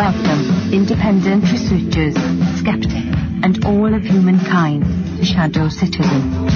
[0.00, 2.14] welcome, independent researchers,
[2.58, 2.94] skeptics,
[3.44, 4.82] and all of humankind
[5.22, 6.48] Shadow Citizen.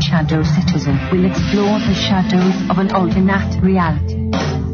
[0.00, 4.16] Shadow Citizen will explore the shadows of an alternate reality.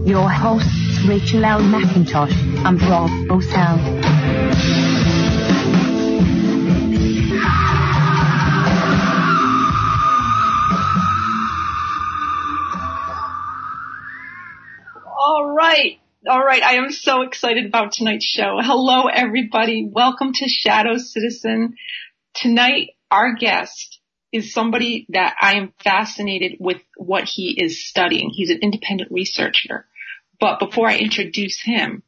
[0.08, 1.58] Your hosts Rachel L.
[1.58, 2.30] McIntosh
[2.64, 4.05] and Rob Bosell.
[15.66, 16.00] Right.
[16.28, 16.62] All right.
[16.62, 18.58] I am so excited about tonight's show.
[18.60, 19.88] Hello, everybody.
[19.90, 21.74] Welcome to Shadow Citizen.
[22.34, 24.00] Tonight, our guest
[24.32, 28.30] is somebody that I am fascinated with what he is studying.
[28.32, 29.86] He's an independent researcher.
[30.38, 32.02] But before I introduce him,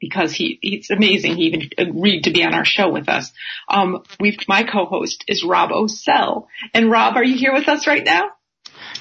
[0.00, 1.36] because he, he's amazing.
[1.36, 3.32] He even agreed to be on our show with us.
[3.68, 6.46] Um, we've, my co-host is Rob Osell.
[6.72, 8.30] And Rob, are you here with us right now?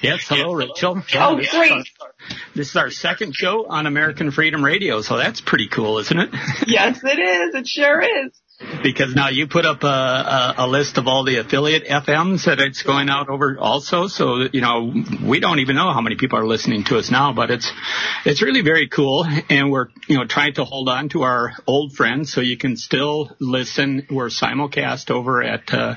[0.02, 1.02] Yes, hello, Rachel.
[1.16, 1.90] Oh, great.
[2.56, 6.30] This is our second show on American Freedom Radio, so that's pretty cool, isn't it?
[6.68, 7.56] Yes, it is.
[7.56, 8.32] It sure is.
[8.84, 12.60] because now you put up a, a, a list of all the affiliate FMs that
[12.60, 14.94] it's going out over also, so you know
[15.26, 17.72] we don't even know how many people are listening to us now, but it's
[18.26, 21.94] it's really very cool, and we're you know trying to hold on to our old
[21.94, 24.06] friends so you can still listen.
[24.12, 25.96] We're simulcast over at uh,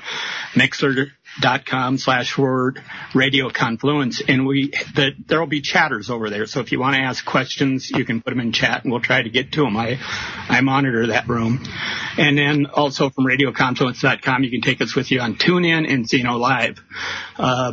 [0.56, 1.08] Mixer
[1.40, 2.82] dot com slash word
[3.14, 6.94] radio confluence and we that there will be chatters over there so if you want
[6.94, 9.62] to ask questions you can put them in chat and we'll try to get to
[9.62, 9.98] them i
[10.48, 11.62] i monitor that room
[12.18, 16.36] and then also from radioconfluence.com you can take us with you on TuneIn and Zeno
[16.36, 16.82] Live.
[17.36, 17.72] Uh,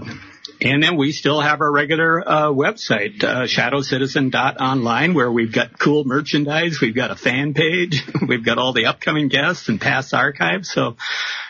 [0.61, 6.03] and then we still have our regular uh, website, uh, shadowcitizen.online, where we've got cool
[6.03, 6.81] merchandise.
[6.81, 8.03] We've got a fan page.
[8.27, 10.69] we've got all the upcoming guests and past archives.
[10.69, 10.97] So,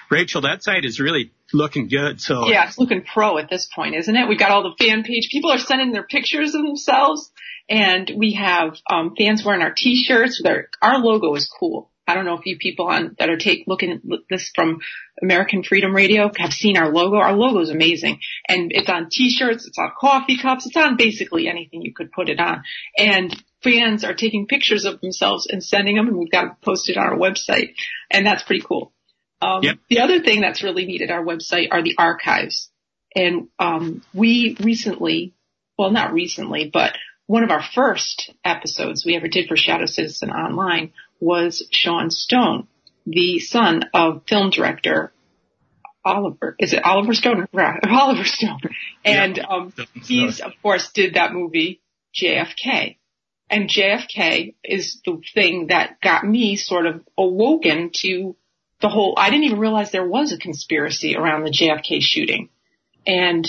[0.09, 2.19] Rachel, that site is really looking good.
[2.21, 4.27] So Yeah, it's looking pro at this point, isn't it?
[4.27, 5.29] We got all the fan page.
[5.31, 7.31] People are sending their pictures of themselves
[7.69, 10.41] and we have um, fans wearing our t-shirts.
[10.43, 11.91] Their, our logo is cool.
[12.07, 13.99] I don't know if you people on that are take looking at
[14.31, 14.79] this from
[15.21, 17.17] American Freedom Radio have seen our logo.
[17.17, 21.47] Our logo is amazing, and it's on T-shirts, it's on coffee cups, it's on basically
[21.47, 22.63] anything you could put it on.
[22.97, 26.97] And fans are taking pictures of themselves and sending them, and we've got it posted
[26.97, 27.75] on our website,
[28.09, 28.91] and that's pretty cool.
[29.41, 29.77] Um, Yep.
[29.89, 32.69] The other thing that's really neat at our website are the archives,
[33.15, 35.33] and um, we recently,
[35.77, 40.29] well, not recently, but one of our first episodes we ever did for Shadow Citizen
[40.31, 42.67] Online was Sean Stone,
[43.05, 45.11] the son of film director
[46.03, 46.55] Oliver.
[46.59, 47.47] Is it Oliver Stone?
[47.53, 48.59] Right, Oliver Stone.
[49.05, 49.43] And Yeah.
[49.47, 49.73] um,
[50.05, 51.81] he's of course did that movie
[52.15, 52.97] JFK.
[53.49, 58.35] And JFK is the thing that got me sort of awoken to
[58.81, 62.49] the whole, I didn't even realize there was a conspiracy around the JFK shooting.
[63.05, 63.47] And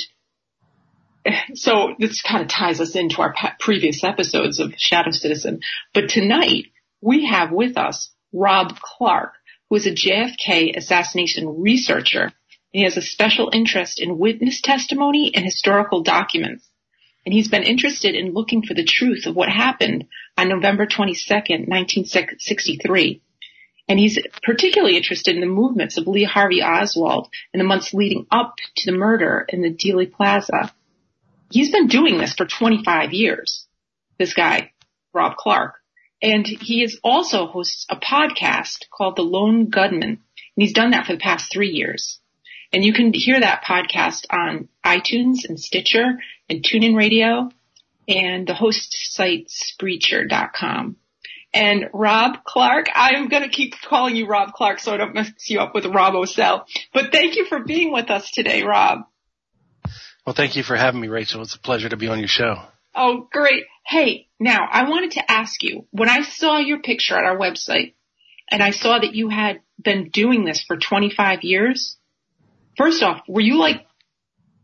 [1.55, 5.61] so this kind of ties us into our previous episodes of Shadow Citizen.
[5.95, 6.67] But tonight
[7.01, 9.35] we have with us Rob Clark,
[9.69, 12.33] who is a JFK assassination researcher.
[12.73, 16.67] He has a special interest in witness testimony and historical documents.
[17.25, 20.07] And he's been interested in looking for the truth of what happened
[20.39, 23.21] on November 22nd, 1963.
[23.91, 28.25] And he's particularly interested in the movements of Lee Harvey Oswald in the months leading
[28.31, 30.73] up to the murder in the Dealey Plaza.
[31.51, 33.67] He's been doing this for 25 years,
[34.17, 34.71] this guy,
[35.13, 35.75] Rob Clark.
[36.23, 40.11] And he is also hosts a podcast called The Lone Gunman.
[40.11, 40.21] And
[40.55, 42.21] he's done that for the past three years.
[42.73, 47.51] And you can hear that podcast on iTunes and Stitcher and TuneIn Radio
[48.07, 50.95] and the host site Spreaker.com.
[51.53, 55.33] And Rob Clark, I'm going to keep calling you Rob Clark so I don't mess
[55.49, 56.67] you up with Rob O'Sell.
[56.95, 59.01] But thank you for being with us today, Rob.
[60.25, 61.43] Well, thank you for having me, Rachel.
[61.43, 62.57] It's a pleasure to be on your show.
[62.95, 63.65] Oh, great.
[63.85, 67.95] Hey, now I wanted to ask you, when I saw your picture at our website
[68.51, 71.97] and I saw that you had been doing this for 25 years,
[72.77, 73.87] first off, were you like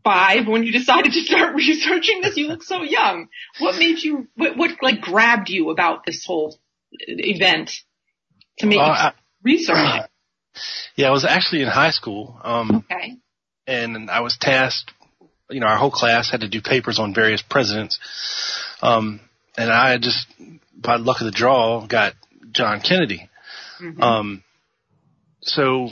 [0.03, 2.37] five when you decided to start researching this?
[2.37, 3.27] You look so young.
[3.59, 6.57] What made you, what, what like grabbed you about this whole
[6.91, 7.71] event
[8.59, 9.11] to make uh,
[9.43, 10.03] research?
[10.95, 12.39] Yeah, I was actually in high school.
[12.43, 13.17] Um, okay.
[13.67, 14.91] And I was tasked,
[15.49, 17.99] you know, our whole class had to do papers on various presidents.
[18.81, 19.19] Um,
[19.57, 20.27] and I just,
[20.75, 22.13] by luck of the draw, got
[22.51, 23.29] John Kennedy.
[23.81, 24.01] Mm-hmm.
[24.01, 24.43] Um,
[25.41, 25.89] so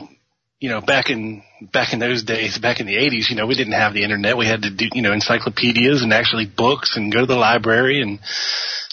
[0.60, 1.44] you know, back in
[1.74, 4.38] back in those days, back in the '80s, you know, we didn't have the internet.
[4.38, 8.02] We had to do, you know, encyclopedias and actually books and go to the library
[8.02, 8.20] and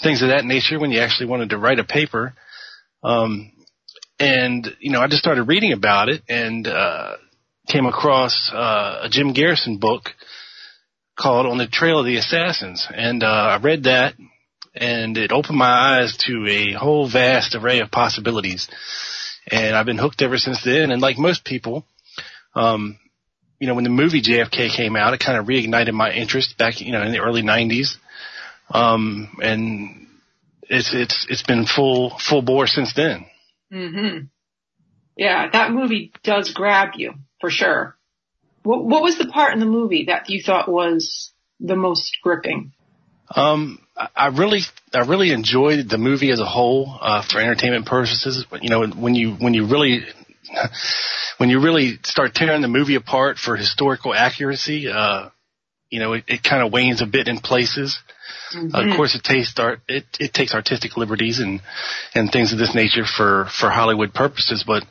[0.02, 2.34] things of that nature when you actually wanted to write a paper.
[3.02, 3.52] Um,
[4.18, 7.16] and you know, I just started reading about it and uh,
[7.68, 10.10] came across uh, a Jim Garrison book
[11.18, 14.14] called "On the Trail of the Assassins," and uh, I read that,
[14.74, 18.68] and it opened my eyes to a whole vast array of possibilities
[19.50, 20.90] and I've been hooked ever since then.
[20.90, 21.84] And like most people,
[22.54, 22.98] um,
[23.58, 26.80] you know, when the movie JFK came out, it kind of reignited my interest back,
[26.80, 27.96] you know, in the early '90s.
[28.72, 30.06] Um, and
[30.62, 33.26] it's it's it's been full full bore since then.
[33.72, 34.24] Mm-hmm.
[35.16, 37.96] Yeah, that movie does grab you for sure.
[38.62, 42.72] What what was the part in the movie that you thought was the most gripping?
[43.34, 43.78] Um,
[44.16, 44.60] I really,
[44.92, 48.46] I really enjoyed the movie as a whole uh, for entertainment purposes.
[48.60, 50.02] You know, when you when you really
[51.38, 55.28] when you really start tearing the movie apart for historical accuracy, uh,
[55.90, 57.98] you know, it, it kind of wanes a bit in places.
[58.54, 58.74] Mm-hmm.
[58.74, 61.60] Uh, of course, it takes art, it, it takes artistic liberties and
[62.14, 64.64] and things of this nature for for Hollywood purposes.
[64.66, 64.84] But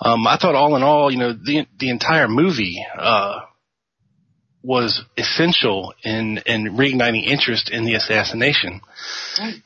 [0.00, 3.40] um, I thought, all in all, you know, the the entire movie uh,
[4.62, 8.80] was essential in, in reigniting interest in the assassination.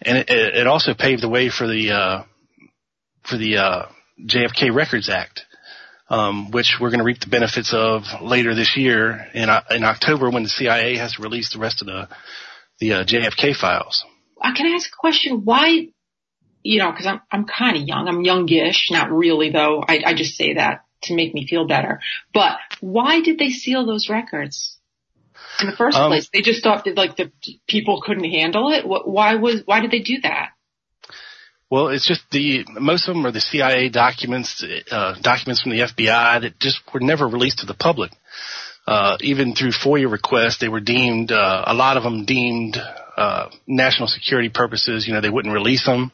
[0.00, 2.24] And it, it, also paved the way for the, uh,
[3.28, 3.86] for the, uh,
[4.24, 5.42] JFK Records Act,
[6.08, 10.30] um, which we're going to reap the benefits of later this year in, in October
[10.30, 12.08] when the CIA has to release the rest of the,
[12.78, 14.05] the uh, JFK files.
[14.40, 15.43] Uh, can I ask a question?
[15.44, 15.88] Why,
[16.62, 18.08] you know, cause I'm, I'm kind of young.
[18.08, 19.82] I'm youngish, not really though.
[19.87, 22.00] I, I just say that to make me feel better.
[22.32, 24.76] But why did they seal those records?
[25.61, 26.28] in the first um, place?
[26.32, 27.31] They just thought that like the
[27.69, 28.84] people couldn't handle it.
[28.87, 30.50] Why was why did they do that?
[31.69, 35.81] Well, it's just the most of them are the CIA documents, uh, documents from the
[35.81, 38.12] FBI that just were never released to the public.
[38.87, 42.77] Uh, even through FOIA requests, they were deemed uh, a lot of them deemed
[43.17, 45.06] uh, national security purposes.
[45.06, 46.12] You know, they wouldn't release them,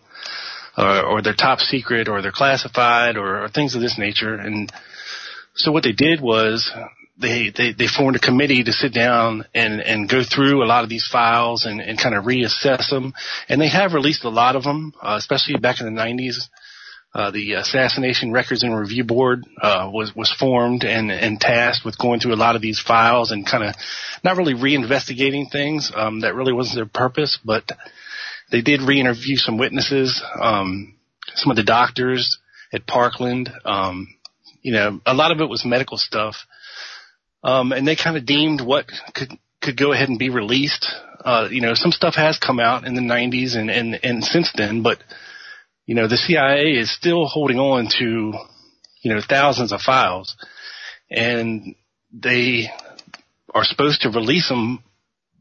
[0.79, 4.35] or, or they're top secret, or they're classified, or, or things of this nature.
[4.35, 4.73] And
[5.55, 6.71] so what they did was
[7.19, 10.83] they, they, they formed a committee to sit down and, and go through a lot
[10.83, 13.13] of these files and, and kind of reassess them.
[13.49, 16.49] And they have released a lot of them, uh, especially back in the 90s.
[17.15, 21.99] Uh, the Assassination Records and Review Board uh, was was formed and and tasked with
[21.99, 23.75] going through a lot of these files and kind of
[24.25, 25.93] not really reinvestigating things.
[25.95, 27.71] Um, that really wasn't their purpose, but
[28.51, 30.95] they did re-interview some witnesses, um,
[31.35, 32.39] some of the doctors
[32.73, 33.51] at Parkland.
[33.65, 34.15] Um,
[34.63, 36.37] you know, a lot of it was medical stuff
[37.45, 40.87] um, and they kind of deemed what could could go ahead and be released.
[41.25, 44.51] Uh, you know, some stuff has come out in the 90s and and and since
[44.55, 44.99] then, but
[45.93, 48.33] you know, the CIA is still holding on to
[49.03, 50.35] you know thousands of files,
[51.11, 51.75] and
[52.11, 52.71] they
[53.55, 54.83] are supposed to release them.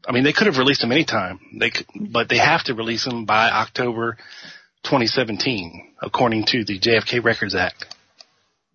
[0.05, 1.39] I mean, they could have released them anytime.
[1.57, 4.17] They could, but they have to release them by October
[4.83, 7.85] 2017, according to the JFK Records Act.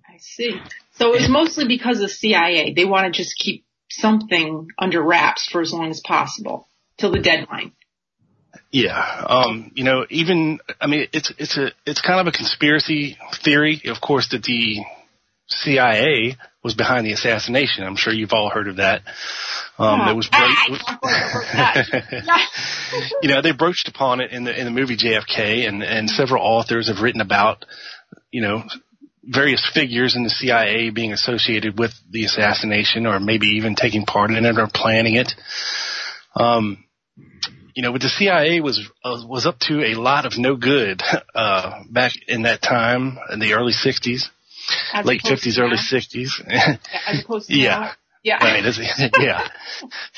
[0.09, 0.59] I see.
[0.95, 2.73] So it was mostly because of CIA.
[2.73, 7.21] They want to just keep something under wraps for as long as possible till the
[7.21, 7.73] deadline.
[8.77, 9.25] Yeah.
[9.27, 13.81] Um, you know, even, I mean, it's, it's a, it's kind of a conspiracy theory,
[13.87, 14.85] of course, that the
[15.47, 17.85] CIA was behind the assassination.
[17.85, 19.01] I'm sure you've all heard of that.
[19.79, 20.13] Um, yeah.
[20.13, 20.29] was,
[23.23, 26.43] you know, they broached upon it in the, in the movie JFK and, and several
[26.43, 27.65] authors have written about,
[28.31, 28.63] you know,
[29.25, 34.33] various figures in the CIA being associated with the assassination or maybe even taking part
[34.33, 35.33] in it or planning it.
[36.35, 36.83] Um,
[37.77, 41.03] you know, but the CIA was uh, was up to a lot of no good
[41.35, 44.25] uh, back in that time in the early '60s,
[45.05, 46.31] late '50s, early '60s.
[47.07, 47.93] As opposed to yeah.
[48.23, 48.39] Yeah.
[48.43, 48.65] Right.
[49.21, 49.49] yeah.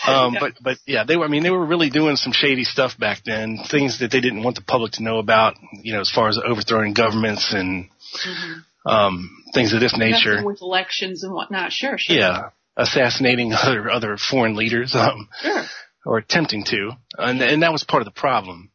[0.06, 2.98] Um, but, but yeah, they were, I mean, they were really doing some shady stuff
[2.98, 6.10] back then, things that they didn't want the public to know about, you know, as
[6.10, 7.90] far as overthrowing governments and,
[8.26, 8.88] mm-hmm.
[8.88, 10.42] um, things of this nature.
[10.42, 11.70] With elections and whatnot.
[11.70, 12.16] Sure, sure.
[12.16, 12.48] Yeah.
[12.78, 15.64] Assassinating other, other foreign leaders, um, sure.
[16.08, 16.92] Or attempting to.
[17.18, 18.70] And, and that was part of the problem.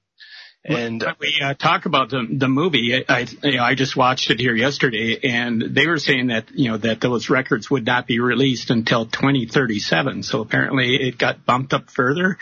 [0.66, 4.32] And when we uh, talk about the the movie, I you know, I just watched
[4.32, 8.08] it here yesterday, and they were saying that you know that those records would not
[8.08, 10.24] be released until 2037.
[10.24, 12.38] So apparently, it got bumped up further.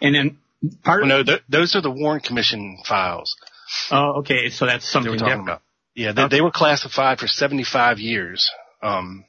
[0.00, 0.38] And then
[0.84, 3.36] part well, no, th- those are the Warren Commission files.
[3.90, 5.48] Oh, okay, so that's something they were talking different.
[5.48, 5.62] about.
[5.94, 6.36] Yeah, they, okay.
[6.36, 8.50] they were classified for 75 years.
[8.82, 9.26] Um,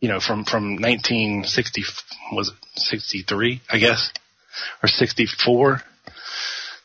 [0.00, 1.82] you know, from from 1960
[2.32, 4.10] was it 63, I guess,
[4.82, 5.82] or 64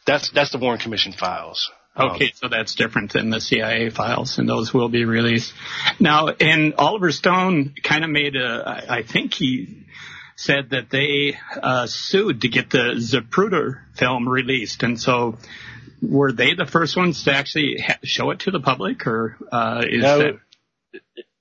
[0.06, 1.72] that's that's the Warren Commission files.
[1.98, 5.54] Okay, um, so that's different than the CIA files, and those will be released.
[6.00, 9.86] Now, and Oliver Stone kind of made a, I think he
[10.38, 15.38] said that they uh, sued to get the Zapruder film released, and so
[16.02, 19.84] were they the first ones to actually ha- show it to the public, or uh,
[19.88, 20.40] is no, that?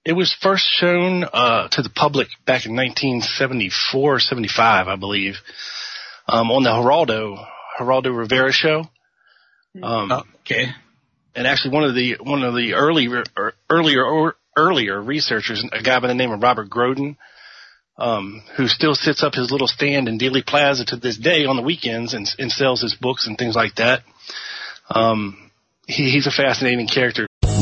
[0.05, 5.37] It was first shown uh, to the public back in 1974 75, I believe,
[6.27, 7.45] um, on the Geraldo
[7.79, 8.85] Geraldo Rivera show.
[9.75, 9.85] Hmm.
[9.85, 10.69] Um, oh, okay.
[11.35, 15.83] And actually, one of the one of the early er, earlier or earlier researchers, a
[15.83, 17.17] guy by the name of Robert Groden,
[17.99, 21.57] um, who still sits up his little stand in Dealey Plaza to this day on
[21.57, 24.01] the weekends and, and sells his books and things like that.
[24.89, 25.51] Um,
[25.87, 27.27] he, he's a fascinating character.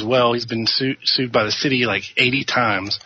[0.00, 2.98] As well, he's been sued, sued by the city like 80 times.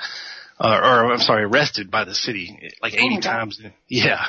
[0.61, 3.61] Uh, or I'm sorry, arrested by the city like 80 oh times.
[3.89, 4.25] Yeah.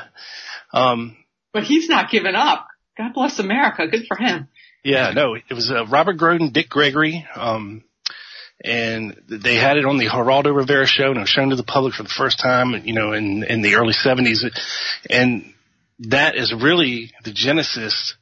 [0.73, 1.15] Um,
[1.53, 2.67] but he's not giving up.
[2.97, 3.87] God bless America.
[3.87, 4.47] Good for him.
[4.83, 7.83] Yeah, no, it was uh, Robert Groden, Dick Gregory, um,
[8.63, 11.63] and they had it on the Geraldo Rivera show and it was shown to the
[11.63, 14.43] public for the first time, you know, in, in the early 70s.
[15.09, 15.53] And
[15.99, 18.15] that is really the genesis.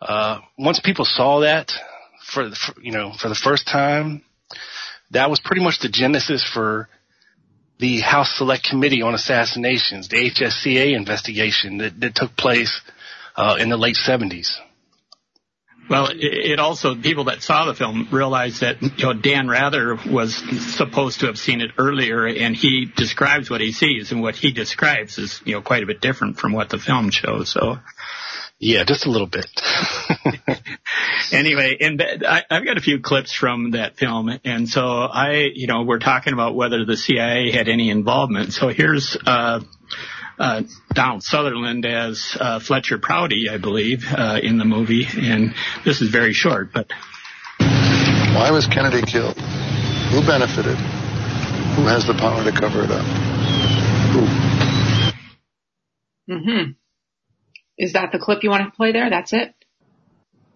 [0.00, 1.72] Uh, once people saw that
[2.32, 4.22] for, for, you know, for the first time,
[5.10, 6.88] that was pretty much the genesis for
[7.78, 12.80] the House Select Committee on Assassinations, the HSCA investigation that, that took place
[13.36, 14.58] uh, in the late 70s.
[15.88, 20.36] Well, it also people that saw the film realized that you know Dan Rather was
[20.76, 24.52] supposed to have seen it earlier, and he describes what he sees, and what he
[24.52, 27.50] describes is you know quite a bit different from what the film shows.
[27.50, 27.78] So
[28.58, 29.46] yeah, just a little bit.
[31.32, 35.68] anyway, and I, I've got a few clips from that film, and so I, you
[35.68, 38.52] know, we're talking about whether the CIA had any involvement.
[38.52, 39.60] So here's uh,
[40.38, 40.62] uh,
[40.92, 46.10] Donald Sutherland as uh, Fletcher Prouty, I believe, uh, in the movie, and this is
[46.10, 46.90] very short, but.
[47.58, 49.36] Why was Kennedy killed?
[49.36, 50.76] Who benefited?
[50.76, 53.04] Who has the power to cover it up?
[54.12, 54.20] Who?
[56.34, 56.70] Mm-hmm.
[57.78, 59.08] Is that the clip you want to play there?
[59.08, 59.54] That's it?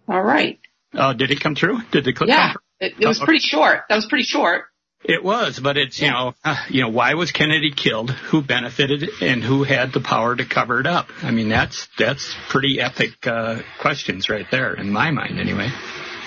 [0.08, 0.58] All right.
[0.94, 1.78] Oh, did it come through?
[1.92, 3.26] Did the clip yeah, it, it, was oh, okay.
[3.26, 3.82] pretty short.
[3.88, 4.64] That was pretty short.
[5.04, 8.10] It was, but it's, you know, uh, you know, why was Kennedy killed?
[8.10, 11.08] Who benefited and who had the power to cover it up?
[11.22, 15.70] I mean, that's, that's pretty epic, uh, questions right there in my mind anyway.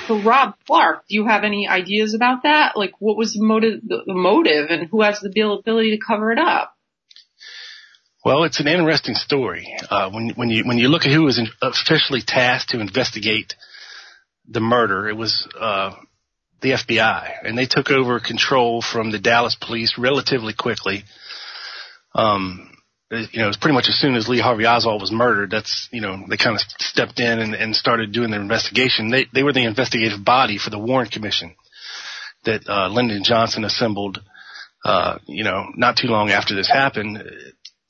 [0.07, 2.75] So Rob Clark, do you have any ideas about that?
[2.75, 6.37] Like what was the motive, the motive and who has the ability to cover it
[6.37, 6.75] up?
[8.25, 9.72] Well, it's an interesting story.
[9.88, 13.53] Uh, when, when you when you look at who was officially tasked to investigate
[14.48, 15.91] the murder, it was uh,
[16.62, 21.03] the FBI, and they took over control from the Dallas police relatively quickly.
[22.15, 22.75] Um,
[23.12, 25.51] you know, it was pretty much as soon as Lee Harvey Oswald was murdered.
[25.51, 29.12] That's you know they kind of stepped in and, and started doing their investigation.
[29.12, 31.55] They they were the investigative body for the Warren Commission
[32.46, 34.20] that uh, Lyndon Johnson assembled.
[34.84, 37.24] Uh, you know, not too long after this happened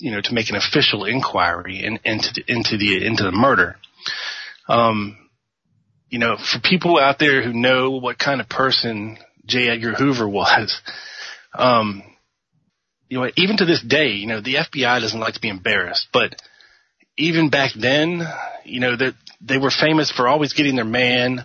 [0.05, 3.75] you know, to make an official inquiry in, into the, into the into the murder.
[4.67, 5.17] Um,
[6.09, 9.67] you know, for people out there who know what kind of person J.
[9.67, 10.79] Edgar Hoover was,
[11.55, 12.03] um,
[13.09, 16.07] you know, even to this day, you know, the FBI doesn't like to be embarrassed,
[16.13, 16.39] but
[17.17, 18.21] even back then,
[18.63, 21.43] you know, that they, they were famous for always getting their man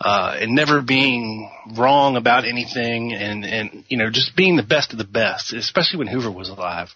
[0.00, 4.90] uh, and never being wrong about anything and, and, you know, just being the best
[4.90, 6.88] of the best, especially when Hoover was alive.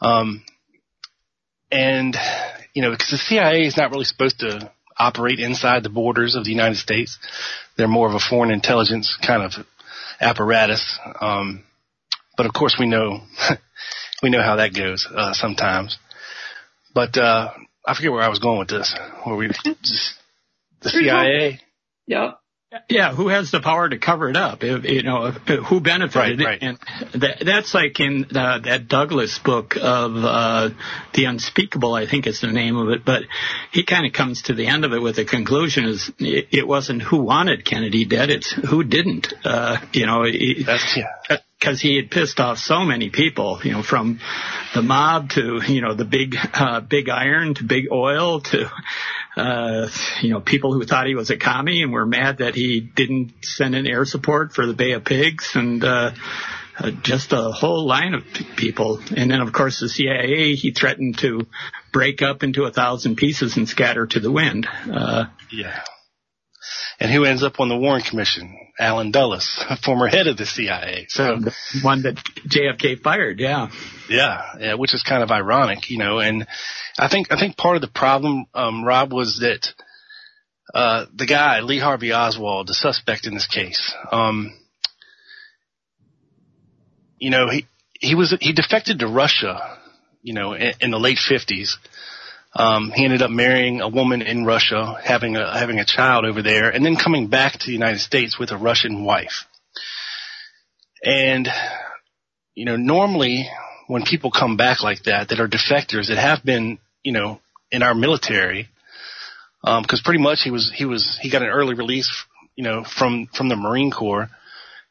[0.00, 0.44] Um,
[1.70, 2.16] and,
[2.74, 6.44] you know, because the CIA is not really supposed to operate inside the borders of
[6.44, 7.18] the United States.
[7.76, 9.66] They're more of a foreign intelligence kind of
[10.20, 10.98] apparatus.
[11.20, 11.64] Um,
[12.36, 13.20] but of course we know,
[14.22, 15.98] we know how that goes, uh, sometimes.
[16.94, 17.52] But, uh,
[17.86, 20.14] I forget where I was going with this, where we just,
[20.82, 21.60] the CIA.
[22.06, 22.38] Yep.
[22.88, 24.62] Yeah, who has the power to cover it up?
[24.62, 26.40] If, you know, who benefited?
[26.40, 26.62] Right, right.
[26.62, 26.78] And
[27.20, 30.70] that, that's like in uh, that Douglass book of uh,
[31.14, 33.04] the Unspeakable, I think is the name of it.
[33.04, 33.22] But
[33.72, 36.66] he kind of comes to the end of it with the conclusion: is it, it
[36.66, 39.32] wasn't who wanted Kennedy dead; it's who didn't.
[39.44, 43.82] Uh, you know, that's yeah because he had pissed off so many people, you know,
[43.82, 44.20] from
[44.74, 48.70] the mob to you know the big uh, big iron to big oil to
[49.36, 49.88] uh,
[50.22, 53.32] you know people who thought he was a commie and were mad that he didn't
[53.42, 55.84] send in air support for the Bay of Pigs and.
[55.84, 56.12] Uh,
[56.78, 58.22] uh, just a whole line of
[58.56, 59.00] people.
[59.16, 61.46] And then, of course, the CIA, he threatened to
[61.90, 64.68] break up into a thousand pieces and scatter to the wind.
[64.92, 65.82] Uh, yeah.
[67.00, 68.65] And who ends up on the Warren Commission?
[68.78, 71.06] Allen Dulles, former head of the CIA.
[71.08, 72.16] So the one that
[72.46, 73.68] JFK fired, yeah.
[74.08, 76.46] Yeah, yeah, which is kind of ironic, you know, and
[76.98, 79.68] I think, I think part of the problem, um, Rob, was that,
[80.74, 84.52] uh, the guy, Lee Harvey Oswald, the suspect in this case, um,
[87.18, 87.66] you know, he,
[87.98, 89.78] he was, he defected to Russia,
[90.22, 91.78] you know, in, in the late fifties.
[92.58, 96.40] Um, he ended up marrying a woman in Russia, having a having a child over
[96.40, 99.44] there, and then coming back to the United States with a Russian wife.
[101.04, 101.46] And
[102.54, 103.46] you know, normally
[103.88, 107.82] when people come back like that, that are defectors, that have been, you know, in
[107.82, 108.68] our military,
[109.62, 112.10] because um, pretty much he was he was he got an early release,
[112.56, 114.30] you know, from from the Marine Corps,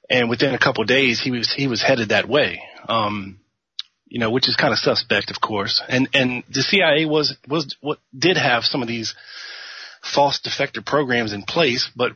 [0.08, 2.62] and within a couple of days he was he was headed that way.
[2.88, 3.40] Um,
[4.16, 5.84] you know, which is kind of suspect, of course.
[5.90, 9.14] And and the CIA was was what did have some of these
[10.02, 12.14] false defector programs in place, but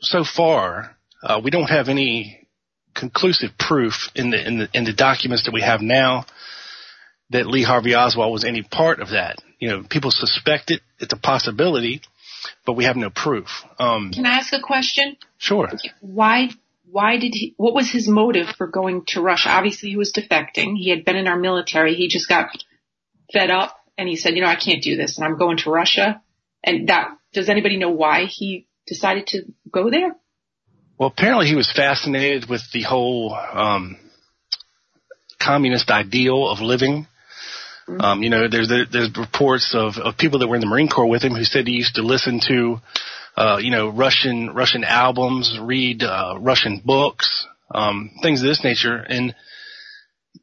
[0.00, 2.48] so far uh, we don't have any
[2.92, 6.26] conclusive proof in the in the in the documents that we have now
[7.30, 9.36] that Lee Harvey Oswald was any part of that.
[9.60, 12.00] You know, people suspect it; it's a possibility,
[12.66, 13.46] but we have no proof.
[13.78, 15.16] Um, Can I ask a question?
[15.38, 15.70] Sure.
[16.00, 16.48] Why
[16.90, 19.50] why did he, what was his motive for going to Russia?
[19.50, 20.76] Obviously he was defecting.
[20.76, 21.94] He had been in our military.
[21.94, 22.50] He just got
[23.32, 25.70] fed up and he said, you know, I can't do this and I'm going to
[25.70, 26.22] Russia.
[26.64, 30.16] And that, does anybody know why he decided to go there?
[30.98, 33.98] Well, apparently he was fascinated with the whole, um,
[35.40, 37.06] communist ideal of living.
[37.88, 38.00] Mm-hmm.
[38.00, 41.08] Um, you know, there's, there's reports of, of people that were in the Marine Corps
[41.08, 42.78] with him who said he used to listen to
[43.38, 48.96] uh, you know, Russian Russian albums, read uh, Russian books, um, things of this nature,
[48.96, 49.32] and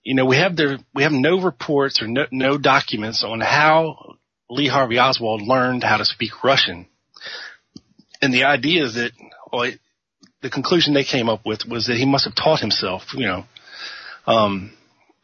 [0.01, 4.15] you know, we have there we have no reports or no, no documents on how
[4.49, 6.88] Lee Harvey Oswald learned how to speak Russian.
[8.21, 9.12] And the idea is that,
[9.51, 9.69] well,
[10.41, 13.43] the conclusion they came up with was that he must have taught himself, you know,
[14.25, 14.71] um,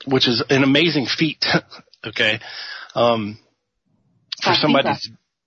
[0.06, 1.46] which is an amazing feat.
[2.06, 2.42] okay.
[2.96, 3.40] Um,
[4.44, 4.90] for somebody,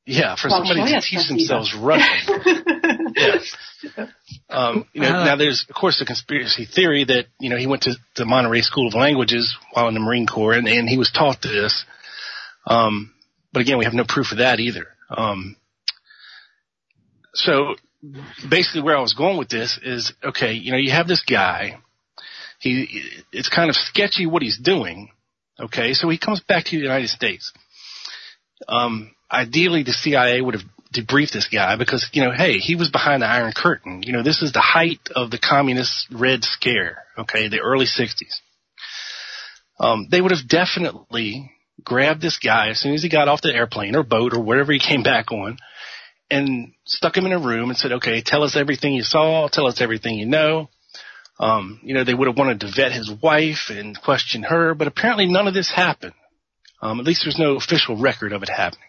[0.07, 2.43] yeah, for well, somebody to teach themselves Russian.
[3.17, 4.07] yeah.
[4.51, 7.67] Um, you know, uh, now there's of course the conspiracy theory that you know he
[7.67, 10.99] went to the Monterey School of Languages while in the Marine Corps and, and he
[10.99, 11.85] was taught this.
[12.67, 13.15] Um,
[13.53, 14.87] but again, we have no proof of that either.
[15.09, 15.57] Um,
[17.33, 17.75] so
[18.49, 20.53] basically, where I was going with this is okay.
[20.53, 21.79] You know, you have this guy.
[22.59, 25.11] He it's kind of sketchy what he's doing.
[25.59, 27.53] Okay, so he comes back to the United States.
[28.69, 32.91] Um, ideally the CIA would have debriefed this guy because, you know, hey, he was
[32.91, 34.03] behind the Iron Curtain.
[34.03, 38.41] You know, this is the height of the communist Red Scare, okay, the early 60s.
[39.79, 41.51] Um, they would have definitely
[41.83, 44.73] grabbed this guy as soon as he got off the airplane or boat or wherever
[44.73, 45.59] he came back on
[46.31, 49.67] and stuck him in a room and said, okay, tell us everything you saw, tell
[49.67, 50.69] us everything you know.
[51.41, 54.87] Um, you know, they would have wanted to vet his wife and question her, but
[54.87, 56.15] apparently none of this happened.
[56.81, 58.89] Um, at least there's no official record of it happening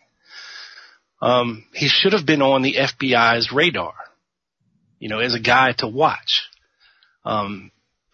[1.26, 3.96] um, he should have been on the FBI's radar,
[5.00, 6.44] you know, as a guy to watch,
[7.26, 7.72] um,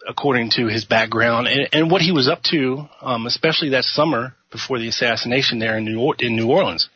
[0.08, 4.34] according to his background and, and what he was up to, um, especially that summer
[4.50, 6.88] before the assassination there in New, or- in New Orleans.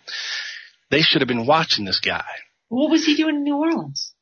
[0.91, 2.25] They should have been watching this guy.
[2.69, 4.15] What was he doing in New Orleans?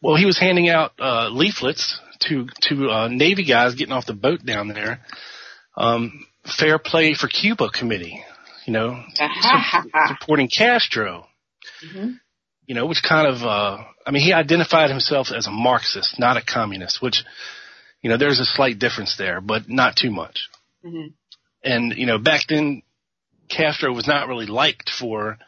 [0.00, 4.12] Well, he was handing out uh, leaflets to to uh, Navy guys getting off the
[4.12, 5.00] boat down there.
[5.76, 8.22] Um, Fair Play for Cuba committee
[8.66, 9.02] you know,
[10.08, 11.26] supporting Castro.
[11.84, 12.12] Mm-hmm.
[12.66, 16.36] you know, which kind of, uh, I mean, he identified himself as a Marxist, not
[16.36, 17.24] a communist, which,
[18.02, 20.48] you know, there's a slight difference there, but not too much.
[20.84, 21.08] Mm-hmm.
[21.64, 22.82] And, you know, back then,
[23.48, 25.38] Castro was not really liked for,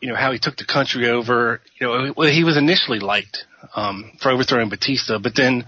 [0.00, 1.60] you know, how he took the country over.
[1.80, 5.64] You know, well, he was initially liked, um, for overthrowing Batista, but then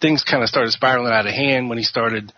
[0.00, 2.32] things kind of started spiraling out of hand when he started,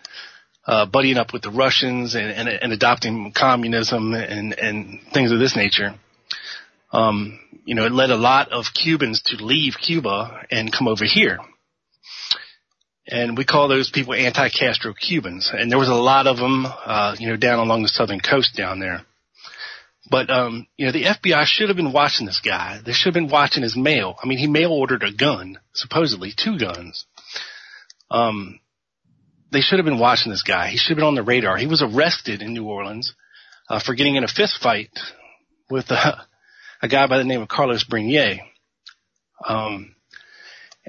[0.66, 5.38] uh, buddying up with the Russians and, and, and adopting communism and, and things of
[5.38, 5.94] this nature.
[6.92, 11.04] Um, you know, it led a lot of Cubans to leave Cuba and come over
[11.04, 11.38] here.
[13.08, 15.52] And we call those people anti-Castro Cubans.
[15.52, 18.56] And there was a lot of them, uh, you know, down along the southern coast
[18.56, 19.02] down there.
[20.08, 22.80] But, um, you know, the FBI should have been watching this guy.
[22.84, 24.16] They should have been watching his mail.
[24.22, 27.06] I mean, he mail ordered a gun, supposedly two guns.
[28.10, 28.60] Um,
[29.52, 30.68] they should have been watching this guy.
[30.68, 31.56] He should have been on the radar.
[31.56, 33.14] He was arrested in New Orleans,
[33.68, 34.90] uh, for getting in a fist fight
[35.70, 36.26] with a,
[36.82, 38.40] a guy by the name of Carlos Bringuier.
[39.46, 39.94] Um,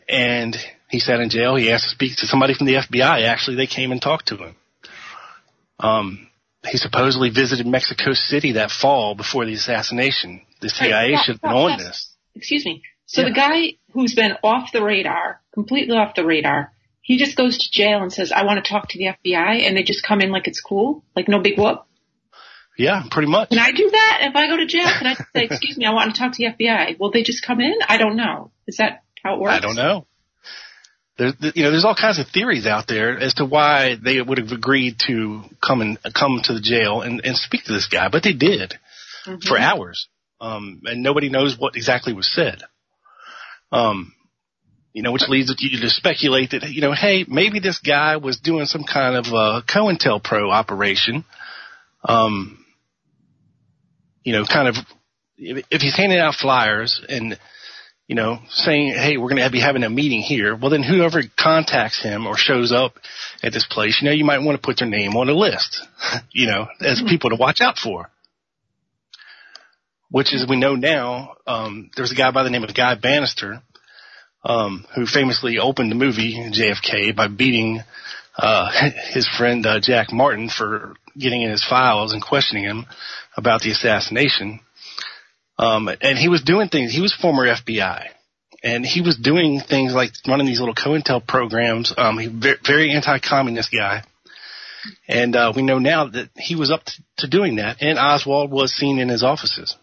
[0.07, 0.55] and
[0.89, 1.55] he sat in jail.
[1.55, 3.25] He asked to speak to somebody from the FBI.
[3.25, 4.55] Actually, they came and talked to him.
[5.79, 6.27] Um,
[6.65, 10.41] he supposedly visited Mexico City that fall before the assassination.
[10.61, 12.13] The CIA Right, should have been on this.
[12.35, 12.81] Excuse me.
[13.05, 13.29] So Yeah.
[13.29, 16.73] the guy who's been off the radar, completely off the radar,
[17.07, 19.77] he just goes to jail and says, I want to talk to the FBI and
[19.77, 21.85] they just come in like it's cool, like no big whoop.
[22.77, 23.49] Yeah, pretty much.
[23.49, 24.89] Can I do that if I go to jail?
[24.99, 26.99] Can I say, excuse me, I want to talk to the FBI?
[26.99, 27.75] Will they just come in?
[27.87, 28.51] I don't know.
[28.67, 29.55] Is that how it works?
[29.55, 30.05] I don't know.
[31.17, 34.37] There's, you know, there's all kinds of theories out there as to why they would
[34.37, 38.09] have agreed to come and come to the jail and, and speak to this guy,
[38.09, 38.73] but they did
[39.47, 40.09] for hours.
[40.41, 42.63] Um, and nobody knows what exactly was said.
[43.71, 44.13] Um,
[44.97, 48.39] you know, which leads you to speculate that, you know, hey, maybe this guy was
[48.39, 51.23] doing some kind of, uh, COINTELPRO operation.
[52.03, 52.65] Um,
[54.23, 54.75] you know, kind of,
[55.37, 57.37] if, if he's handing out flyers and,
[58.07, 61.21] you know, saying, hey, we're going to be having a meeting here, well, then whoever
[61.39, 62.93] contacts him or shows up
[63.43, 65.79] at this place, you know, you might want to put their name on a list,
[66.31, 68.09] you know, as people to watch out for.
[70.09, 73.61] Which is, we know now, um, there's a guy by the name of Guy Banister,
[74.43, 77.81] um, who famously opened the movie JFK by beating,
[78.37, 78.69] uh,
[79.13, 82.85] his friend, uh, Jack Martin for getting in his files and questioning him
[83.35, 84.59] about the assassination.
[85.57, 88.09] Um, and he was doing things, he was former FBI
[88.63, 91.93] and he was doing things like running these little COINTEL programs.
[91.97, 94.03] Um, he very, very anti-communist guy.
[95.07, 98.51] And, uh, we know now that he was up to, to doing that and Oswald
[98.51, 99.75] was seen in his offices.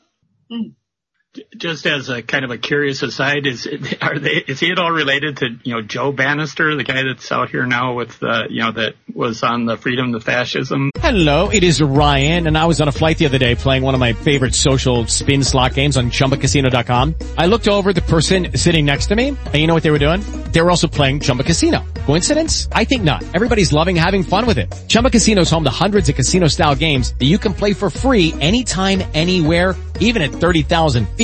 [1.56, 3.66] Just as a kind of a curious aside, is
[4.00, 7.32] are they is he at all related to you know Joe Banister, the guy that's
[7.32, 10.90] out here now with uh, you know that was on the Freedom to Fascism?
[10.98, 13.94] Hello, it is Ryan, and I was on a flight the other day playing one
[13.94, 17.16] of my favorite social spin slot games on ChumbaCasino.com.
[17.36, 19.98] I looked over the person sitting next to me, and you know what they were
[19.98, 20.20] doing?
[20.52, 21.84] They were also playing Chumba Casino.
[22.06, 22.68] Coincidence?
[22.72, 23.22] I think not.
[23.34, 24.72] Everybody's loving having fun with it.
[24.88, 28.32] Chumba Casino is home to hundreds of casino-style games that you can play for free
[28.40, 31.23] anytime, anywhere, even at 30,000 feet.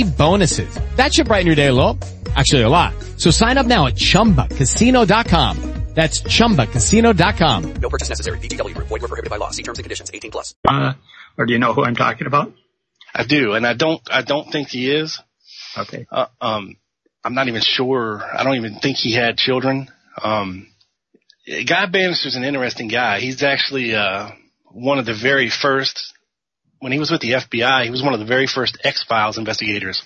[0.03, 0.73] bonuses.
[0.95, 1.97] That should brighten your day a little.
[2.35, 2.93] Actually, a lot.
[3.17, 5.71] So sign up now at ChumbaCasino.com.
[5.93, 7.73] That's ChumbaCasino.com.
[7.73, 8.39] No purchase necessary.
[8.39, 8.87] VGW Group.
[8.87, 9.49] Void were prohibited by law.
[9.49, 10.09] See terms and conditions.
[10.13, 10.55] 18 plus.
[10.65, 10.93] Uh,
[11.37, 12.53] or do you know who I'm talking about?
[13.13, 15.19] I do, and I don't, I don't think he is.
[15.77, 16.07] Okay.
[16.09, 16.77] Uh, um,
[17.25, 18.23] I'm not even sure.
[18.23, 19.89] I don't even think he had children.
[20.21, 20.67] Um,
[21.45, 23.19] Guy Banister's an interesting guy.
[23.19, 24.29] He's actually, uh,
[24.63, 26.13] one of the very first,
[26.81, 30.03] when he was with the FBI, he was one of the very first X-Files investigators.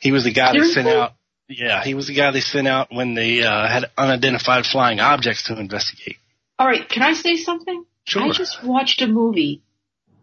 [0.00, 1.14] He was the guy they sent out,
[1.48, 5.48] yeah, he was the guy they sent out when they, uh, had unidentified flying objects
[5.48, 6.16] to investigate.
[6.58, 7.84] All right, can I say something?
[8.04, 8.22] Sure.
[8.22, 9.62] I just watched a movie,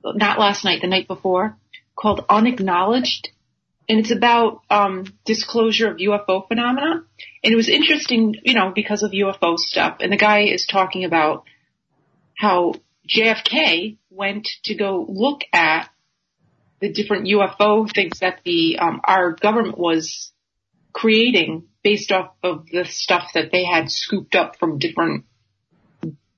[0.03, 1.57] not last night, the night before,
[1.95, 3.29] called Unacknowledged,
[3.87, 7.03] and it's about um, disclosure of UFO phenomena.
[7.43, 9.97] And it was interesting, you know, because of UFO stuff.
[9.99, 11.43] And the guy is talking about
[12.35, 12.75] how
[13.07, 15.89] JFK went to go look at
[16.79, 20.31] the different UFO things that the um, our government was
[20.93, 25.25] creating based off of the stuff that they had scooped up from different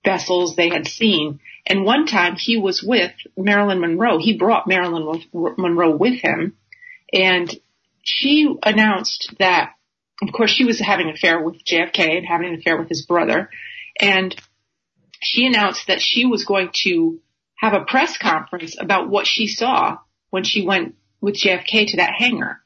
[0.04, 1.40] vessels they had seen.
[1.66, 4.20] And one time he was with Marilyn Monroe.
[4.20, 6.56] He brought Marilyn Monroe with him
[7.14, 7.54] and
[8.04, 9.74] she announced that,
[10.22, 13.06] of course, she was having an affair with JFK and having an affair with his
[13.06, 13.50] brother.
[14.00, 14.36] And
[15.22, 17.20] she announced that she was going to
[17.58, 19.98] have a press conference about what she saw
[20.30, 22.62] when she went with JFK to that hangar.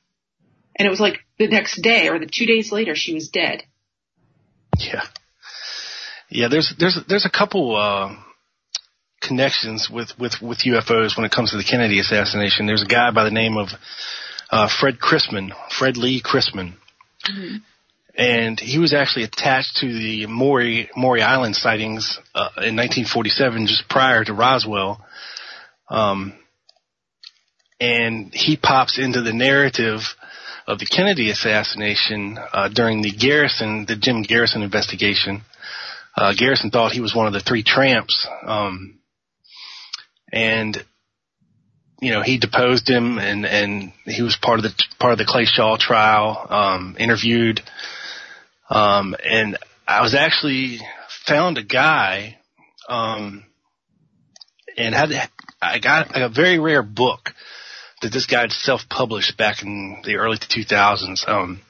[0.75, 3.63] And it was like the next day or the two days later, she was dead.
[4.77, 5.03] Yeah.
[6.29, 8.15] Yeah, there's there's there's a couple uh,
[9.21, 12.65] connections with, with, with UFOs when it comes to the Kennedy assassination.
[12.65, 13.69] There's a guy by the name of
[14.49, 16.73] uh, Fred Crisman, Fred Lee Crisman,
[17.29, 17.57] mm-hmm.
[18.15, 23.87] And he was actually attached to the Maury Maury Island sightings uh, in 1947, just
[23.89, 25.03] prior to Roswell.
[25.89, 26.33] Um,
[27.79, 30.01] and he pops into the narrative
[30.67, 35.41] of the Kennedy assassination uh, during the Garrison, the Jim Garrison investigation.
[36.15, 38.99] Uh, Garrison thought he was one of the three tramps, um,
[40.31, 40.77] and
[42.01, 45.25] you know he deposed him, and and he was part of the part of the
[45.25, 46.45] Clay Shaw trial.
[46.49, 47.61] Um, interviewed,
[48.71, 50.79] um, and I was actually
[51.27, 52.37] found a guy,
[52.87, 53.43] um,
[54.77, 55.09] and had
[55.61, 57.31] I got a very rare book
[58.01, 61.27] that this guy had self-published back in the early 2000s.
[61.27, 61.61] Um,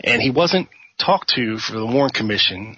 [0.00, 2.76] and he wasn't talked to for the Warren Commission,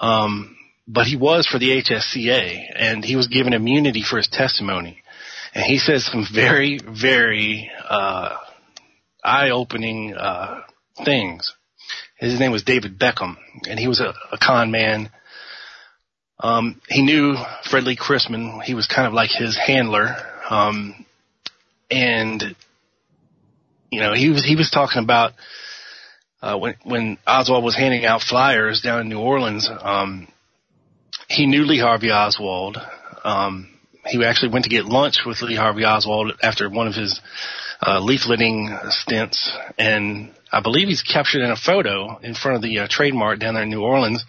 [0.00, 0.56] um,
[0.86, 5.02] but he was for the HSCA, and he was given immunity for his testimony.
[5.54, 8.36] And he says some very, very uh,
[9.22, 10.62] eye-opening uh,
[11.04, 11.54] things.
[12.18, 13.36] His name was David Beckham,
[13.68, 15.10] and he was a, a con man.
[16.40, 18.62] Um, he knew Fred Lee Crisman.
[18.62, 20.16] He was kind of like his handler.
[20.48, 21.04] Um,
[21.90, 22.56] and
[23.90, 25.32] you know he was he was talking about
[26.42, 29.68] uh, when when Oswald was handing out flyers down in New Orleans.
[29.68, 30.28] Um,
[31.28, 32.78] he knew Lee Harvey Oswald.
[33.24, 33.70] Um,
[34.06, 37.20] he actually went to get lunch with Lee Harvey Oswald after one of his
[37.80, 42.80] uh, leafleting stints, and I believe he's captured in a photo in front of the
[42.80, 44.24] uh, Trade Mart down there in New Orleans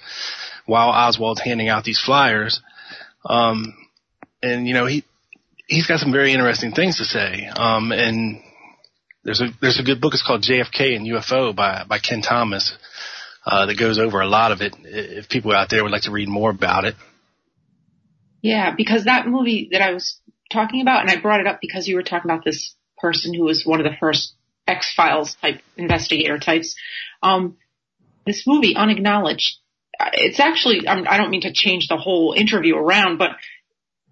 [0.65, 2.61] while Oswald's handing out these flyers.
[3.25, 3.73] Um,
[4.41, 5.03] and you know he
[5.67, 7.47] he's got some very interesting things to say.
[7.47, 8.41] Um, and
[9.23, 10.13] there's a there's a good book.
[10.13, 12.77] It's called JFK and UFO by by Kenn Thomas
[13.45, 14.75] uh, that goes over a lot of it.
[14.83, 16.95] If people out there would like to read more about it.
[18.41, 20.17] Yeah, because that movie that I was
[20.51, 23.43] talking about, and I brought it up because you were talking about this person who
[23.43, 24.33] was one of the first
[24.69, 26.75] X Files type investigator types.
[27.21, 27.57] Um,
[28.25, 29.57] this movie, Unacknowledged,
[30.13, 33.31] it's actually, I don't mean to change the whole interview around, but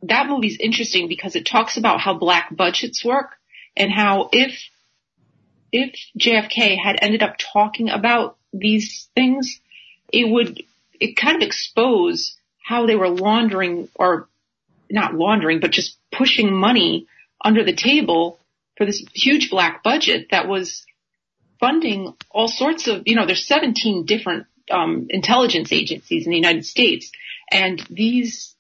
[0.04, 3.32] that movie's interesting because it talks about how black budgets work
[3.76, 4.60] and how if
[5.72, 9.60] if JFK had ended up talking about these things,
[10.12, 10.64] it would
[11.00, 14.28] it kind of expose how they were laundering or
[14.90, 17.08] not laundering, but just pushing money
[17.44, 18.40] under the table
[18.78, 20.86] for this huge black budget that was
[21.60, 26.66] funding all sorts of, you know, there's 17 different um, intelligence agencies in the United
[26.66, 27.12] States,
[27.52, 28.56] and these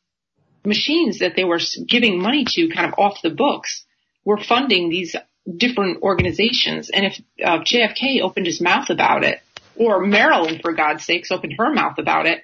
[0.65, 3.85] machines that they were giving money to kind of off the books
[4.25, 5.15] were funding these
[5.55, 6.89] different organizations.
[6.89, 9.39] And if uh, JFK opened his mouth about it,
[9.75, 12.43] or Marilyn, for God's sakes, opened her mouth about it,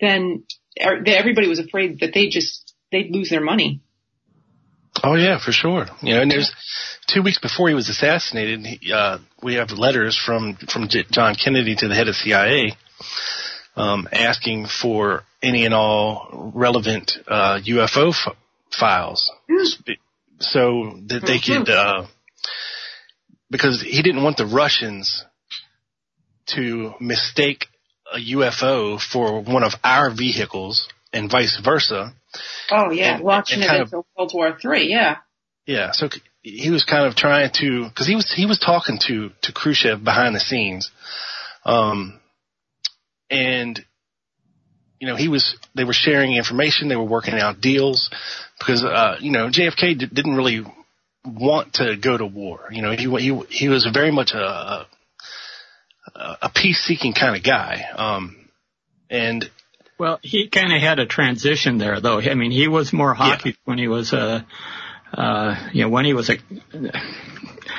[0.00, 0.44] then
[0.80, 3.80] er, everybody was afraid that they just they'd lose their money.
[5.02, 5.86] Oh yeah, for sure.
[6.02, 6.52] You know, and there's
[7.06, 11.74] two weeks before he was assassinated, He, uh, we have letters from from John Kennedy
[11.76, 12.76] to the head of CIA,
[13.76, 18.36] um, asking for any and all relevant uh, UFO f-
[18.78, 19.66] files, mm.
[20.38, 22.06] so that they could, uh,
[23.50, 25.24] because he didn't want the Russians
[26.46, 27.66] to mistake
[28.12, 32.14] a UFO for one of our vehicles and vice versa.
[32.70, 34.88] Oh yeah, and, watching and it until World War Three.
[34.88, 35.18] Yeah.
[35.66, 36.10] Yeah, so
[36.42, 40.04] he was kind of trying to, because he was he was talking to to Khrushchev
[40.04, 40.90] behind the scenes,
[41.64, 42.20] um,
[43.30, 43.82] and
[45.04, 48.08] you know, he was, they were sharing information, they were working out deals
[48.58, 50.64] because, uh, you know, JFK d- didn't really
[51.26, 52.68] want to go to war.
[52.70, 54.86] You know, he, he, he was very much a,
[56.14, 57.82] a peace seeking kind of guy.
[57.94, 58.48] Um,
[59.10, 59.44] and,
[59.98, 62.20] well, he kind of had a transition there, though.
[62.20, 63.56] I mean, he was more hockey yeah.
[63.64, 64.46] when he was a,
[65.12, 66.38] uh, you know, when he was a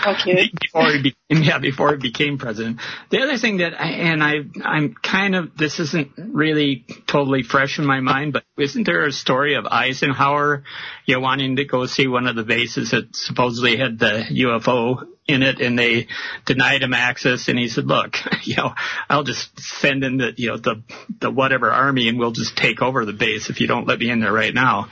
[0.06, 0.52] Okay.
[0.60, 2.80] Before he became, yeah, before he became president.
[3.10, 7.80] The other thing that, I, and I, I'm kind of, this isn't really totally fresh
[7.80, 10.64] in my mind, but isn't there a story of Eisenhower,
[11.06, 15.08] you know, wanting to go see one of the bases that supposedly had the UFO
[15.28, 16.08] in it and they
[16.46, 18.74] denied him access and he said, look, you know,
[19.10, 20.84] I'll just send in the, you know, the,
[21.20, 24.10] the whatever army and we'll just take over the base if you don't let me
[24.10, 24.90] in there right now.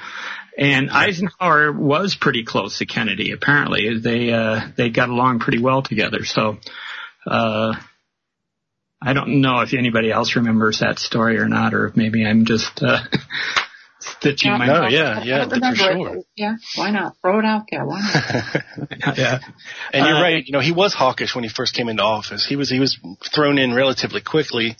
[0.57, 3.31] And Eisenhower was pretty close to Kennedy.
[3.31, 6.25] Apparently, they uh, they got along pretty well together.
[6.25, 6.57] So,
[7.25, 7.73] uh,
[9.01, 12.45] I don't know if anybody else remembers that story or not, or if maybe I'm
[12.45, 12.99] just uh,
[14.03, 14.65] stitching Yeah, my.
[14.67, 16.17] No, yeah, yeah, I for sure.
[16.17, 16.25] it.
[16.35, 17.15] Yeah, why not?
[17.21, 17.85] Throw it out there.
[17.85, 19.17] Why not?
[19.17, 19.39] yeah.
[19.93, 20.43] And you're Uh, right.
[20.45, 22.45] You know, he was hawkish when he first came into office.
[22.47, 22.97] He was he was
[23.33, 24.75] thrown in relatively quickly,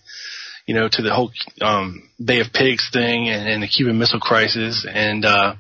[0.66, 1.32] you know, to the whole
[1.62, 5.56] um, Bay of Pigs thing and, and the Cuban Missile Crisis, and uh,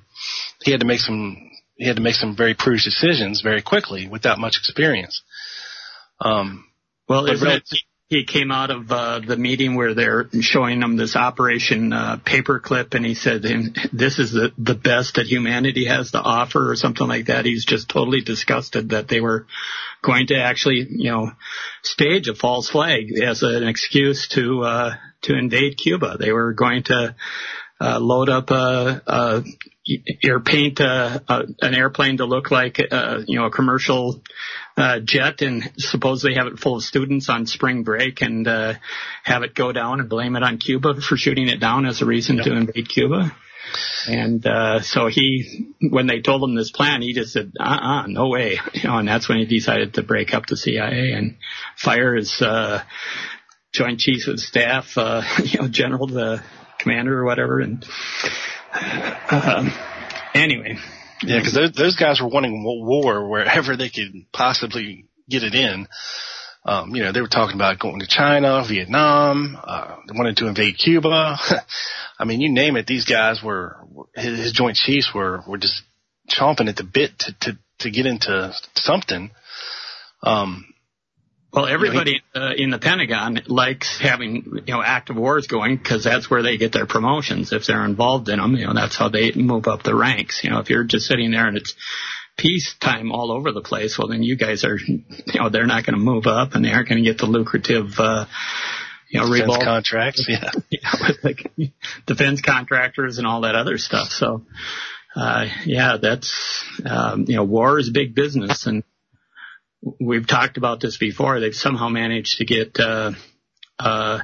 [0.64, 4.08] he had to make some he had to make some very prudish decisions very quickly
[4.08, 5.22] without much experience.
[6.22, 6.66] Um,
[7.10, 7.70] Well, But isn't it,
[8.14, 12.94] he came out of uh, the meeting where they're showing him this Operation uh, Paperclip,
[12.94, 13.42] and he said,
[13.92, 17.46] "This is the the best that humanity has to offer," or something like that.
[17.46, 19.48] He's just totally disgusted that they were
[20.02, 21.32] going to actually, you know,
[21.82, 26.18] stage a false flag as an excuse to uh, to invade Cuba.
[26.20, 27.16] They were going to
[27.82, 29.44] uh, load up a, a
[30.26, 34.22] or paint a, a, an airplane to look like uh, you know a commercial
[34.78, 38.74] uh, jet and supposedly have it full of students on spring break and uh,
[39.24, 42.06] have it go down and blame it on Cuba for shooting it down as a
[42.06, 43.36] reason to invade Cuba.
[44.08, 48.28] And uh, so he, when they told him this plan, he just said, "Uh-uh, no
[48.28, 48.98] way," you know.
[48.98, 51.38] And that's when he decided to break up the CIA and
[51.78, 52.84] fire his uh,
[53.72, 56.44] Joint Chiefs of Staff, uh, you know, general, the
[56.80, 57.60] commander or whatever.
[57.60, 57.86] And
[59.32, 59.72] um,
[60.34, 60.78] anyway,
[61.24, 65.88] yeah, because those, those guys were wanting war wherever they could possibly get it in.
[66.66, 70.48] Um, you know, they were talking about going to China, Vietnam, uh, they wanted to
[70.48, 71.38] invade Cuba.
[72.20, 73.78] I mean, you name it, these guys were,
[74.16, 75.82] his, his joint chiefs were, were just
[76.30, 79.32] chomping at the bit to, to, to get into something.
[80.22, 80.73] Um,
[81.54, 86.28] Well, everybody uh, in the Pentagon likes having you know active wars going because that's
[86.30, 88.56] where they get their promotions if they're involved in them.
[88.56, 90.44] You know that's how they move up the ranks.
[90.44, 91.76] You know if you're just sitting there and it's
[92.38, 95.04] peacetime all over the place, well then you guys are you
[95.36, 98.00] know they're not going to move up and they aren't going to get the lucrative
[98.00, 98.26] uh,
[99.14, 100.50] you know defense contracts, yeah.
[100.72, 101.52] yeah, with like
[102.08, 104.08] defense contractors and all that other stuff.
[104.08, 104.44] So,
[105.16, 108.84] uh, yeah, that's, um, you know, war is big business and
[110.00, 111.40] we've talked about this before.
[111.40, 113.12] They've somehow managed to get, uh,
[113.80, 114.20] uh,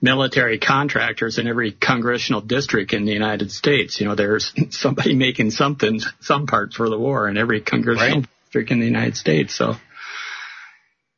[0.00, 4.00] military contractors in every congressional district in the United States.
[4.00, 8.28] You know, there's somebody making something, some part for the war in every congressional Right.
[8.44, 9.54] district in the United States.
[9.54, 9.74] So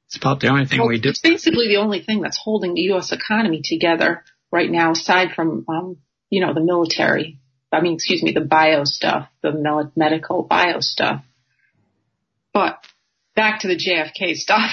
[0.07, 1.11] it's about the only thing Well, we do.
[1.11, 3.13] It's basically the only thing that's holding the U.S.
[3.13, 5.97] economy together right now, aside from, um,
[6.31, 7.39] you know, the military.
[7.73, 11.23] I mean, excuse me, the bio stuff, the medical bio stuff.
[12.53, 12.85] But
[13.41, 14.71] back to the JFK stuff.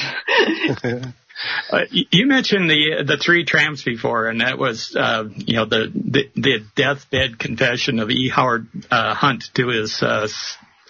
[1.69, 5.65] Uh, you you mentioned the the three tramps before, and that was uh, you know
[5.65, 8.27] the, the the deathbed confession of E.
[8.27, 10.27] Howard uh, Hunt to his uh,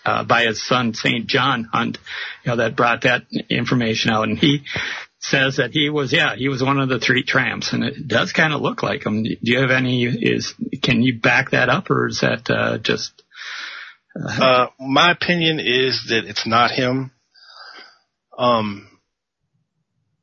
[0.06, 1.98] uh, by his son Saint John Hunt,
[2.46, 4.62] you know that brought that information out, and he
[5.20, 8.32] says that he was yeah he was one of the three tramps, and it does
[8.32, 9.24] kind of look like him.
[9.24, 13.22] Do you have any is can you back that up, or is that uh, just
[14.16, 17.12] Uh, my opinion is that it's not him.
[18.38, 18.88] Um,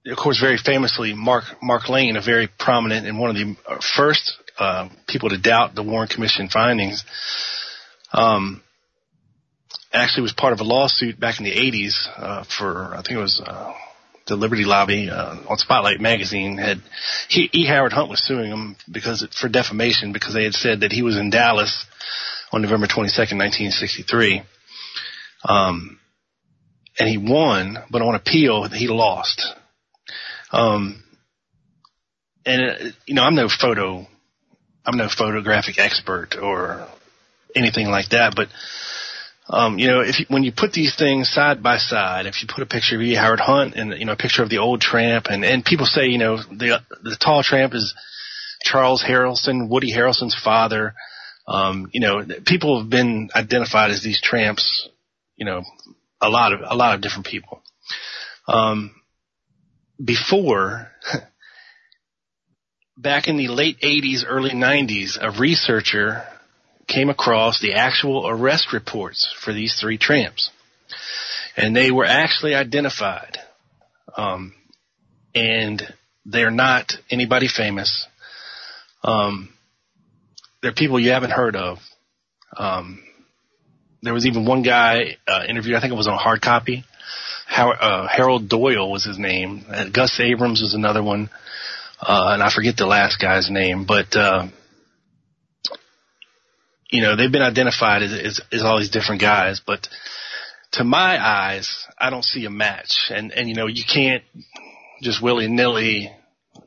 [0.06, 3.78] of course, very famously, Mark Mark Lane, a very prominent and one of the uh,
[3.96, 7.04] first uh, people to doubt the Warren Commission findings,
[8.12, 8.62] um,
[9.92, 13.22] actually was part of a lawsuit back in the 80s uh, for I think it
[13.22, 13.72] was uh,
[14.26, 16.82] the Liberty Lobby uh, on Spotlight magazine had
[17.28, 17.66] he E.
[17.66, 21.02] Howard Hunt was suing him because it, for defamation because they had said that he
[21.02, 21.86] was in Dallas
[22.52, 24.42] on November 22nd, 1963.
[25.46, 25.98] Um,
[26.98, 29.42] and he won, but on appeal, he lost.
[30.52, 31.02] Um,
[32.46, 32.74] and uh,
[33.06, 34.06] you know, I'm no photo,
[34.84, 36.86] I'm no photographic expert or
[37.54, 38.48] anything like that, but
[39.48, 42.62] um, you know, if when you put these things side by side, if you put
[42.62, 43.14] a picture of E.
[43.14, 46.06] Howard Hunt and you know a picture of the old tramp, and and people say
[46.06, 47.94] you know the the tall tramp is
[48.62, 50.94] Charles Harrelson, Woody Harrelson's father.
[51.46, 54.88] Um, you know, people have been identified as these tramps.
[55.36, 55.62] You know,
[56.26, 57.62] a lot of a lot of different people.
[58.46, 58.94] Um,
[60.02, 60.88] before,
[62.96, 66.24] back in the late 80s, early 90s, a researcher
[66.86, 70.50] came across the actual arrest reports for these three tramps,
[71.56, 73.38] and they were actually identified.
[74.16, 74.54] Um,
[75.34, 75.82] and
[76.24, 78.06] they're not anybody famous.
[79.02, 79.50] Um,
[80.62, 81.78] they're people you haven't heard of.
[82.56, 83.02] Um,
[84.04, 86.84] there was even one guy uh, interviewed, I think it was on hard copy.
[87.46, 89.64] How, uh, Harold Doyle was his name.
[89.68, 91.30] Uh, Gus Abrams was another one.
[92.00, 94.46] Uh, and I forget the last guy's name, but, uh,
[96.90, 99.88] you know, they've been identified as, as, as all these different guys, but
[100.72, 103.10] to my eyes, I don't see a match.
[103.10, 104.24] And, and, you know, you can't
[105.02, 106.10] just willy nilly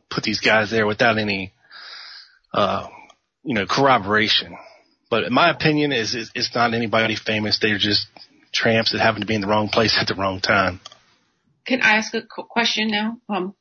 [0.10, 1.54] put these guys there without any,
[2.54, 2.88] uh,
[3.44, 4.58] you know, corroboration.
[5.10, 7.60] But in my opinion is, it's not anybody famous.
[7.60, 8.08] They're just
[8.52, 10.80] tramps that happen to be in the wrong place at the wrong time.
[11.66, 13.18] Can I ask a question now?
[13.30, 13.56] Um,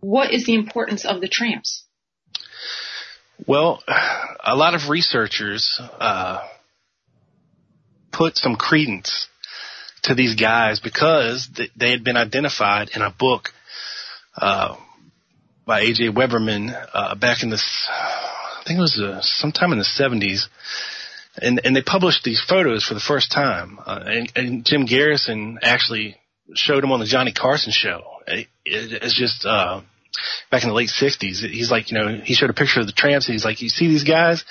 [0.00, 1.84] what is the importance of the tramps?
[3.46, 3.82] Well,
[4.44, 6.46] a lot of researchers uh,
[8.12, 9.28] put some credence
[10.02, 13.50] to these guys because they had been identified in a book
[14.36, 14.76] uh,
[15.64, 16.08] by A.J.
[16.10, 17.62] Weberman uh, back in the,
[18.62, 20.44] I think it was uh, sometime in the 70s,
[21.36, 25.58] and and they published these photos for the first time, uh, and, and Jim Garrison
[25.62, 26.16] actually
[26.54, 28.02] showed them on the Johnny Carson show.
[28.28, 29.80] It, it, it's just uh,
[30.50, 31.44] back in the late 60s.
[31.50, 33.26] He's like, you know, he showed a picture of the tramps.
[33.26, 34.44] And he's like, you see these guys?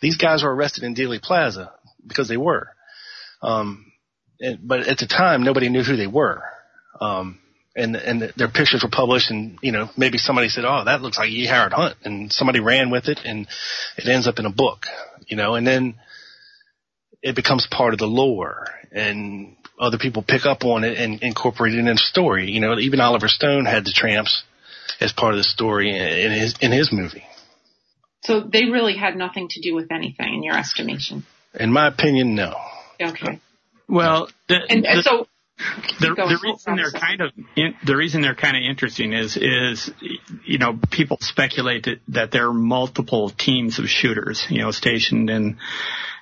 [0.00, 1.72] These guys were arrested in Dealey Plaza
[2.06, 2.68] because they were.
[3.42, 3.92] Um,
[4.38, 6.42] and, but at the time, nobody knew who they were.
[7.00, 7.39] Um,
[7.76, 11.18] and, and their pictures were published and, you know, maybe somebody said, oh, that looks
[11.18, 11.46] like E.
[11.46, 11.96] Howard Hunt.
[12.04, 13.46] And somebody ran with it and
[13.96, 14.86] it ends up in a book,
[15.26, 15.94] you know, and then
[17.22, 21.74] it becomes part of the lore and other people pick up on it and incorporate
[21.74, 22.50] it in a story.
[22.50, 24.42] You know, even Oliver Stone had the tramps
[25.00, 27.24] as part of the story in his in his movie.
[28.22, 31.24] So they really had nothing to do with anything, in your estimation.
[31.58, 32.54] In my opinion, no.
[33.00, 33.40] Okay.
[33.88, 35.26] Well, the, and, and the, so
[36.00, 39.90] the, the reason they're kind of in, the reason they're kind of interesting is is
[40.44, 45.30] you know people speculate that, that there are multiple teams of shooters you know stationed
[45.30, 45.58] in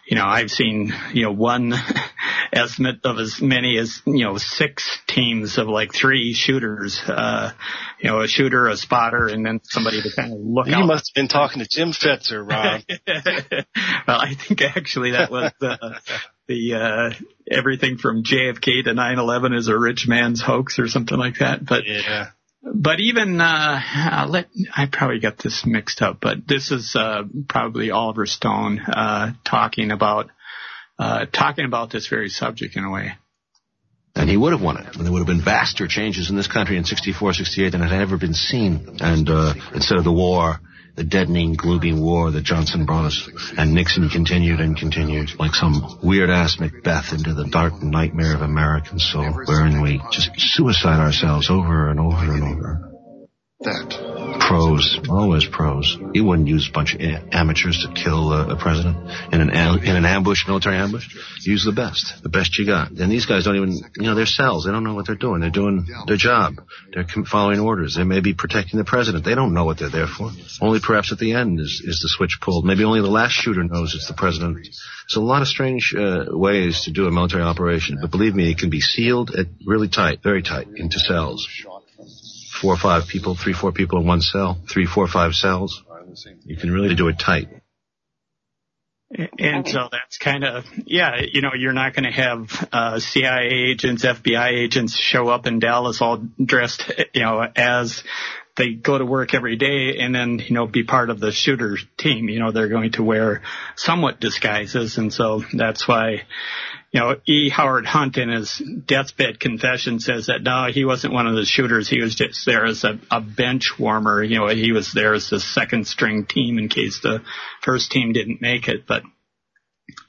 [0.09, 1.75] you know, I've seen, you know, one
[2.53, 7.53] estimate of as many as, you know, six teams of like three shooters, uh,
[8.01, 10.87] you know, a shooter, a spotter, and then somebody to kind of look you out.
[10.87, 12.81] must have been talking to Jim Fetzer, Rob.
[14.09, 16.01] well, I think actually that was the,
[16.49, 17.11] the, uh,
[17.51, 21.65] everything from JFK to 9-11 is a rich man's hoax or something like that.
[21.65, 22.31] But, yeah
[22.63, 27.23] but even uh, uh, let I probably got this mixed up, but this is uh,
[27.49, 30.31] probably Oliver Stone uh, talking about
[30.99, 33.13] uh, talking about this very subject in a way.
[34.17, 34.97] And he would have won it.
[34.97, 37.93] And there would have been vaster changes in this country in 64, 68 than had
[37.93, 38.97] ever been seen.
[39.01, 40.59] And uh, instead of the war,
[40.99, 43.29] the deadening, gloomy war that Johnson brought us.
[43.57, 48.43] And Nixon continued and continued like some weird ass Macbeth into the dark nightmare of
[48.43, 52.88] American soul, wherein we just suicide ourselves over and over and over.
[53.61, 54.39] That.
[54.39, 55.99] Pros, always pros.
[56.15, 58.97] You wouldn't use a bunch of amateurs to kill a, a president
[59.33, 61.13] in an in an ambush, military ambush.
[61.41, 62.93] Use the best, the best you got.
[62.93, 64.65] And these guys don't even, you know, they're cells.
[64.65, 65.41] They don't know what they're doing.
[65.41, 66.55] They're doing their job.
[66.95, 67.97] They're following orders.
[67.97, 69.25] They may be protecting the president.
[69.25, 70.31] They don't know what they're there for.
[70.61, 72.65] Only perhaps at the end is is the switch pulled.
[72.65, 74.63] Maybe only the last shooter knows it's the president.
[74.63, 78.53] There's a lot of strange uh, ways to do a military operation, but believe me,
[78.53, 81.49] it can be sealed at really tight, very tight, into cells
[82.61, 85.83] four or five people, three, four people in one cell, three, four, five cells.
[86.45, 87.49] You can really do it tight.
[89.39, 93.71] And so that's kind of, yeah, you know, you're not going to have uh, CIA
[93.71, 98.03] agents, FBI agents show up in Dallas all dressed, you know, as
[98.57, 101.79] they go to work every day and then, you know, be part of the shooter
[101.97, 102.29] team.
[102.29, 103.41] You know, they're going to wear
[103.77, 104.99] somewhat disguises.
[104.99, 106.25] And so that's why,
[106.99, 107.49] you know, E.
[107.49, 111.89] Howard Hunt in his deathbed confession says that no, he wasn't one of the shooters.
[111.89, 114.23] He was just there as a, a bench warmer.
[114.23, 117.23] You know, he was there as the second string team in case the
[117.63, 118.87] first team didn't make it.
[118.87, 119.03] But,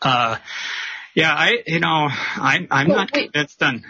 [0.02, 0.38] uh,
[1.14, 3.34] yeah, I, you know, I'm, I'm Well, not wait.
[3.34, 3.84] convinced on,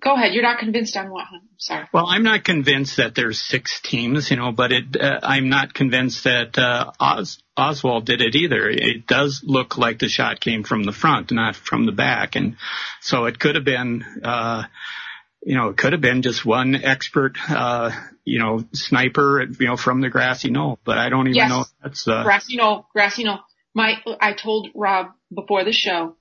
[0.00, 0.34] Go ahead.
[0.34, 1.26] You're not convinced on what?
[1.32, 1.86] I'm sorry.
[1.92, 5.74] Well, I'm not convinced that there's six teams, you know, but it, uh, I'm not
[5.74, 8.68] convinced that uh, Os- Oswald did it either.
[8.68, 12.56] It does look like the shot came from the front, not from the back, and
[13.00, 14.64] so it could have been, uh,
[15.42, 17.90] you know, it could have been just one expert, uh,
[18.24, 20.78] you know, sniper, you know, from the grassy knoll.
[20.84, 21.48] But I don't even Yes.
[21.50, 22.08] know if that's.
[22.08, 23.40] Uh, Grassy knoll, grassy knoll.
[23.74, 26.16] My, I told Rob before the show,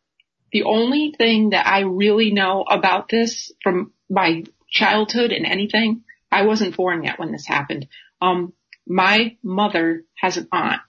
[0.53, 6.45] the only thing that I really know about this from my childhood and anything, I
[6.45, 7.87] wasn't born yet when this happened.
[8.21, 8.53] Um,
[8.87, 10.81] my mother has an aunt.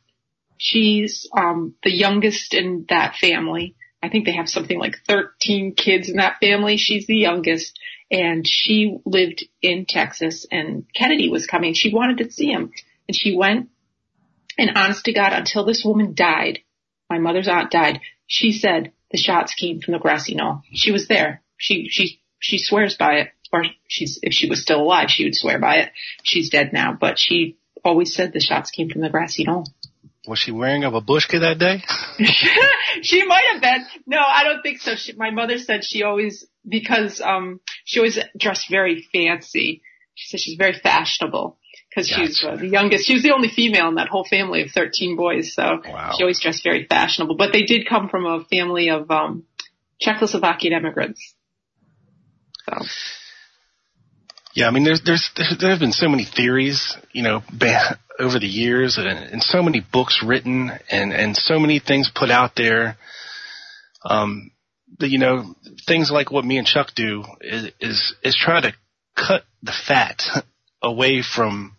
[0.58, 3.74] She's, um, the youngest in that family.
[4.02, 6.76] I think they have something like 13 kids in that family.
[6.76, 7.78] She's the youngest
[8.10, 11.74] and she lived in Texas and Kennedy was coming.
[11.74, 12.70] She wanted to see him
[13.08, 13.70] and she went
[14.58, 16.60] and honest to God, until this woman died,
[17.10, 20.62] my mother's aunt died, she said the shots came from the grassy knoll.
[20.72, 21.40] She was there.
[21.56, 23.28] She, she, she swears by it.
[23.52, 25.92] Or she's, if she was still alive, she would swear by it.
[26.24, 29.66] She's dead now, but she always said the shots came from the grassy knoll.
[30.26, 31.80] Was she wearing a babushka that day?
[33.02, 33.86] she might have been.
[34.04, 34.96] No, I don't think so.
[34.96, 39.82] She, my mother said she always, because, um, she always dressed very fancy.
[40.16, 41.56] She said she's very fashionable
[41.94, 42.26] because gotcha.
[42.26, 43.06] she's uh, the youngest.
[43.06, 45.54] She was the only female in that whole family of 13 boys.
[45.54, 46.12] So wow.
[46.16, 49.44] she always dressed very fashionable, but they did come from a family of, um,
[50.02, 51.34] Czechoslovakian immigrants.
[52.68, 52.78] So.
[54.54, 55.30] Yeah, I mean, there's, there's,
[55.60, 57.42] there have been so many theories, you know,
[58.18, 62.30] over the years and, and so many books written and, and so many things put
[62.30, 62.96] out there.
[64.04, 64.50] Um,
[64.98, 65.54] that, you know,
[65.86, 68.72] things like what me and Chuck do is, is, is try to
[69.16, 70.22] cut the fat
[70.82, 71.76] away from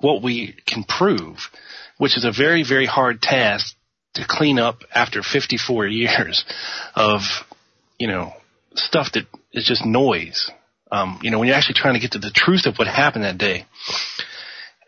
[0.00, 1.38] what we can prove,
[1.98, 3.74] which is a very, very hard task
[4.14, 6.44] to clean up after 54 years
[6.94, 7.22] of,
[7.98, 8.32] you know,
[8.74, 10.50] stuff that is just noise.
[10.90, 13.24] Um, you know, when you're actually trying to get to the truth of what happened
[13.24, 13.66] that day.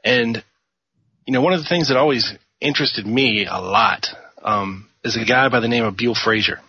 [0.03, 0.43] And,
[1.27, 4.07] you know, one of the things that always interested me a lot,
[4.43, 6.61] um, is a guy by the name of Buell Frazier.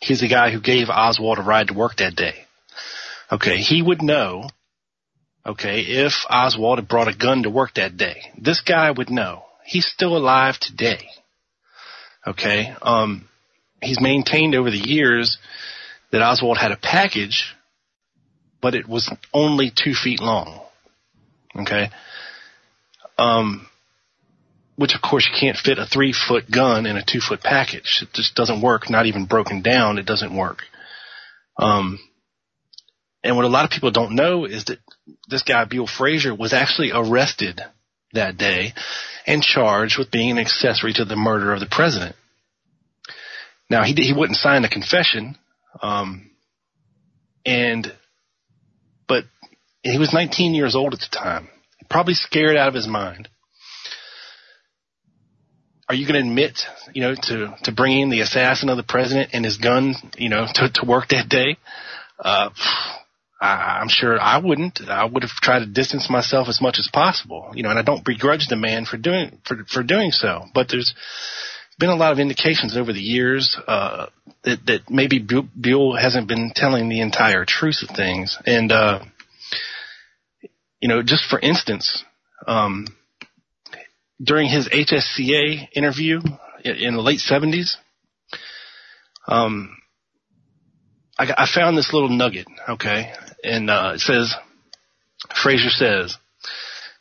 [0.00, 2.44] He's the guy who gave Oswald a ride to work that day.
[3.32, 3.56] Okay.
[3.56, 4.48] He would know,
[5.46, 8.22] okay, if Oswald had brought a gun to work that day.
[8.38, 9.44] This guy would know.
[9.64, 11.08] He's still alive today.
[12.26, 12.74] Okay.
[12.82, 13.28] Um,
[13.80, 15.38] he's maintained over the years
[16.12, 17.54] that Oswald had a package
[18.64, 20.58] but it was only two feet long.
[21.54, 21.90] Okay.
[23.18, 23.66] Um,
[24.76, 28.00] which of course you can't fit a three foot gun in a two foot package.
[28.00, 28.88] It just doesn't work.
[28.88, 29.98] Not even broken down.
[29.98, 30.62] It doesn't work.
[31.58, 31.98] Um,
[33.24, 34.78] and what a lot of people don't know is that
[35.28, 37.60] this guy, Buell Frazier, was actually arrested
[38.12, 38.74] that day
[39.26, 42.14] and charged with being an accessory to the murder of the president.
[43.70, 45.38] Now he he wouldn't sign a confession,
[45.80, 46.30] um,
[47.46, 47.90] and
[49.08, 49.24] but
[49.82, 51.48] he was 19 years old at the time,
[51.88, 53.28] probably scared out of his mind.
[55.88, 56.60] Are you going to admit,
[56.94, 60.46] you know, to, to bringing the assassin of the president and his gun, you know,
[60.54, 61.58] to, to work that day?
[62.18, 62.48] Uh,
[63.44, 64.80] I, I'm sure I wouldn't.
[64.88, 67.82] I would have tried to distance myself as much as possible, you know, and I
[67.82, 70.44] don't begrudge the man for doing, for, for doing so.
[70.54, 70.94] But there's
[71.78, 74.06] been a lot of indications over the years, uh,
[74.44, 78.38] that, that maybe Buell hasn't been telling the entire truth of things.
[78.46, 79.00] And, uh,
[80.80, 82.02] you know, just for instance,
[82.46, 82.86] um,
[84.22, 86.20] during his HSCA interview
[86.64, 87.76] in the late seventies,
[89.28, 89.76] um,
[91.18, 93.12] I, I, found this little nugget, okay,
[93.44, 94.34] and uh, it says,
[95.42, 96.16] Frazier says,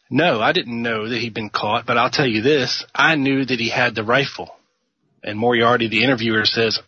[0.09, 3.45] "No, I didn't know that he'd been caught, but I'll tell you this: I knew
[3.45, 4.55] that he had the rifle."
[5.25, 6.81] And Moriarty, the interviewer, says,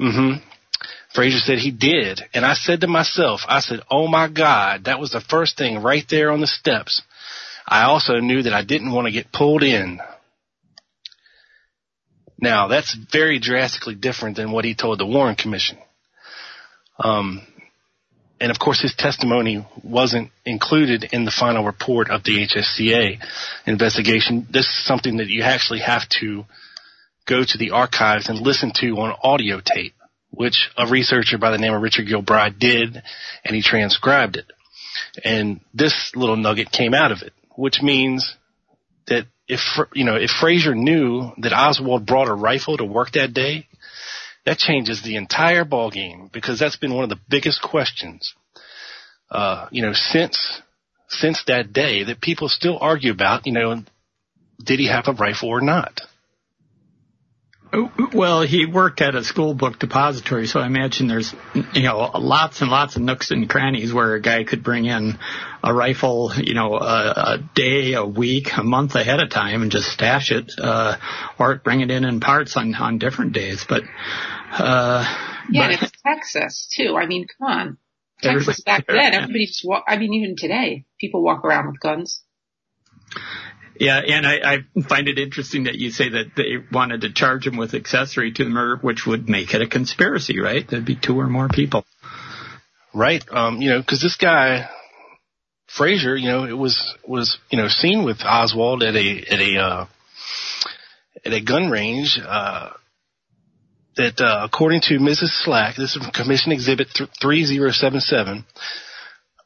[0.00, 0.42] Mm-hmm.
[1.14, 2.22] Frazier said he did.
[2.32, 5.82] And I said to myself, I said, oh my God, that was the first thing
[5.82, 7.02] right there on the steps.
[7.66, 10.00] I also knew that I didn't want to get pulled in.
[12.38, 15.78] Now that's very drastically different than what he told the Warren Commission.
[16.98, 17.42] Um,
[18.40, 23.22] and of course his testimony wasn't included in the final report of the HSCA
[23.66, 24.46] investigation.
[24.50, 26.44] This is something that you actually have to
[27.26, 29.94] go to the archives and listen to on audio tape,
[30.30, 33.02] which a researcher by the name of Richard Gilbride did,
[33.44, 34.46] and he transcribed it.
[35.24, 38.36] And this little nugget came out of it, which means
[39.06, 39.60] that if,
[39.94, 43.66] you know, if Frazier knew that Oswald brought a rifle to work that day,
[44.46, 48.34] that changes the entire ball game because that's been one of the biggest questions,
[49.30, 50.62] uh, you know, since,
[51.08, 53.82] since that day that people still argue about, you know,
[54.62, 56.00] did he have a rifle or not?
[57.72, 62.62] Well, he worked at a school book depository, so I imagine there's, you know, lots
[62.62, 65.18] and lots of nooks and crannies where a guy could bring in
[65.62, 69.70] a rifle, you know, a, a day, a week, a month ahead of time and
[69.70, 70.96] just stash it, uh,
[71.38, 73.64] or bring it in in parts on, on different days.
[73.68, 73.84] But,
[74.52, 75.04] uh,
[75.48, 76.96] yeah, but, and it's Texas too.
[76.96, 77.78] I mean, come on.
[78.20, 82.22] Texas back then, everybody just walk, I mean, even today, people walk around with guns.
[83.80, 87.46] Yeah, and I, I find it interesting that you say that they wanted to charge
[87.46, 90.68] him with accessory to the murder, which would make it a conspiracy, right?
[90.68, 91.86] There'd be two or more people.
[92.92, 93.24] Right.
[93.30, 94.68] Um, you know, cause this guy,
[95.66, 99.58] Frazier, you know, it was, was, you know, seen with Oswald at a, at a,
[99.58, 99.86] uh,
[101.24, 102.72] at a gun range, uh,
[103.96, 105.42] that, uh, according to Mrs.
[105.42, 106.88] Slack, this is Commission Exhibit
[107.22, 108.44] 3077,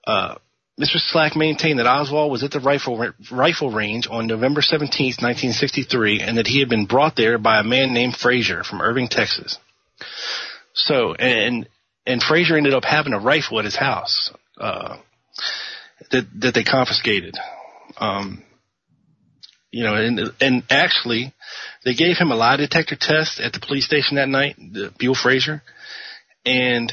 [0.08, 0.34] uh,
[0.80, 0.98] Mr.
[0.98, 6.38] Slack maintained that Oswald was at the rifle rifle range on November 17, 1963, and
[6.38, 9.58] that he had been brought there by a man named Frazier from Irving, Texas.
[10.72, 11.68] So, and
[12.06, 14.96] and Frazier ended up having a rifle at his house uh,
[16.10, 17.36] that that they confiscated.
[17.96, 18.42] Um,
[19.70, 21.32] You know, and and actually,
[21.84, 24.56] they gave him a lie detector test at the police station that night,
[24.98, 25.62] Buell Frazier,
[26.46, 26.92] and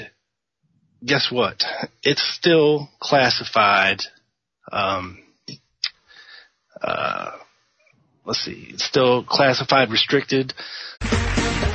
[1.03, 1.63] guess what?
[2.03, 4.01] It's still classified.
[4.71, 5.19] Um,
[6.81, 7.31] uh,
[8.25, 10.53] let's see, it's still classified restricted.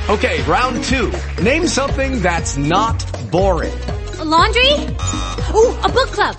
[0.09, 1.11] Okay, round two.
[1.43, 2.97] Name something that's not
[3.29, 3.77] boring.
[4.19, 4.71] A laundry?
[5.53, 6.35] Ooh, a book club.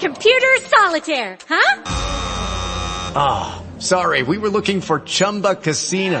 [0.00, 1.82] Computer solitaire, huh?
[3.12, 6.20] Ah, oh, sorry, we were looking for Chumba Casino.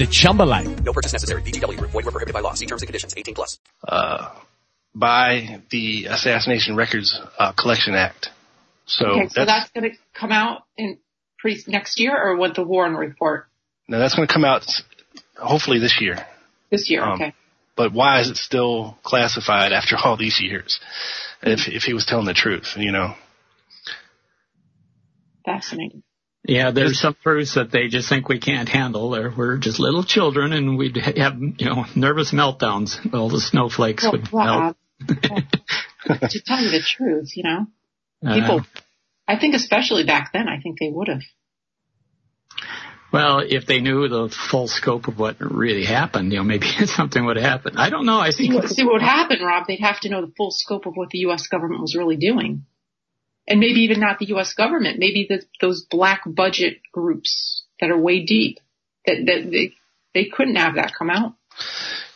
[0.01, 0.83] the Chumba life.
[0.83, 1.43] No purchase necessary.
[1.43, 1.79] VGW.
[1.79, 2.53] Void were prohibited by law.
[2.53, 3.13] See terms and conditions.
[3.15, 3.59] 18 plus.
[3.87, 4.33] Uh,
[4.95, 8.29] by the Assassination Records uh, Collection Act.
[8.87, 10.97] So, okay, so that's, that's going to come out in
[11.37, 13.47] pre next year, or what the Warren report?
[13.87, 14.65] No, that's going to come out
[15.37, 16.25] hopefully this year.
[16.71, 17.33] This year, Um, okay.
[17.77, 20.79] But why is it still classified after all these years?
[21.41, 23.13] If if he was telling the truth, you know.
[25.45, 26.03] Fascinating.
[26.43, 29.15] Yeah, there's some truths that they just think we can't handle.
[29.15, 32.97] Or we're just little children, and we'd have you know nervous meltdowns.
[33.13, 34.75] All the snowflakes Well, would Rob,
[35.07, 35.45] melt.
[36.31, 37.67] to tell you the truth, you know,
[38.33, 38.59] people.
[38.61, 38.79] Uh,
[39.27, 41.21] I think especially back then, I think they would have.
[43.13, 47.23] well, if they knew the full scope of what really happened, you know, maybe something
[47.25, 47.77] would happen.
[47.77, 48.17] I don't know.
[48.19, 49.67] I See think what, see what would happen, Rob?
[49.67, 51.47] They'd have to know the full scope of what the U.S.
[51.47, 52.65] government was really doing.
[53.47, 54.53] And maybe even not the U.S.
[54.53, 58.59] government, maybe the, those black budget groups that are way deep,
[59.05, 59.73] that, that they,
[60.13, 61.33] they couldn't have that come out.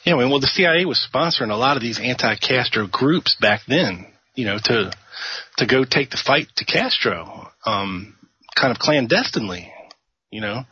[0.05, 4.05] Yeah, well, the CIA was sponsoring a lot of these anti-Castro groups back then,
[4.35, 4.91] you know, to
[5.57, 8.15] to go take the fight to Castro, um,
[8.55, 9.71] kind of clandestinely,
[10.29, 10.63] you know.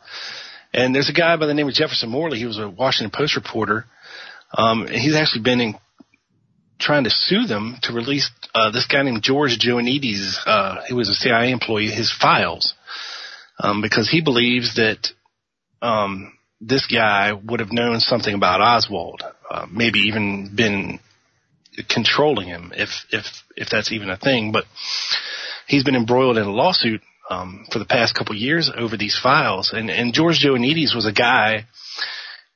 [0.72, 2.38] And there's a guy by the name of Jefferson Morley.
[2.38, 3.86] He was a Washington Post reporter.
[4.56, 5.74] Um, and he's actually been in,
[6.78, 10.36] trying to sue them to release uh, this guy named George Joanides.
[10.46, 11.90] Uh, he was a CIA employee.
[11.90, 12.74] His files,
[13.58, 15.08] um, because he believes that
[15.82, 21.00] um, this guy would have known something about Oswald, uh, maybe even been
[21.88, 23.24] controlling him, if if
[23.56, 24.52] if that's even a thing.
[24.52, 24.64] But
[25.66, 29.72] he's been embroiled in a lawsuit um, for the past couple years over these files,
[29.72, 31.66] and and George Joanides was a guy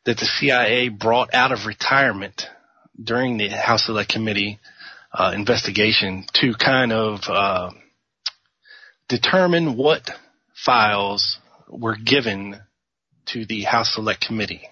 [0.05, 2.47] that the CIA brought out of retirement
[3.03, 4.59] during the House Select Committee
[5.12, 7.70] uh, investigation to kind of uh,
[9.09, 10.11] determine what
[10.64, 11.38] files
[11.68, 12.61] were given
[13.26, 14.62] to the House Select Committee.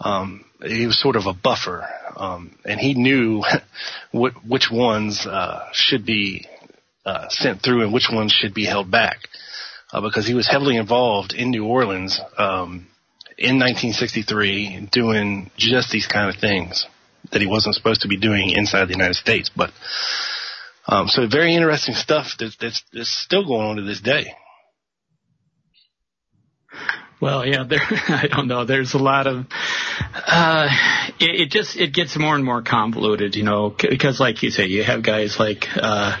[0.00, 3.42] Um, he was sort of a buffer, um, and he knew
[4.12, 6.46] what, which ones uh, should be
[7.04, 9.16] uh, sent through and which ones should be held back,
[9.92, 12.88] uh, because he was heavily involved in New Orleans um,
[13.38, 16.86] in 1963, doing just these kind of things
[17.32, 19.50] that he wasn't supposed to be doing inside the United States.
[19.54, 19.72] But
[20.86, 24.32] um, so very interesting stuff that's, that's, that's still going on to this day.
[27.18, 28.66] Well, yeah, there, I don't know.
[28.66, 29.46] There's a lot of,
[30.14, 30.68] uh,
[31.18, 34.66] it, it just, it gets more and more convoluted, you know, because like you say,
[34.66, 36.16] you have guys like, uh,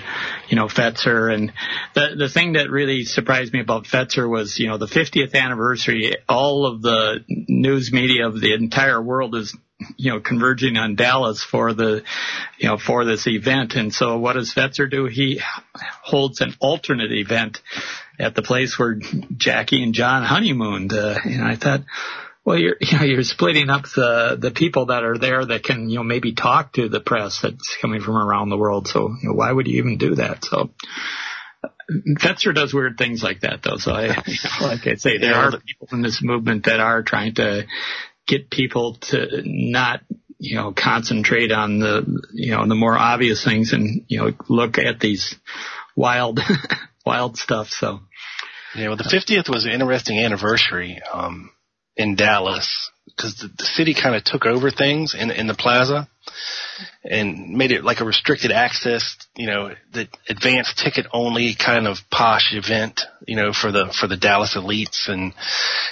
[0.48, 1.52] you know, Fetzer and
[1.94, 6.14] the, the thing that really surprised me about Fetzer was, you know, the 50th anniversary,
[6.28, 9.54] all of the news media of the entire world is,
[9.96, 12.02] you know, converging on Dallas for the,
[12.58, 13.74] you know, for this event.
[13.74, 15.06] And so what does Fetzer do?
[15.06, 15.40] He
[16.02, 17.60] holds an alternate event
[18.18, 18.98] at the place where
[19.36, 20.92] Jackie and John honeymooned.
[20.92, 21.82] Uh, and I thought,
[22.44, 25.90] well, you're, you know, you're splitting up the, the people that are there that can,
[25.90, 28.88] you know, maybe talk to the press that's coming from around the world.
[28.88, 30.44] So, you know, why would you even do that?
[30.44, 30.70] So,
[31.88, 33.76] Fetzer does weird things like that though.
[33.76, 34.08] So I, you
[34.60, 37.66] know, like I say, there are people in this movement that are trying to
[38.26, 40.00] get people to not,
[40.38, 44.78] you know, concentrate on the, you know, the more obvious things and, you know, look
[44.78, 45.36] at these
[45.94, 46.40] wild,
[47.06, 47.68] wild stuff.
[47.68, 48.00] So.
[48.74, 51.50] Yeah, well, the 50th was an interesting anniversary um,
[51.96, 56.08] in Dallas because the, the city kind of took over things in in the plaza,
[57.04, 61.98] and made it like a restricted access, you know, the advanced ticket only kind of
[62.10, 65.32] posh event, you know, for the for the Dallas elites and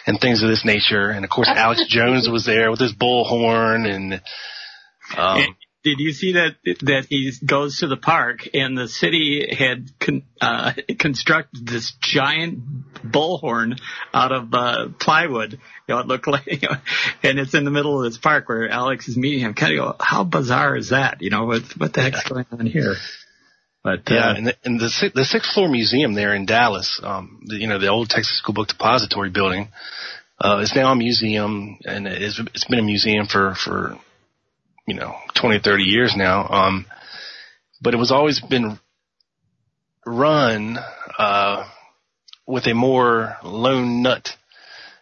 [0.06, 1.10] and things of this nature.
[1.10, 4.20] And of course, Alex Jones was there with his bullhorn and.
[5.18, 5.54] Um,
[5.84, 10.22] did you see that that he goes to the park and the city had con,
[10.40, 12.60] uh, constructed this giant
[13.04, 13.78] bullhorn
[14.12, 15.52] out of uh, plywood?
[15.86, 16.76] You know, it looked like, you know,
[17.22, 19.52] and it's in the middle of this park where Alex is meeting him.
[19.52, 21.20] Kind of go, how bizarre is that?
[21.20, 22.94] You know, what what the heck's going on here?
[23.84, 27.42] But yeah, uh, and the, and the the sixth floor museum there in Dallas, um,
[27.44, 29.68] the, you know, the old Texas School Book Depository building,
[30.40, 33.98] uh, is now a museum, and it's, it's been a museum for for
[34.86, 36.48] you know, 20, 30 years now.
[36.48, 36.86] Um,
[37.80, 38.78] but it was always been
[40.06, 40.78] run,
[41.18, 41.68] uh,
[42.46, 44.28] with a more lone nut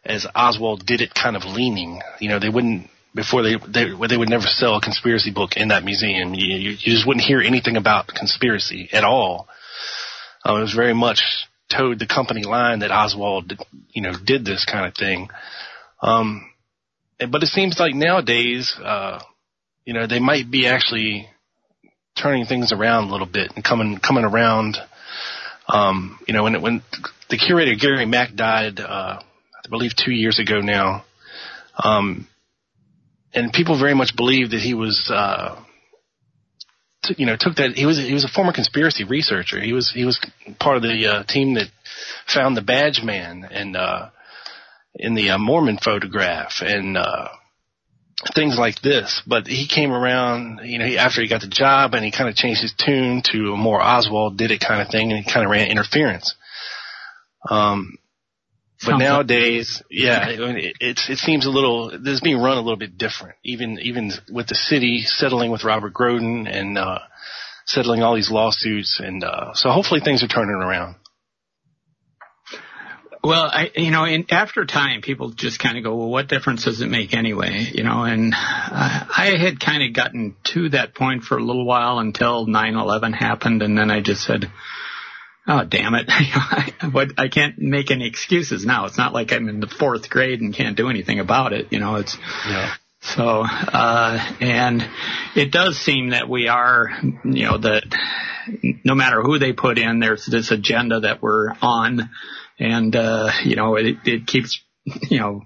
[0.05, 2.01] as Oswald did it kind of leaning.
[2.21, 5.69] You know, they wouldn't, before they, they, they would never sell a conspiracy book in
[5.69, 6.35] that museum.
[6.35, 9.49] You, you, just wouldn't hear anything about conspiracy at all.
[10.45, 11.23] Uh, it was very much
[11.71, 13.53] towed the company line that Oswald,
[13.91, 15.29] you know, did this kind of thing.
[16.01, 16.51] Um,
[17.19, 19.21] but it seems like nowadays, uh,
[19.85, 21.29] you know, they might be actually
[22.21, 24.77] turning things around a little bit and coming coming around.
[25.69, 26.83] Um, you know, when when
[27.31, 31.05] the curator Gary Mack died, uh, I believe two years ago now,
[31.83, 32.27] um,
[33.35, 35.61] and people very much believe that he was, uh,
[37.05, 39.61] t- you know, took that he was he was a former conspiracy researcher.
[39.61, 40.21] He was he was
[40.61, 41.69] part of the uh, team that
[42.33, 44.11] found the Badge Man and uh,
[44.95, 46.97] in the uh, Moorman photograph and.
[48.35, 49.23] Things like this.
[49.27, 52.29] But he came around, you know, he, after he got the job and he kind
[52.29, 55.31] of changed his tune to a more Oswald did it kind of thing and he
[55.31, 56.35] kind of ran interference.
[57.49, 57.99] Um,
[58.81, 62.41] but Sounds nowadays, yeah, I mean, it, it's, it seems a little, this is being
[62.41, 63.37] run a little bit different.
[63.45, 66.99] Even, even with the city settling with Robert Groden and, uh,
[67.67, 69.01] settling all these lawsuits.
[69.03, 70.97] And, uh, so hopefully things are turning around.
[73.25, 76.65] Well, I, you know, in after time, people just kind of go, well, what difference
[76.65, 77.71] does it make anyway?
[77.73, 78.37] You know, and uh,
[79.17, 83.63] I had kind of gotten to that point for a little while until 9/11 happened,
[83.63, 84.51] and then I just said,
[85.47, 86.11] oh damn it,
[86.93, 88.87] but I can't make any excuses now.
[88.87, 91.69] It's not like I'm in the fourth grade and can't do anything about it.
[91.71, 92.17] You know, it's
[92.49, 92.75] Yeah.
[93.03, 94.89] so, uh, and
[95.37, 96.91] it does seem that we are,
[97.25, 97.85] you know, that
[98.85, 102.11] no matter who they put in, there's this agenda that we're on.
[102.59, 105.43] And, uh, you know, it, it keeps, you know,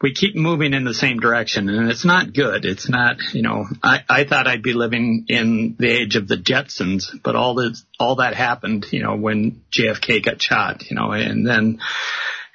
[0.00, 2.64] we keep moving in the same direction and it's not good.
[2.64, 6.36] It's not, you know, I, I thought I'd be living in the age of the
[6.36, 11.10] Jetsons, but all this, all that happened, you know, when JFK got shot, you know,
[11.10, 11.80] and then,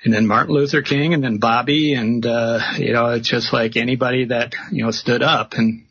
[0.05, 3.75] and then Martin Luther King and then Bobby and, uh, you know, it's just like
[3.75, 5.85] anybody that, you know, stood up and,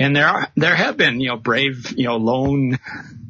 [0.00, 2.78] and there are, there have been, you know, brave, you know, lone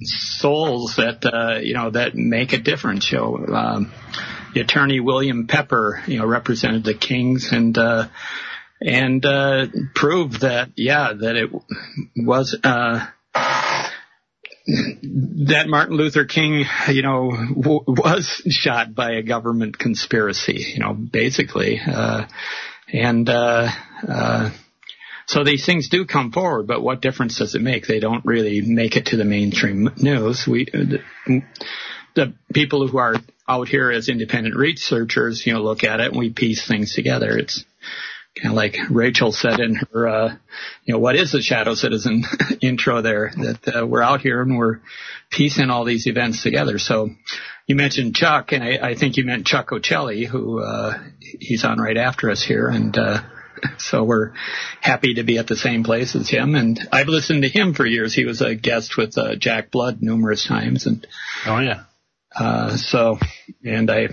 [0.02, 3.10] souls that, uh, you know, that make a difference.
[3.10, 3.92] You know, um,
[4.54, 8.06] the attorney William Pepper, you know, represented the Kings and, uh,
[8.80, 9.66] and, uh,
[9.96, 11.50] proved that, yeah, that it
[12.16, 13.04] was, uh,
[14.68, 20.92] that Martin Luther King, you know, w- was shot by a government conspiracy, you know,
[20.92, 22.26] basically, uh,
[22.92, 23.68] and, uh,
[24.06, 24.50] uh,
[25.30, 27.86] so these things do come forward, but what difference does it make?
[27.86, 30.44] They don't really make it to the mainstream news.
[30.44, 31.04] We, the,
[32.16, 33.14] the people who are
[33.48, 37.38] out here as independent researchers, you know, look at it and we piece things together.
[37.38, 37.64] It's
[38.42, 40.36] kind of like Rachel said in her, uh,
[40.84, 42.24] you know, what is the shadow citizen
[42.60, 44.80] intro there that uh, we're out here and we're
[45.30, 46.80] piecing all these events together.
[46.80, 47.08] So
[47.68, 51.78] you mentioned Chuck and I, I think you meant Chuck Ochelli who, uh, he's on
[51.78, 53.22] right after us here and, uh,
[53.78, 54.32] so we're
[54.80, 56.54] happy to be at the same place as him.
[56.54, 58.14] And I've listened to him for years.
[58.14, 60.86] He was a guest with uh, Jack Blood numerous times.
[60.86, 61.06] And
[61.46, 61.84] Oh yeah.
[62.34, 63.18] uh, so,
[63.64, 64.08] and I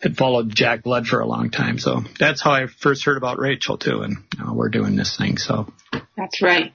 [0.00, 1.78] had followed Jack Blood for a long time.
[1.78, 4.02] So that's how I first heard about Rachel too.
[4.02, 5.38] And uh, we're doing this thing.
[5.38, 5.72] So
[6.16, 6.74] That's right.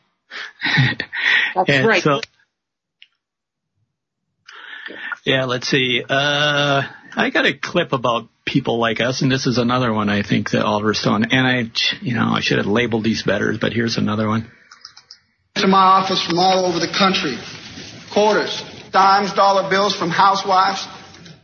[1.55, 2.01] That's right.
[2.03, 2.22] so-
[5.26, 6.03] yeah, let's see.
[6.07, 6.82] Uh,
[7.16, 10.52] I got a clip about people like us, and this is another one I think
[10.52, 11.26] that Oliver Stone.
[11.32, 11.72] And I,
[12.02, 14.52] you know, I should have labeled these better, but here's another one.
[15.56, 17.38] to my office from all over the country.
[18.14, 20.86] Quarters, dimes, dollar bills from housewives,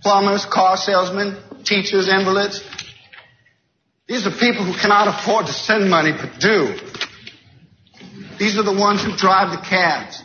[0.02, 2.62] plumbers, car salesmen, teachers, invalids.
[4.08, 6.76] These are people who cannot afford to send money but do.
[8.38, 10.22] These are the ones who drive the cabs,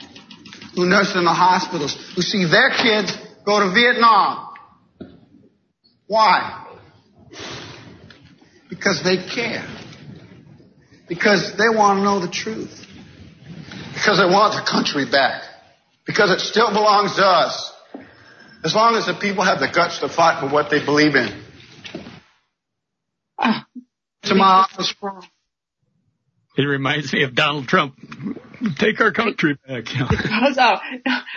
[0.74, 4.49] who nurse in the hospitals, who see their kids go to Vietnam.
[6.07, 6.62] Why?
[8.73, 9.68] Because they care.
[11.07, 12.87] Because they want to know the truth.
[13.93, 15.43] because they want the country back,
[16.07, 17.70] because it still belongs to us,
[18.64, 21.29] as long as the people have the guts to fight for what they believe in.
[23.39, 23.66] Ah,
[24.23, 24.95] to my office.
[26.57, 27.95] It reminds me of Donald Trump.
[28.79, 29.85] Take our country back.
[29.95, 30.77] You oh,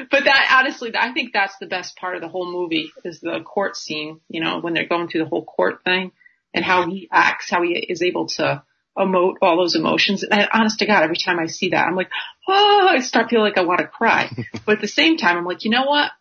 [0.10, 3.42] but that honestly, I think that's the best part of the whole movie is the
[3.42, 4.22] court scene.
[4.30, 6.14] You know, when they're going through the whole court thing
[6.56, 8.64] and how he acts, how he is able to
[8.98, 10.24] emote all those emotions.
[10.24, 12.10] And honest to God, every time I see that, I'm like,
[12.48, 14.32] oh, I start feeling like I want to cry.
[14.66, 16.12] but at the same time, I'm like, you know what?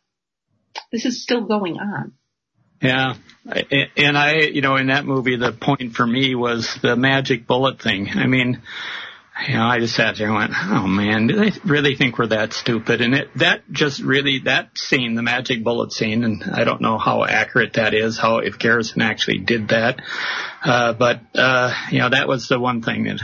[0.90, 2.14] This is still going on.
[2.82, 3.14] Yeah.
[3.96, 7.80] And I, you know, in that movie, the point for me was the magic bullet
[7.80, 8.08] thing.
[8.12, 8.60] I mean,
[9.48, 12.28] you know, I just sat there and went, oh man, do they really think we're
[12.28, 13.00] that stupid?
[13.00, 16.98] And it, that just really, that scene, the magic bullet scene, and I don't know
[16.98, 20.00] how accurate that is, how, if Garrison actually did that.
[20.64, 23.20] Uh, but, uh, you know, that was the one thing that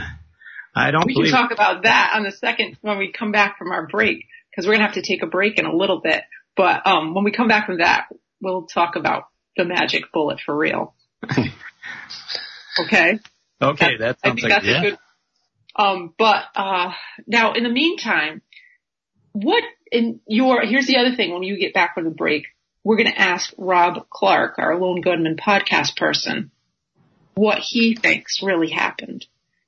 [0.75, 1.31] I don't We believe.
[1.31, 4.67] can talk about that on the second, when we come back from our break, because
[4.67, 6.23] we're going to have to take a break in a little bit.
[6.57, 8.07] But, um, when we come back from that,
[8.41, 9.23] we'll talk about
[9.55, 10.93] the magic bullet for real.
[12.79, 13.19] Okay.
[13.61, 14.97] Okay, that sounds like a good.
[15.75, 16.91] Um, but uh,
[17.27, 18.41] now in the meantime,
[19.33, 21.33] what in your here's the other thing.
[21.33, 22.47] When you get back from the break,
[22.83, 26.51] we're going to ask Rob Clark, our Lone Gunman podcast person,
[27.35, 29.25] what he thinks really happened,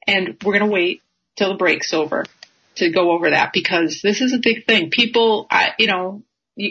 [0.08, 1.02] and we're going to wait
[1.36, 2.26] till the break's over
[2.76, 4.90] to go over that because this is a big thing.
[4.90, 6.24] People, I, you know,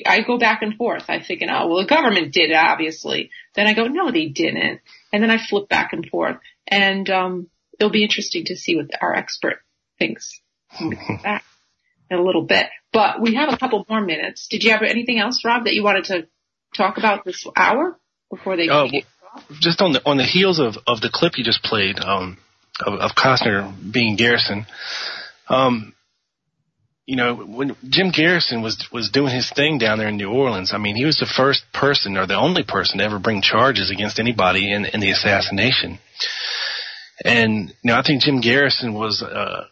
[0.06, 1.04] I go back and forth.
[1.08, 3.30] I thinking, oh, well, the government did it, obviously.
[3.54, 4.80] Then I go, no, they didn't.
[5.12, 6.38] And then I flip back and forth.
[6.66, 7.48] And, um,
[7.82, 9.58] it'll be interesting to see what our expert
[9.98, 10.40] thinks
[10.78, 11.44] when we come back
[12.10, 12.66] in a little bit.
[12.92, 14.46] But we have a couple more minutes.
[14.48, 16.28] Did you have anything else, Rob, that you wanted to
[16.76, 17.98] talk about this hour
[18.30, 18.88] before they well,
[19.60, 22.38] just on the on the heels of of the clip you just played, um,
[22.80, 24.66] of, of Costner being Garrison,
[25.48, 25.94] um,
[27.04, 30.72] you know, when Jim Garrison was was doing his thing down there in New Orleans,
[30.72, 33.90] I mean, he was the first person or the only person to ever bring charges
[33.90, 35.98] against anybody in in the assassination.
[37.24, 39.22] And you know, I think Jim Garrison was.
[39.22, 39.66] Uh,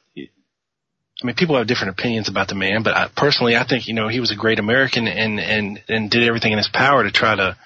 [1.23, 3.95] I mean, people have different opinions about the man, but I, personally, I think you
[3.95, 7.11] know he was a great American and and and did everything in his power to
[7.11, 7.57] try to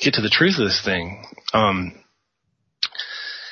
[0.00, 1.24] get to the truth of this thing.
[1.52, 1.92] Um,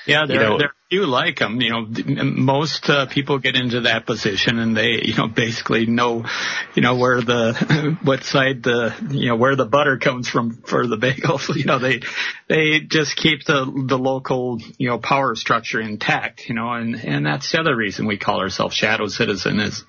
[0.07, 1.61] Yeah, there, You know- there are few like him.
[1.61, 6.27] You know, most uh, people get into that position and they, you know, basically know,
[6.75, 10.87] you know, where the, what side the, you know, where the butter comes from for
[10.87, 11.49] the bagels.
[11.63, 12.01] You know, they,
[12.49, 17.25] they just keep the, the local, you know, power structure intact, you know, and, and
[17.25, 19.85] that's the other reason we call ourselves shadow citizen is,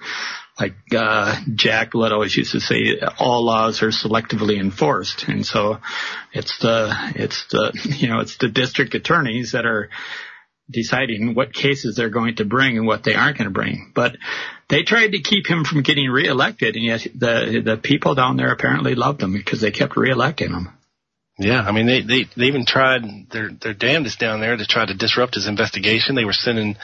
[0.60, 5.80] like uh Jack Leto always used to say, all laws are selectively enforced, and so
[6.32, 9.90] it's the it's the you know it's the district attorneys that are
[10.70, 13.92] deciding what cases they're going to bring and what they aren't going to bring.
[13.94, 14.18] But
[14.70, 18.52] they tried to keep him from getting reelected, and yet the the people down there
[18.52, 20.70] apparently loved him because they kept reelecting him.
[21.40, 23.02] Yeah, I mean they they they even tried
[23.32, 26.16] their their damnedest down there to try to disrupt his investigation.
[26.16, 26.78] They were sending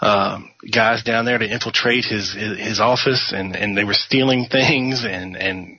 [0.00, 5.04] um, guys down there to infiltrate his his, office, and and they were stealing things
[5.04, 5.78] and and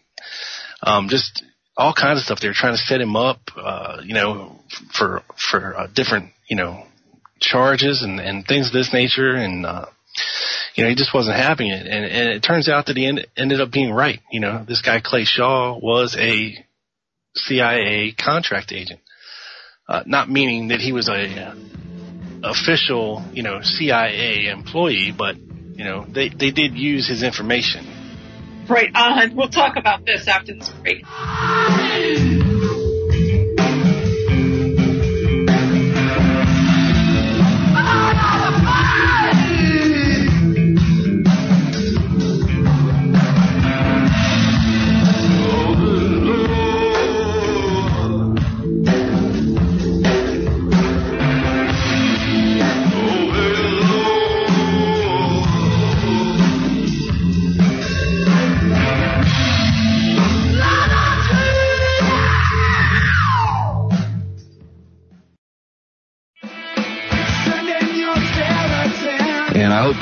[0.83, 1.43] um, just
[1.77, 2.39] all kinds of stuff.
[2.39, 4.59] They were trying to set him up, uh, you know,
[4.93, 6.85] for for uh, different you know
[7.39, 9.85] charges and and things of this nature, and uh,
[10.75, 11.85] you know he just wasn't having it.
[11.87, 14.19] And and it turns out that he end, ended up being right.
[14.31, 16.65] You know, this guy Clay Shaw was a
[17.35, 18.99] CIA contract agent.
[19.87, 21.55] Uh, not meaning that he was a uh,
[22.43, 27.85] official, you know, CIA employee, but you know, they they did use his information.
[28.67, 29.35] Right on.
[29.35, 31.03] We'll talk about this after this break.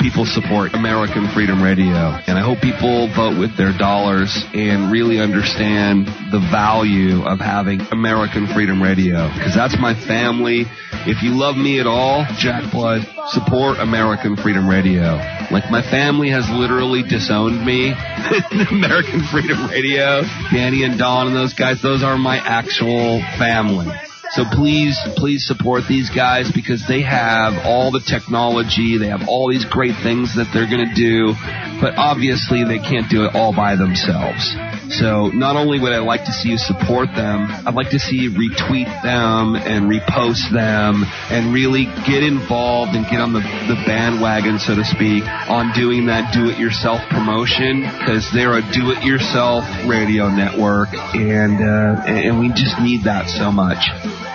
[0.08, 2.16] People support American Freedom Radio.
[2.24, 7.82] And I hope people vote with their dollars and really understand the value of having
[7.92, 9.28] American Freedom Radio.
[9.28, 10.64] Because that's my family.
[11.04, 15.20] If you love me at all, Jack Blood, support American Freedom Radio.
[15.52, 17.92] Like my family has literally disowned me.
[18.72, 23.92] American Freedom Radio, Danny and Don and those guys, those are my actual family.
[24.30, 29.48] So please, please support these guys because they have all the technology, they have all
[29.48, 31.32] these great things that they're gonna do,
[31.80, 34.54] but obviously they can't do it all by themselves.
[34.90, 38.16] So not only would I like to see you support them, I'd like to see
[38.16, 43.76] you retweet them and repost them and really get involved and get on the, the
[43.86, 50.88] bandwagon, so to speak, on doing that do-it-yourself promotion because they're a do-it-yourself radio network
[51.14, 54.27] and, uh, and we just need that so much.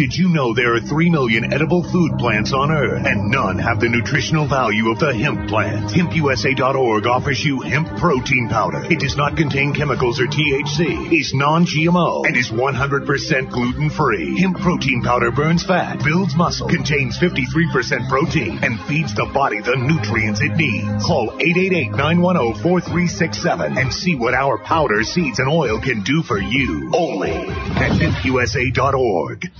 [0.00, 3.80] Did you know there are 3 million edible food plants on Earth and none have
[3.80, 5.90] the nutritional value of the hemp plant?
[5.90, 8.82] HempUSA.org offers you hemp protein powder.
[8.90, 14.40] It does not contain chemicals or THC, is non-GMO, and is 100% gluten-free.
[14.40, 19.76] Hemp protein powder burns fat, builds muscle, contains 53% protein, and feeds the body the
[19.76, 21.04] nutrients it needs.
[21.04, 26.90] Call 888-910-4367 and see what our powder, seeds, and oil can do for you.
[26.94, 29.50] Only at HempUSA.org.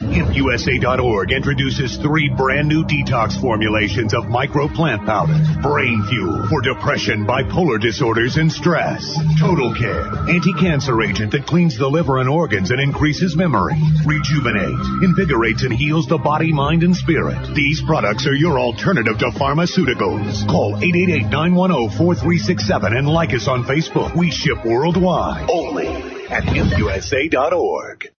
[0.00, 5.34] HempUSA.org introduces three brand new detox formulations of micro plant powder.
[5.60, 9.18] Brain fuel for depression, bipolar disorders, and stress.
[9.40, 13.74] Total care, anti-cancer agent that cleans the liver and organs and increases memory.
[14.06, 17.52] Rejuvenate, invigorates and heals the body, mind, and spirit.
[17.56, 20.46] These products are your alternative to pharmaceuticals.
[20.46, 24.16] Call 888-910-4367 and like us on Facebook.
[24.16, 25.50] We ship worldwide.
[25.50, 25.88] Only
[26.28, 28.12] at HempUSA.org.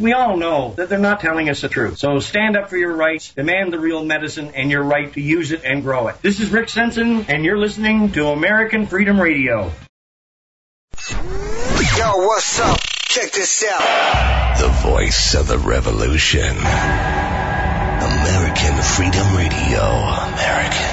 [0.00, 1.98] We all know that they're not telling us the truth.
[1.98, 5.50] So stand up for your rights, demand the real medicine, and your right to use
[5.50, 6.22] it and grow it.
[6.22, 9.72] This is Rick Simpson, and you're listening to American Freedom Radio.
[11.10, 12.78] Yo, what's up?
[12.80, 14.58] Check this out.
[14.60, 16.56] The voice of the revolution.
[17.98, 19.82] American Freedom Radio.
[19.82, 20.87] American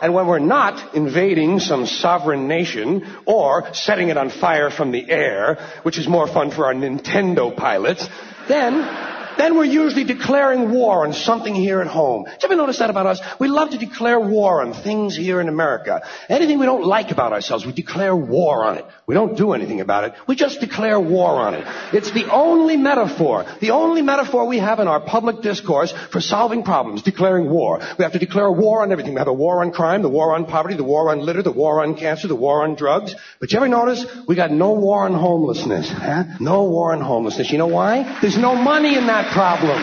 [0.00, 5.10] And when we're not invading some sovereign nation or setting it on fire from the
[5.10, 8.08] air, which is more fun for our Nintendo pilots,
[8.48, 12.24] then then we're usually declaring war on something here at home.
[12.24, 13.20] Did you ever notice that about us?
[13.38, 16.02] We love to declare war on things here in America.
[16.28, 18.84] Anything we don't like about ourselves, we declare war on it.
[19.06, 20.12] We don't do anything about it.
[20.28, 21.64] We just declare war on it.
[21.94, 26.62] It's the only metaphor, the only metaphor we have in our public discourse for solving
[26.62, 27.80] problems, declaring war.
[27.98, 29.14] We have to declare war on everything.
[29.14, 31.50] We have a war on crime, the war on poverty, the war on litter, the
[31.50, 33.14] war on cancer, the war on drugs.
[33.40, 35.88] But you ever notice we got no war on homelessness?
[35.88, 36.24] Huh?
[36.40, 37.50] No war on homelessness.
[37.50, 38.18] You know why?
[38.20, 39.80] There's no money in that problem.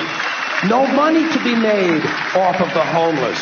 [0.69, 2.01] No money to be made
[2.35, 3.39] off of the homeless.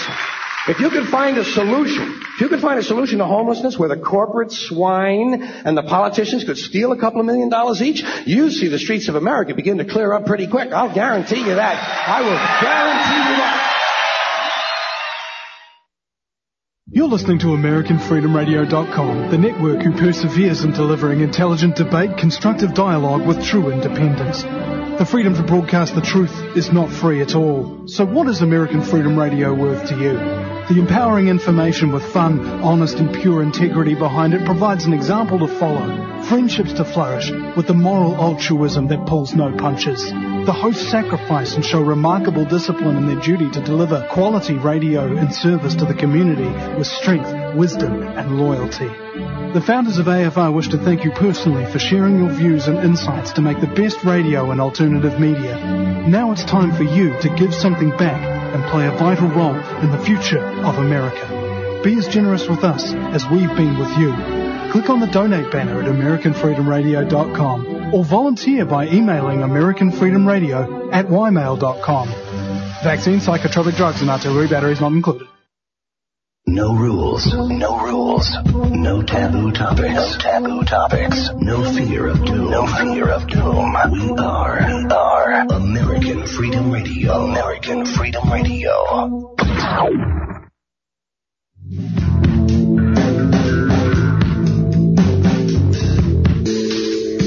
[0.68, 3.88] If you could find a solution, if you could find a solution to homelessness where
[3.88, 8.49] the corporate swine and the politicians could steal a couple of million dollars each, you
[8.49, 10.72] see the streets of America begin to clear up pretty quick.
[10.72, 12.08] I'll guarantee you that.
[12.08, 12.30] I will
[12.62, 13.74] guarantee you that.
[16.96, 23.43] You're listening to AmericanFreedomRadio.com, the network who perseveres in delivering intelligent debate, constructive dialogue with
[23.43, 24.43] true independence.
[24.43, 27.89] The freedom to broadcast the truth is not free at all.
[27.89, 30.18] So what is American Freedom Radio worth to you?
[30.68, 35.47] The empowering information with fun, honest and pure integrity behind it provides an example to
[35.47, 36.24] follow.
[36.24, 40.03] Friendships to flourish with the moral altruism that pulls no punches.
[40.03, 45.32] The hosts sacrifice and show remarkable discipline in their duty to deliver quality radio and
[45.32, 46.49] service to the community
[46.80, 48.88] with strength, wisdom and loyalty.
[49.53, 53.34] The founders of AFR wish to thank you personally for sharing your views and insights
[53.34, 55.59] to make the best radio and alternative media.
[56.07, 59.91] Now it's time for you to give something back and play a vital role in
[59.91, 61.82] the future of America.
[61.84, 64.14] Be as generous with us as we've been with you.
[64.72, 72.08] Click on the donate banner at AmericanFreedomRadio.com or volunteer by emailing AmericanFreedomRadio at ymail.com.
[72.84, 75.28] Vaccine, psychotropic drugs and artillery batteries not included.
[76.48, 82.68] No rules, no rules, no taboo topics, no taboo topics, no fear of doom, no
[82.68, 83.76] fear of doom.
[83.91, 89.36] We are, we are American Freedom Radio, American Freedom Radio.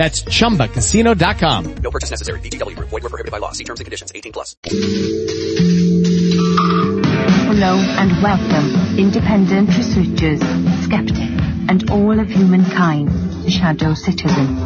[0.00, 1.74] That's chumbacasino.com.
[1.82, 2.40] No purchase necessary.
[2.40, 2.88] VGW Group.
[2.88, 3.52] Void were prohibited by law.
[3.52, 4.10] See terms and conditions.
[4.14, 4.56] 18 plus.
[7.44, 10.40] Hello and welcome, independent researchers,
[10.84, 11.18] skeptic,
[11.68, 13.10] and all of humankind,
[13.44, 14.56] the Shadow Citizen.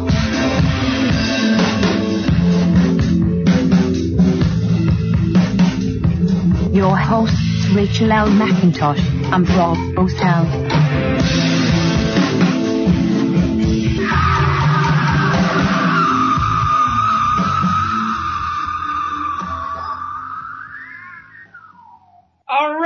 [6.73, 8.29] Your hosts, Rachel L.
[8.29, 11.64] McIntosh and Rob Bosell.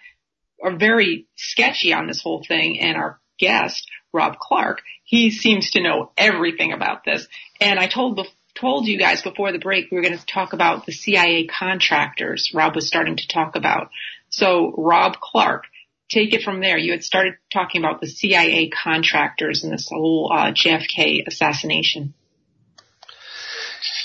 [0.63, 5.83] are very sketchy on this whole thing and our guest, Rob Clark, he seems to
[5.83, 7.27] know everything about this.
[7.61, 10.53] And I told the told you guys before the break we were going to talk
[10.53, 13.91] about the CIA contractors Rob was starting to talk about.
[14.29, 15.65] So Rob Clark,
[16.11, 16.77] take it from there.
[16.77, 22.15] You had started talking about the CIA contractors and this whole uh, JFK assassination.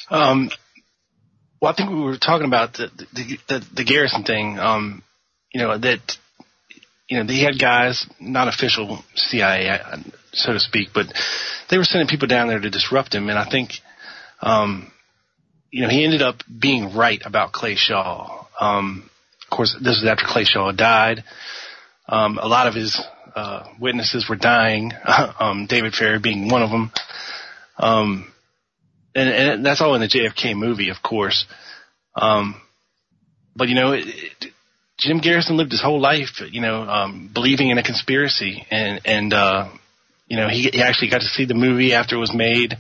[0.10, 0.50] Um,
[1.62, 4.60] well, I think we were talking about the the, the, the Garrison thing.
[4.60, 5.04] Um,
[5.54, 6.18] you know that
[7.08, 9.80] you know they had guys, not official CIA,
[10.34, 11.08] so to speak, but
[11.70, 13.30] they were sending people down there to disrupt him.
[13.30, 13.72] And I think,
[14.42, 14.92] um,
[15.72, 18.46] you know, he ended up being right about Clay Shaw.
[18.60, 19.10] Um,
[19.44, 21.24] of course, this is after Clay Shaw died.
[22.08, 23.02] Um, a lot of his
[23.36, 24.92] uh, witnesses were dying.
[25.40, 26.92] um, David Ferrie being one of them.
[27.78, 28.32] Um,
[29.16, 31.46] and, and that's all in the JFK movie, of course.
[32.16, 32.62] Um,
[33.56, 34.54] but you know, it, it,
[34.98, 39.34] Jim Garrison lived his whole life, you know, um, believing in a conspiracy, and and
[39.34, 39.70] uh,
[40.28, 42.74] you know, he, he actually got to see the movie after it was made,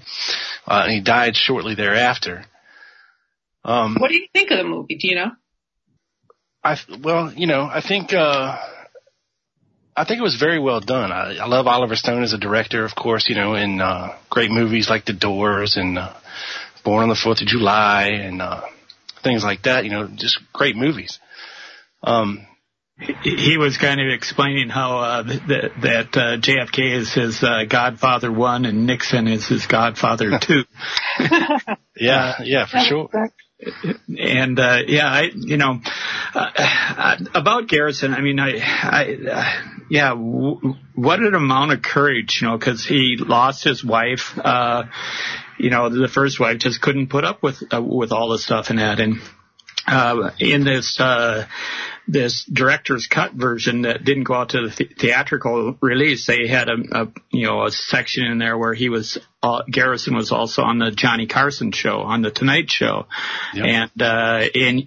[0.65, 2.45] uh, and he died shortly thereafter.
[3.63, 4.95] Um, what do you think of the movie?
[4.95, 5.31] Do you know?
[6.63, 8.57] I well, you know, I think uh,
[9.95, 11.11] I think it was very well done.
[11.11, 14.51] I, I love Oliver Stone as a director, of course, you know, in uh, great
[14.51, 16.13] movies like The Doors and uh,
[16.83, 18.61] Born on the Fourth of July and uh,
[19.23, 19.85] things like that.
[19.85, 21.19] You know, just great movies.
[22.03, 22.45] Um,
[23.23, 28.31] he was kind of explaining how uh, that, that uh, JFK is his uh, Godfather
[28.31, 30.63] one and Nixon is his Godfather two.
[31.97, 33.09] yeah, yeah, for sure.
[34.07, 35.79] And uh, yeah, I you know
[36.35, 38.13] uh, about Garrison.
[38.13, 42.85] I mean, I, I uh, yeah, w- what an amount of courage, you know, because
[42.85, 44.37] he lost his wife.
[44.37, 44.83] Uh,
[45.57, 48.69] you know, the first wife just couldn't put up with uh, with all the stuff
[48.69, 49.21] and that, and
[49.87, 51.45] uh, in this uh,
[52.07, 56.69] this director's cut version that didn't go out to the th- theatrical release, they had
[56.69, 60.63] a, a you know a section in there where he was uh, Garrison was also
[60.63, 63.07] on the Johnny Carson show on the Tonight Show,
[63.53, 63.65] Yep.
[63.65, 64.83] and uh, and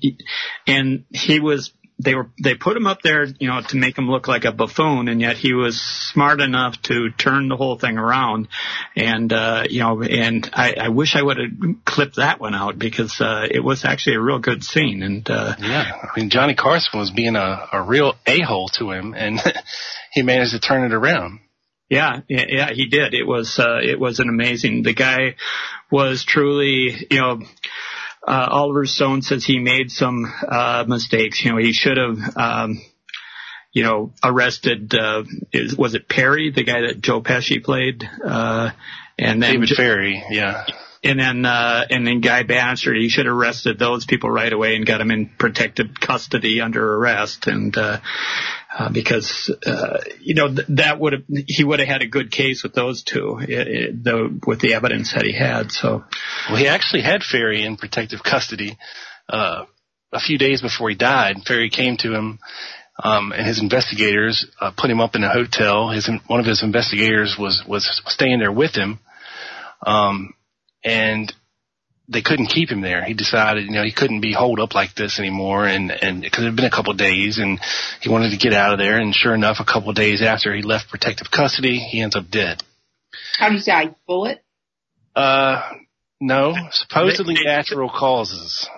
[0.66, 4.08] and he was they were they put him up there you know to make him
[4.08, 7.98] look like a buffoon and yet he was smart enough to turn the whole thing
[7.98, 8.48] around
[8.94, 12.78] and uh you know and i i wish i would have clipped that one out
[12.78, 16.54] because uh it was actually a real good scene and uh Yeah, I mean Johnny
[16.54, 19.40] Carson was being a, a real a hole to him, and
[20.12, 21.40] he managed to turn it around.
[21.88, 23.14] Yeah, yeah, yeah, he did.
[23.14, 25.36] It was, uh, it was an amazing, the guy
[25.90, 27.40] was truly, you know,
[28.26, 31.44] uh, Oliver Stone says he made some, uh, mistakes.
[31.44, 32.80] You know, he should have, um,
[33.72, 38.08] you know, arrested, uh, is, was it Perry, the guy that Joe Pesci played?
[38.24, 38.70] Uh,
[39.18, 40.64] and then, David Ferrie, yeah.
[41.04, 44.76] and then, uh, and then Guy Banister, he should have arrested those people right away
[44.76, 47.46] and got them in protective custody under arrest.
[47.46, 47.98] And, uh,
[48.78, 52.30] uh, because, uh, you know, th- that would have, he would have had a good
[52.30, 55.72] case with those two, it, it, the, with the evidence that he had.
[55.72, 56.04] So,
[56.48, 58.78] Well, he actually had Ferrie in protective custody
[59.28, 59.64] uh,
[60.12, 61.38] a few days before he died.
[61.44, 62.38] Ferrie came to him
[63.00, 65.90] Um, and his investigators uh, put him up in a hotel.
[65.90, 68.98] His one of his investigators was was staying there with him,
[69.86, 70.34] um,
[70.82, 71.32] and
[72.08, 73.04] they couldn't keep him there.
[73.04, 76.42] He decided, you know, he couldn't be holed up like this anymore, and and because
[76.44, 77.60] it had been a couple of days, and
[78.00, 78.98] he wanted to get out of there.
[78.98, 82.30] And sure enough, a couple of days after he left protective custody, he ends up
[82.30, 82.62] dead.
[83.38, 83.94] How did he die?
[84.06, 84.42] Bullet?
[85.14, 85.62] Uh,
[86.20, 88.68] no, supposedly natural causes.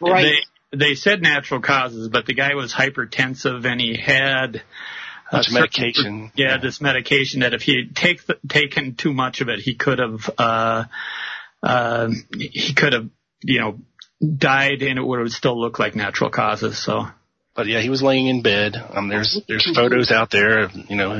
[0.00, 0.36] Right.
[0.72, 4.62] They, they said natural causes, but the guy was hypertensive and he had
[5.32, 6.32] Much a certain- medication.
[6.34, 9.98] Yeah, this medication that if he had take, taken too much of it, he could
[9.98, 10.84] have, uh,
[11.62, 13.08] uh, he could have,
[13.42, 13.78] you know,
[14.36, 16.82] died and it would have still looked like natural causes.
[16.82, 17.06] So.
[17.54, 18.76] But yeah, he was laying in bed.
[18.76, 20.60] Um, there's there's photos out there.
[20.64, 21.10] of, You know,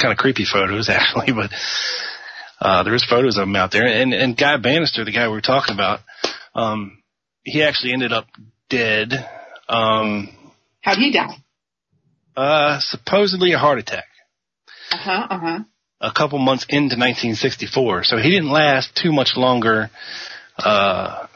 [0.00, 1.50] kind of creepy photos actually, but
[2.60, 3.86] uh, there's photos of him out there.
[3.86, 6.00] And and Guy Banister, the guy we were talking about,
[6.54, 7.00] um,
[7.44, 8.26] he actually ended up
[8.68, 9.12] dead.
[9.68, 10.30] Um,
[10.80, 11.36] How'd he die?
[12.36, 14.06] uh, supposedly a heart attack.
[14.90, 15.26] Uh huh.
[15.30, 15.58] Uh huh.
[16.00, 18.04] A couple months into 1964.
[18.04, 19.90] So he didn't last too much longer
[20.58, 21.26] uh,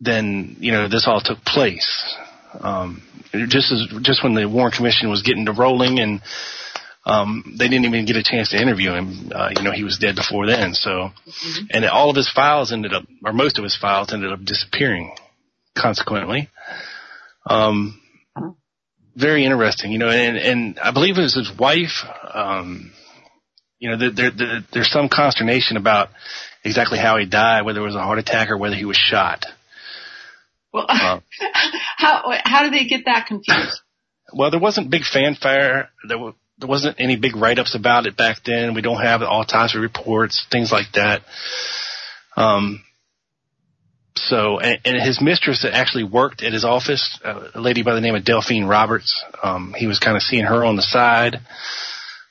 [0.00, 2.16] than you know this all took place.
[2.60, 3.02] Um,
[3.32, 6.22] just as just when the Warren Commission was getting to rolling, and
[7.04, 9.30] um, they didn't even get a chance to interview him.
[9.34, 10.74] Uh, you know, he was dead before then.
[10.74, 11.10] So,
[11.70, 15.14] and all of his files ended up, or most of his files ended up disappearing.
[15.76, 16.50] Consequently,
[17.46, 18.00] um,
[19.14, 19.92] very interesting.
[19.92, 22.04] You know, and and I believe it was his wife.
[22.34, 22.92] Um,
[23.78, 26.08] you know, there, there, there, there's some consternation about
[26.64, 29.46] exactly how he died, whether it was a heart attack or whether he was shot.
[30.72, 31.20] Well, Uh,
[31.96, 33.80] how how did they get that confused?
[34.32, 35.90] well, there wasn't big fanfare.
[36.06, 38.74] There, wa there wasn't any big write-ups about it back then.
[38.74, 41.22] We don't have autopsy reports, things like that.
[42.36, 42.82] Um,
[44.16, 48.16] so, and, and his mistress actually worked at his office, a lady by the name
[48.16, 49.24] of Delphine Roberts.
[49.40, 51.36] Um, he was kind of seeing her on the side.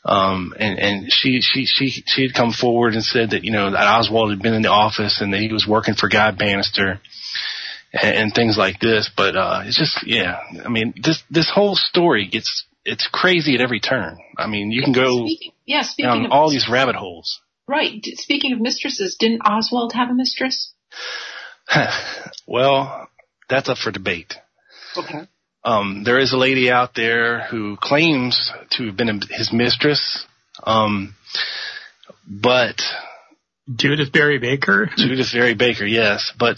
[0.08, 3.72] Um, and, and she, she, she, she had come forward and said that, you know,
[3.72, 7.02] that Oswald had been in the office and that he was working for Guy Banister
[7.92, 9.12] and, and things like this.
[9.16, 13.62] But, uh, it's just, yeah, I mean, this, this whole story gets, it's crazy at
[13.62, 14.18] every turn.
[14.38, 17.42] I mean, you can go Speaking, yeah, speaking down of all these rabbit holes.
[17.68, 18.00] right.
[18.04, 20.72] Speaking of mistresses, didn't Oswald have a mistress?
[22.48, 23.10] well,
[23.50, 24.36] that's up for debate.
[24.96, 25.28] Okay.
[25.68, 30.26] Um, there is a lady out there who claims to have been his mistress.
[30.64, 31.14] Um,
[32.26, 32.78] but
[33.70, 34.90] Judyth Vary Baker?
[34.98, 36.56] Judyth Vary Baker, yes, but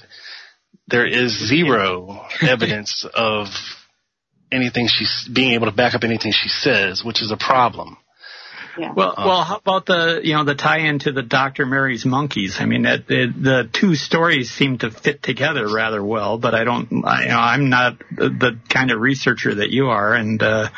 [0.88, 3.48] there is zero evidence of
[4.52, 7.98] anything she's being able to back up anything she says, which is a problem.
[8.78, 8.94] Yeah.
[8.94, 11.66] Well, well, how about the you know the tie-in to the Dr.
[11.66, 12.58] Mary's monkeys?
[12.60, 16.38] I mean, that the, the two stories seem to fit together rather well.
[16.38, 19.88] But I don't, I, you know, I'm not the, the kind of researcher that you
[19.88, 20.70] are, and uh,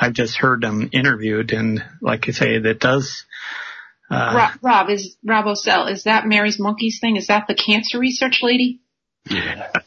[0.00, 3.24] I've just heard them interviewed, and like I say, that does.
[4.10, 5.88] Uh, Rob, Rob is Rob O'Sell.
[5.88, 7.16] Is that Mary's monkeys thing?
[7.16, 8.80] Is that the cancer research lady?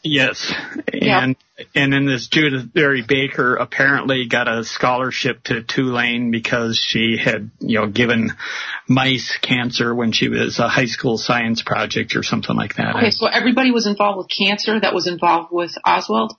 [0.04, 0.54] Yes,
[0.94, 1.24] Yeah.
[1.24, 1.36] and
[1.76, 7.52] and then this Judyth Vary Baker apparently got a scholarship to Tulane because she had
[7.60, 8.34] you know given
[8.88, 12.96] mice cancer when she was a high school science project or something like that.
[12.96, 16.34] Okay, so everybody was involved with cancer that was involved with Oswald.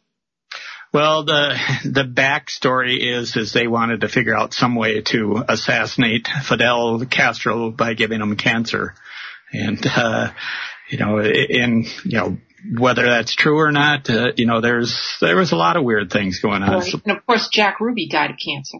[0.93, 6.29] Well, the the backstory is is they wanted to figure out some way to assassinate
[6.45, 8.95] Fidel Castro by giving him cancer,
[9.53, 10.33] and uh,
[10.89, 12.39] you know, and you know
[12.79, 16.11] whether that's true or not, uh, you know, there's there was a lot of weird
[16.11, 16.81] things going on.
[16.81, 16.95] Right.
[17.05, 18.79] And of course, Jack Ruby died of cancer.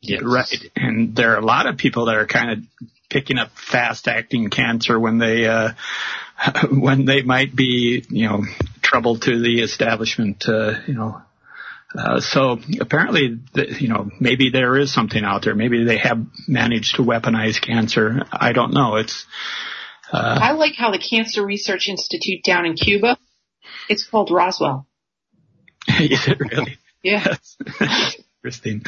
[0.00, 0.64] Yeah, right.
[0.76, 4.48] And there are a lot of people that are kind of picking up fast acting
[4.48, 5.72] cancer when they, uh,
[6.70, 8.44] when they might be, you know,
[8.82, 11.20] trouble to the establishment, uh, you know.
[11.92, 15.56] Uh, so apparently, the, you know, maybe there is something out there.
[15.56, 18.22] Maybe they have managed to weaponize cancer.
[18.30, 18.96] I don't know.
[18.96, 19.26] It's,
[20.12, 23.18] uh, I like how the Cancer Research Institute down in Cuba,
[23.88, 24.86] it's called Roswell.
[25.88, 26.78] is it really?
[27.02, 27.36] Yeah.
[28.44, 28.84] Interesting.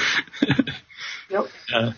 [1.31, 1.47] Yep.
[1.75, 1.93] Uh,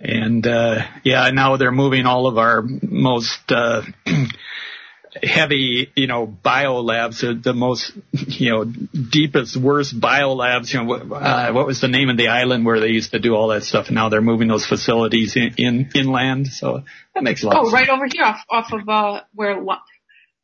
[0.00, 3.82] and uh, yeah, now they're moving all of our most uh,
[5.20, 10.72] heavy, you know, bio labs, the most, you know, deepest, worst bio labs.
[10.72, 13.18] You know, what, uh, what was the name of the island where they used to
[13.18, 13.86] do all that stuff?
[13.88, 16.48] And now they're moving those facilities in, in inland.
[16.48, 16.84] So
[17.14, 17.56] that makes a lot.
[17.58, 19.60] Oh, right over here off, off of, uh, where,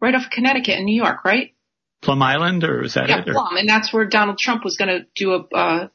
[0.00, 1.54] right off Connecticut in New York, right?
[2.02, 3.26] Plum Island, or is that Yeah, it?
[3.26, 3.56] Plum.
[3.56, 5.88] And that's where Donald Trump was going to do a, uh,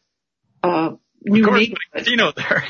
[0.63, 0.91] uh,
[1.21, 2.33] new Of course, neighborhood.
[2.35, 2.65] there.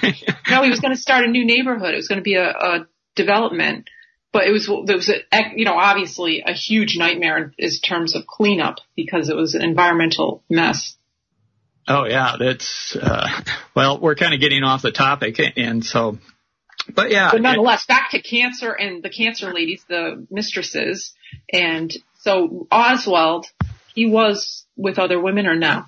[0.50, 1.94] No, he was going to start a new neighborhood.
[1.94, 3.90] It was going to be a, a development,
[4.34, 5.24] but it was there was a
[5.56, 9.62] you know obviously a huge nightmare in, in terms of cleanup because it was an
[9.62, 10.98] environmental mess.
[11.88, 13.28] Oh yeah, that's uh,
[13.76, 16.18] well, we're kind of getting off the topic, and so,
[16.94, 21.14] but yeah, But nonetheless, back to cancer and the cancer ladies, the mistresses.
[21.52, 23.48] And so Oswald,
[23.94, 25.84] he was with other women or no?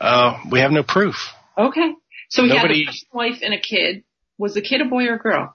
[0.00, 1.16] Uh, we have no proof.
[1.56, 1.92] Okay.
[2.30, 4.04] So he Nobody- had a first wife and a kid.
[4.38, 5.54] Was the kid a boy or a girl?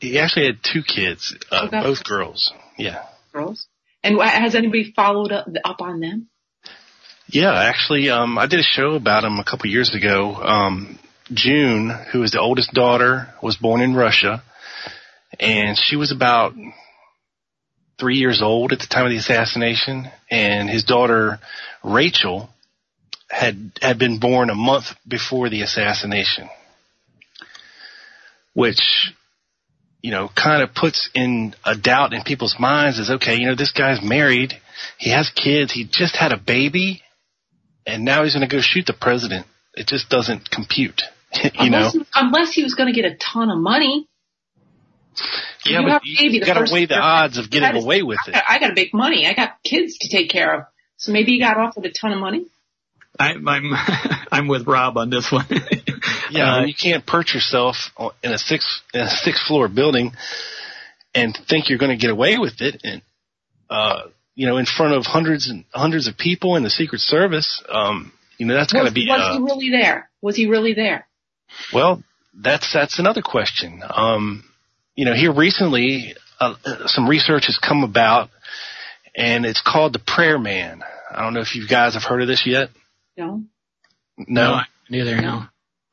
[0.00, 1.80] He actually had two kids, uh, Okay.
[1.80, 2.52] both girls.
[2.76, 3.02] Yeah.
[3.32, 3.66] Girls.
[4.02, 6.28] And has anybody followed up, up on them?
[7.28, 10.36] Yeah, actually, um, I did a show about him a couple years ago.
[10.36, 10.98] Um,
[11.32, 14.44] June, who is the oldest daughter, was born in Russia,
[15.40, 16.54] and she was about
[17.98, 21.40] three years old at the time of the assassination, and his daughter
[21.82, 22.48] Rachel
[23.28, 26.48] had had been born a month before the assassination,
[28.54, 28.78] which
[30.06, 33.56] you know kind of puts in a doubt in people's minds is okay, you know
[33.56, 34.54] this guy's married,
[34.98, 37.02] he has kids, he just had a baby,
[37.84, 39.46] and now he's going to go shoot the president.
[39.74, 41.02] It just doesn't compute,
[41.58, 41.90] you know.
[41.92, 44.06] unless, unless he was going to get a ton of money.
[45.64, 47.82] Yeah, you but have a you, you got to first weigh the odds of getting
[47.82, 48.36] away with it.
[48.48, 49.26] I got to make money.
[49.26, 50.64] I got kids to take care of.
[50.98, 52.46] So maybe he got off with a ton of money.
[53.18, 53.72] I, I'm
[54.30, 55.46] I'm with Rob on this one.
[56.30, 57.76] Yeah, Uh, you can't perch yourself
[58.22, 60.12] in a six in a six floor building
[61.14, 63.02] and think you're going to get away with it, and
[63.70, 64.02] uh,
[64.34, 67.62] you know, in front of hundreds and hundreds of people in the Secret Service.
[67.68, 69.06] Um, you know, that's got to be.
[69.08, 70.10] was uh, he really there?
[70.20, 71.06] Was he really there?
[71.72, 72.02] Well,
[72.34, 73.82] that's that's another question.
[73.88, 74.44] Um,
[74.94, 78.28] you know, here recently, uh, uh, some research has come about,
[79.14, 80.82] and it's called the Prayer Man.
[81.10, 82.68] I don't know if you guys have heard of this yet.
[83.16, 83.42] No.
[84.18, 85.20] No, neither.
[85.20, 85.44] No.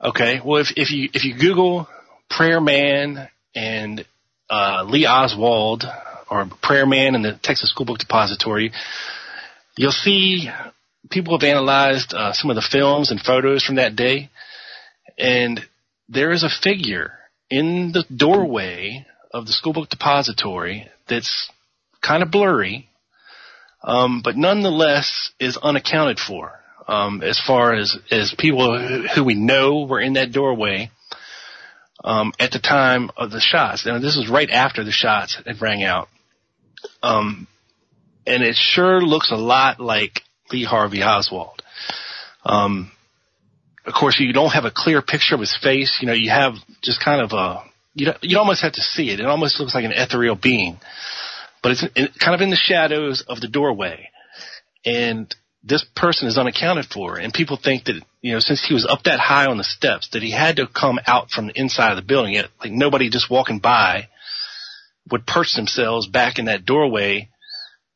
[0.04, 0.42] Okay.
[0.44, 1.88] Well, if if you if you Google
[2.30, 4.06] Prayer Man and
[4.50, 5.86] uh, Lee Oswald
[6.30, 8.74] or Prayer Man in the Texas School Book Depository,
[9.78, 10.50] you'll see
[11.10, 14.30] people have analyzed uh, some of the films and photos from that day,
[15.18, 15.62] and
[16.10, 17.14] there is a figure
[17.50, 21.50] in the doorway of the school book depository that's
[22.02, 22.90] kind of blurry,
[23.82, 26.60] um, but nonetheless is unaccounted for.
[26.88, 30.92] Um, as far as, as people who, we know were in that doorway,
[32.04, 33.86] um, at the time of the shots.
[33.86, 36.10] Now this is right after the shots had rang out.
[37.02, 37.48] Um,
[38.28, 41.62] and it sure looks a lot like Lee Harvey Oswald.
[42.46, 42.92] Um,
[43.86, 46.00] of course, you don't have a clear picture of his face.
[46.02, 49.20] You know, you have just kind of a, you you almost have to see it.
[49.20, 50.78] It almost looks like an ethereal being,
[51.62, 54.10] but it's in, kind of in the shadows of the doorway.
[54.86, 55.34] And
[55.64, 57.18] this person is unaccounted for.
[57.18, 60.10] And people think that, you know, since he was up that high on the steps,
[60.10, 62.34] that he had to come out from the inside of the building.
[62.34, 64.10] Yet, like nobody just walking by
[65.10, 67.30] would perch themselves back in that doorway,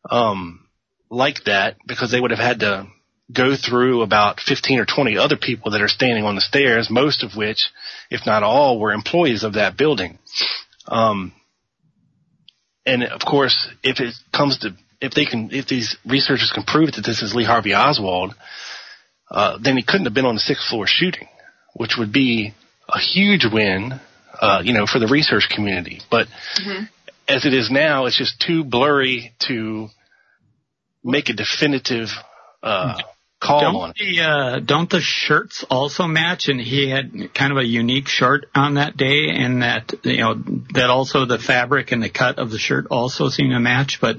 [0.09, 0.65] um,
[1.09, 2.87] like that because they would have had to
[3.31, 7.23] go through about 15 or 20 other people that are standing on the stairs, most
[7.23, 7.69] of which,
[8.09, 10.17] if not all, were employees of that building.
[10.87, 11.33] Um,
[12.85, 16.93] and of course, if it comes to, if they can, if these researchers can prove
[16.93, 18.35] that this is Lee Harvey Oswald,
[19.29, 21.27] uh, then he couldn't have been on the sixth floor shooting,
[21.73, 22.53] which would be
[22.89, 23.99] a huge win,
[24.39, 26.01] uh, you know, for the research community.
[26.09, 26.27] But
[27.27, 29.89] as it is now, it's just too blurry to
[31.03, 32.07] make a definitive
[32.63, 32.97] uh,
[33.39, 36.47] call on Don't the uh, don't the shirts also match?
[36.47, 40.35] And he had kind of a unique shirt on that day, and that you know
[40.73, 43.99] that also the fabric and the cut of the shirt also seem to match.
[44.01, 44.17] But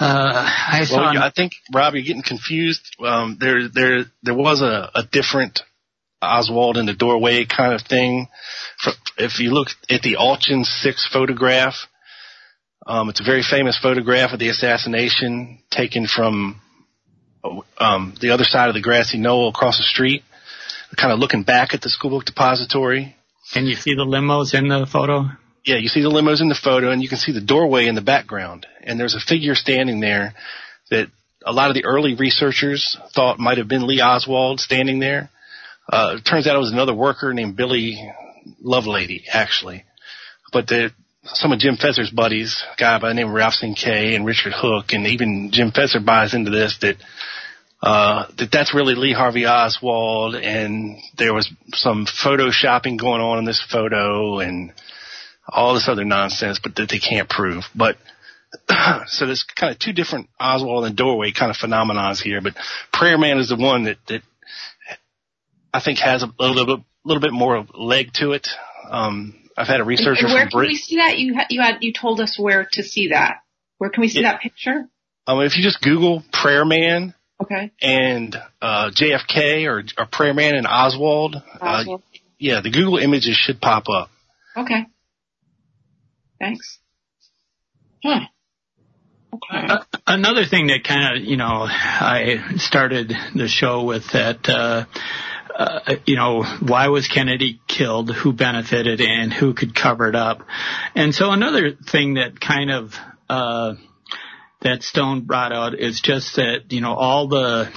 [0.00, 1.12] uh, I saw.
[1.12, 2.96] Well, I think Rob, you're getting confused.
[3.04, 5.60] Um, there, there, there was a, a different
[6.20, 8.28] Oswald in the doorway kind of thing.
[9.16, 11.74] If you look at the Altgens six photograph,
[12.86, 16.60] um, it's a very famous photograph of the assassination taken from
[17.78, 20.22] um, the other side of the grassy knoll across the street,
[20.96, 23.16] kind of looking back at the school book depository.
[23.54, 25.28] and you see the limos in the photo.
[25.64, 27.94] Yeah, you see the limos in the photo and you can see the doorway in
[27.94, 28.66] the background.
[28.82, 30.34] And there's a figure standing there
[30.90, 31.08] that
[31.44, 35.30] a lot of the early researchers thought might have been Lee Oswald standing there.
[35.90, 37.98] Uh, turns out it was another worker named Billy
[38.62, 39.84] Lovelady, actually.
[40.52, 40.92] But the,
[41.24, 44.52] some of Jim Fetzer's buddies, a guy by the name of Ralph Kay and Richard
[44.54, 46.96] Hook, and even Jim Fetzer buys into this that
[47.82, 53.44] uh, that that's really Lee Harvey Oswald, and there was some photoshopping going on in
[53.44, 54.72] this photo, and
[55.48, 57.64] all this other nonsense, but that they can't prove.
[57.74, 57.96] But
[59.06, 62.40] so there's kind of two different Oswald and doorway kind of phenomenons here.
[62.40, 62.54] But
[62.92, 64.22] Prayer Man is the one that that
[65.72, 68.48] I think has a little bit little bit more leg to it.
[68.88, 71.18] Um, I've had a researcher and where from can we see that?
[71.18, 73.38] You you had you told us where to see that.
[73.78, 74.32] Where can we see Yeah.
[74.32, 74.88] that picture?
[75.26, 77.72] Um, if you just Google Prayer Man Okay.
[77.82, 81.42] and uh, JFK or, or Prayer Man and Oswald.
[81.60, 82.02] Oswald.
[82.02, 84.10] Uh, yeah, the Google images should pop up.
[84.56, 84.86] Okay.
[86.38, 86.78] Thanks.
[88.02, 88.20] Huh.
[89.34, 89.66] Okay.
[89.66, 94.84] Uh, another thing that kind of, you know, I started the show with that, uh,
[95.56, 98.14] uh, you know, why was Kennedy killed?
[98.14, 100.42] Who benefited and who could cover it up?
[100.94, 102.94] And so another thing that kind of,
[103.28, 103.74] uh,
[104.60, 107.72] that Stone brought out is just that, you know, all the,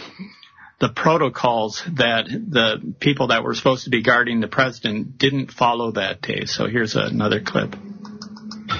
[0.79, 5.91] the protocols that the people that were supposed to be guarding the president didn't follow
[5.91, 6.45] that day.
[6.45, 7.75] So here's another clip.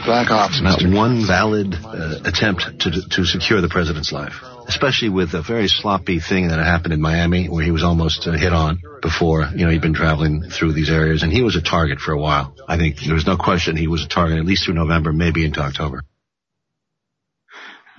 [0.06, 0.61] Black ops.
[0.61, 5.68] Not one valid uh, attempt to to secure the president's life, especially with a very
[5.68, 9.49] sloppy thing that happened in Miami, where he was almost uh, hit on before.
[9.56, 12.19] You know, he'd been traveling through these areas, and he was a target for a
[12.19, 12.56] while.
[12.68, 15.45] I think there was no question he was a target at least through November, maybe
[15.45, 16.03] into October.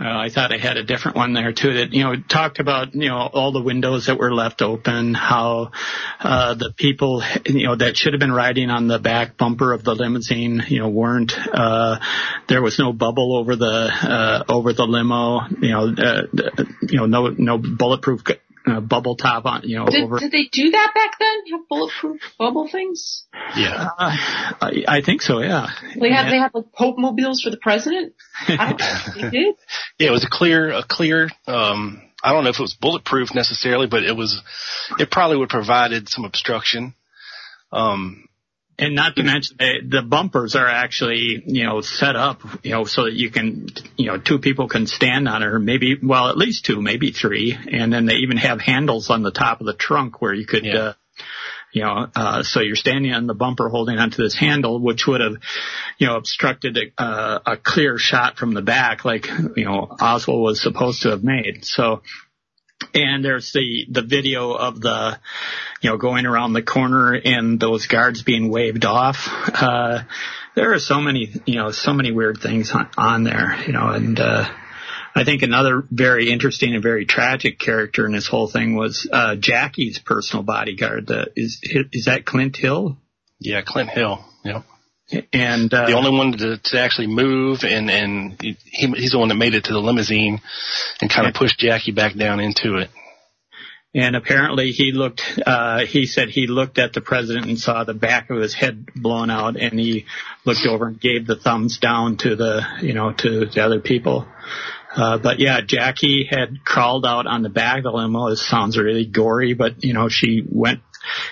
[0.01, 2.95] Uh, I thought I had a different one there too that, you know, talked about,
[2.95, 5.73] you know, all the windows that were left open, how,
[6.21, 9.83] uh, the people, you know, that should have been riding on the back bumper of
[9.83, 11.99] the limousine, you know, weren't, uh,
[12.47, 16.23] there was no bubble over the, uh, over the limo, you know, uh,
[16.83, 18.23] you know, no, no bulletproof
[18.71, 20.19] uh, bubble top on, you know, Did, over.
[20.19, 21.53] did they do that back then?
[21.53, 23.25] Have bulletproof bubble things?
[23.57, 23.89] Yeah.
[23.99, 24.17] Uh,
[24.61, 25.69] I, I think so, yeah.
[25.99, 28.15] They had they had like Pope mobiles for the president.
[28.47, 29.55] I don't think they did.
[29.99, 31.29] Yeah, it was a clear, a clear.
[31.47, 34.41] Um, I don't know if it was bulletproof necessarily, but it was.
[34.99, 36.95] It probably would have provided some obstruction.
[37.73, 38.28] Um,
[38.81, 42.85] And not to mention the, the bumpers are actually, you know, set up, you know,
[42.85, 46.29] so that you can, you know, two people can stand on it or maybe, well,
[46.29, 47.59] at least two, maybe three.
[47.73, 50.65] And then they even have handles on the top of the trunk where you could,
[50.65, 50.79] Yeah.
[50.79, 50.93] uh,
[51.73, 55.21] you know, uh, so you're standing on the bumper holding onto this handle, which would
[55.21, 55.35] have,
[55.99, 59.27] you know, obstructed a, uh, a clear shot from the back, like,
[59.57, 61.65] you know, Oswald was supposed to have made.
[61.65, 62.03] So,
[62.95, 65.19] and there's the, the video of the,
[65.81, 69.29] you know, going around the corner and those guards being waved off.
[69.29, 70.03] Uh,
[70.55, 73.89] there are so many, you know, so many weird things on, on there, you know,
[73.89, 74.49] and, uh,
[75.15, 79.35] I think another very interesting and very tragic character in this whole thing was, uh,
[79.37, 81.09] Jackie's personal bodyguard.
[81.09, 81.61] The, is,
[81.93, 82.97] is that Clint Hill?
[83.41, 84.25] yeah, Clint Hill.
[84.45, 84.65] Yep.
[85.33, 89.29] And, uh, the only one to, to actually move, and and he, he's the one
[89.29, 90.41] that made it to the limousine,
[91.01, 92.91] and kind of pushed Jackie back down into it.
[93.95, 97.95] And apparently he looked, uh, he said he looked at the president and saw the
[97.95, 100.05] back of his head blown out and he
[100.45, 104.29] looked over and gave the thumbs down to the, you know, to the other people.
[104.95, 108.31] Uh, but yeah, Jackie had crawled out on the back of the limo.
[108.31, 110.81] This sounds really gory, but you know, she went,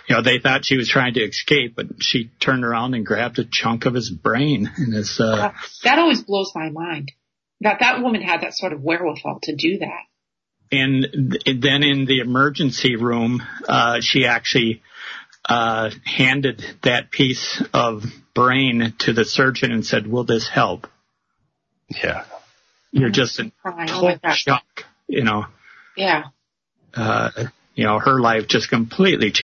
[0.09, 3.39] you know, they thought she was trying to escape, but she turned around and grabbed
[3.39, 5.53] a chunk of his brain and his, uh,
[5.85, 7.13] That always blows my mind.
[7.61, 10.03] That that woman had that sort of wherewithal to do that.
[10.73, 14.83] and th- then in the emergency room, uh, she actually,
[15.49, 18.03] uh, handed that piece of
[18.35, 20.87] brain to the surgeon and said, will this help?
[21.89, 22.25] Yeah.
[22.91, 24.39] You're just in Oh total my gosh.
[24.41, 24.65] shock,
[25.07, 25.47] you know,
[25.97, 26.25] Yeah.
[26.95, 27.31] uh,
[27.75, 29.45] you know, her life just completely changed.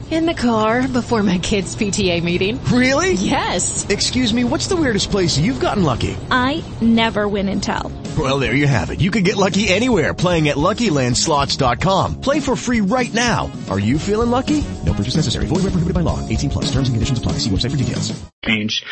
[0.11, 2.61] In the car before my kids' PTA meeting.
[2.65, 3.13] Really?
[3.13, 3.87] Yes.
[3.87, 6.17] Excuse me, what's the weirdest place you've gotten lucky?
[6.29, 7.93] I never win and tell.
[8.17, 8.99] Well, there you have it.
[8.99, 12.19] You can get lucky anywhere playing at LuckyLandSlots.com.
[12.19, 13.49] Play for free right now.
[13.69, 14.65] Are you feeling lucky?
[14.85, 15.45] No purchase necessary.
[15.45, 16.19] Void where prohibited by law.
[16.27, 16.65] 18 plus.
[16.65, 17.33] Terms and conditions apply.
[17.39, 18.11] See website for details.
[18.43, 18.83] changed.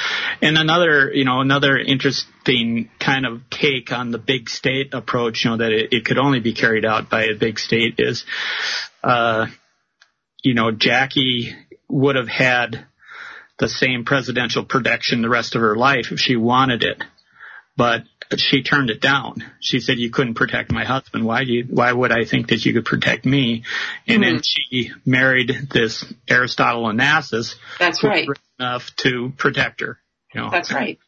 [0.42, 5.52] And another, you know, another interesting kind of take on the big state approach, you
[5.52, 8.24] know, that it, it could only be carried out by a big state is,
[9.04, 9.48] uh,
[10.44, 11.56] you know, Jackie
[11.88, 12.86] would have had
[13.58, 17.04] the same presidential protection the rest of her life if she wanted it.
[17.76, 18.04] But
[18.38, 19.44] she turned it down.
[19.60, 21.26] She said, you couldn't protect my husband.
[21.26, 23.64] Why do you, why would I think that you could protect me?
[24.08, 24.42] And then mm-hmm.
[24.42, 27.56] she married this Aristotle Onassis.
[27.80, 28.28] That's right.
[28.60, 29.98] Enough to protect her.
[30.34, 30.50] You know.
[30.52, 31.00] That's right.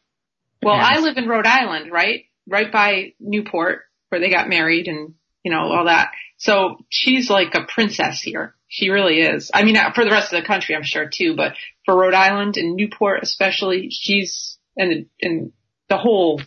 [0.62, 2.24] Well, And- I live in Rhode Island, right?
[2.48, 5.14] Right by Newport, where they got married and,
[5.44, 6.12] you know, all that.
[6.38, 8.54] So she's like a princess here.
[8.72, 9.50] She really is.
[9.52, 11.52] I mean, for the rest of the country, I'm sure too, but
[11.84, 15.52] for Rhode Island and Newport especially, she's, and, and
[15.90, 16.40] the whole,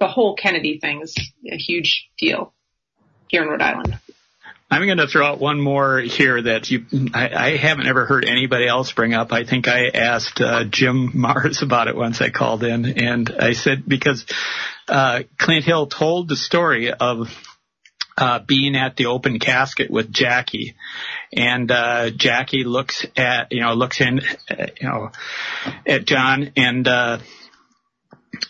[0.00, 1.14] the whole Kennedy thing is
[1.52, 2.54] a huge deal
[3.28, 3.98] here in Rhode Island.
[4.70, 8.24] I'm going to throw out one more here that you, I, I haven't ever heard
[8.24, 9.30] anybody else bring up.
[9.30, 13.52] I think I asked uh, Jim Mars about it once I called in, and I
[13.52, 14.24] said because
[14.88, 17.28] uh, Clint Hill told the story of
[18.18, 20.74] uh, being at the open casket with Jackie,
[21.32, 24.20] and uh, Jackie looks at you know looks in
[24.50, 25.10] you know
[25.86, 27.18] at John and uh,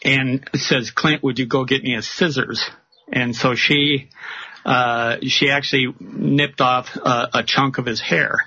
[0.03, 2.65] and says, "Clint, would you go get me a scissors?"
[3.13, 4.09] And so she
[4.65, 8.39] uh, she actually nipped off a, a chunk of his hair.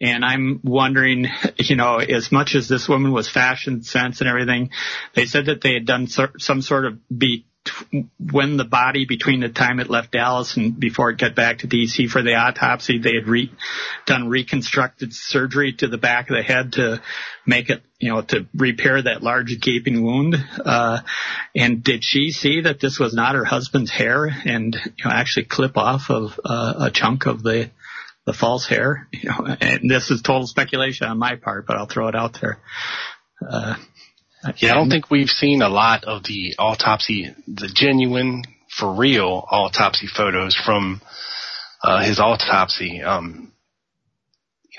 [0.00, 1.28] And I'm wondering,
[1.58, 4.70] you know, as much as this woman was fashion sense and everything,
[5.14, 7.46] they said that they had done some sort of be
[8.18, 11.68] when the body between the time it left Dallas and before it got back to
[11.68, 13.52] DC for the autopsy, they had re,
[14.06, 17.00] done reconstructed surgery to the back of the head to
[17.46, 20.34] make it, you know, to repair that large gaping wound.
[20.64, 21.00] Uh,
[21.54, 25.44] and did she see that this was not her husband's hair and, you know, actually
[25.44, 27.70] clip off of uh, a chunk of the,
[28.26, 29.08] the false hair?
[29.12, 32.40] You know, and this is total speculation on my part, but I'll throw it out
[32.40, 32.58] there.
[33.48, 33.76] Uh,
[34.56, 38.42] yeah, I don't think we've seen a lot of the autopsy, the genuine,
[38.78, 41.00] for real autopsy photos from
[41.82, 43.02] uh, his autopsy.
[43.02, 43.52] Um,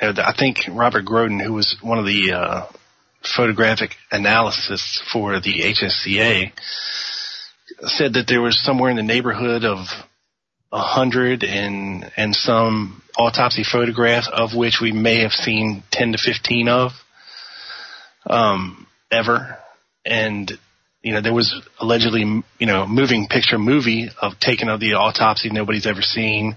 [0.01, 2.67] you know, I think Robert Groden, who was one of the uh,
[3.35, 6.51] photographic analysts for the HSCA,
[7.81, 9.85] said that there was somewhere in the neighborhood of
[10.71, 16.17] a hundred and and some autopsy photographs, of which we may have seen ten to
[16.17, 16.91] fifteen of.
[18.25, 19.57] Um, ever.
[20.05, 20.51] And,
[21.01, 25.49] you know, there was allegedly, you know, moving picture movie of taken of the autopsy
[25.49, 26.55] nobody's ever seen.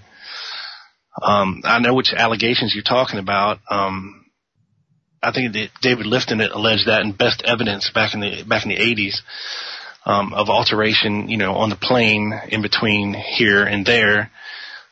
[1.21, 3.59] Um, I know which allegations you're talking about.
[3.69, 4.25] Um,
[5.21, 8.69] I think that David Lifton alleged that in best evidence back in the back in
[8.69, 9.19] the 80s
[10.05, 14.31] um, of alteration, you know, on the plane in between here and there,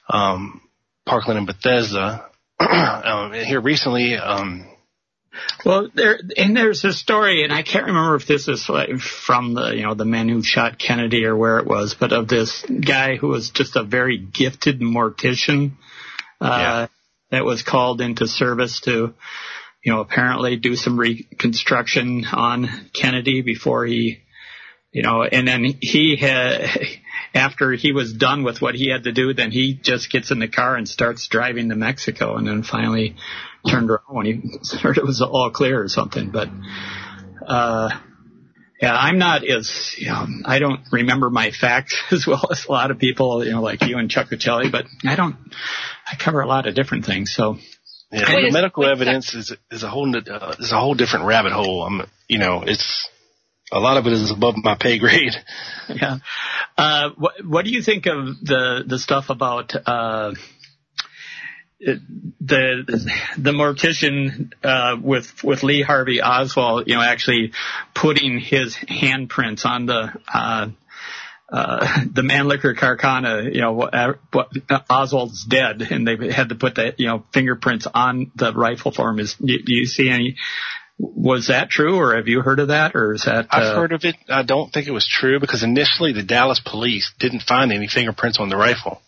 [0.10, 0.62] um,
[1.06, 2.26] Parkland and Bethesda.
[2.60, 4.66] um, here recently, um,
[5.66, 9.54] well, there and there's a story, and I can't remember if this is like from
[9.54, 12.64] the you know the man who shot Kennedy or where it was, but of this
[12.64, 15.72] guy who was just a very gifted mortician
[16.42, 16.88] uh, yeah.
[17.32, 19.14] that was called into service to
[19.84, 24.22] you know apparently do some reconstruction on Kennedy before he
[24.96, 26.70] you know, and then he had,
[27.36, 30.40] after he was done with what he had to do, then he just gets in
[30.40, 33.16] the car and starts driving to Mexico and then finally
[33.70, 34.42] turned around when he
[34.82, 36.32] heard it was all clear or something.
[36.32, 36.48] But,
[37.46, 37.90] uh,
[38.82, 42.72] yeah, I'm not as, you know, I don't remember my facts as well as a
[42.72, 45.36] lot of people, you know, like you and Chuck Ochelli, but I don't,
[46.10, 47.34] I cover a lot of different things.
[47.34, 47.58] So,
[48.12, 51.84] yeah, the medical evidence is is a whole uh, is a whole different rabbit hole.
[51.84, 53.10] I'm, you know, it's
[53.72, 55.34] a lot of it is above my pay grade.
[55.90, 56.18] Yeah.
[56.78, 60.34] Uh, what, what do you think of the the stuff about uh,
[61.80, 67.54] the the mortician uh, with with Lee Harvey Oswald, you know, actually
[67.94, 70.70] putting his handprints on the uh,
[71.48, 73.94] uh, the Mannlicher Carcano, you know, what,
[74.90, 79.10] Oswald's dead, and they had to put the you know fingerprints on the rifle for
[79.10, 79.20] him.
[79.20, 80.38] Is do you see any?
[80.98, 83.46] Was that true, or have you heard of that, or is that?
[83.46, 83.58] Uh...
[83.58, 84.16] I've heard of it.
[84.30, 88.40] I don't think it was true because initially the Dallas police didn't find any fingerprints
[88.40, 89.02] on the rifle.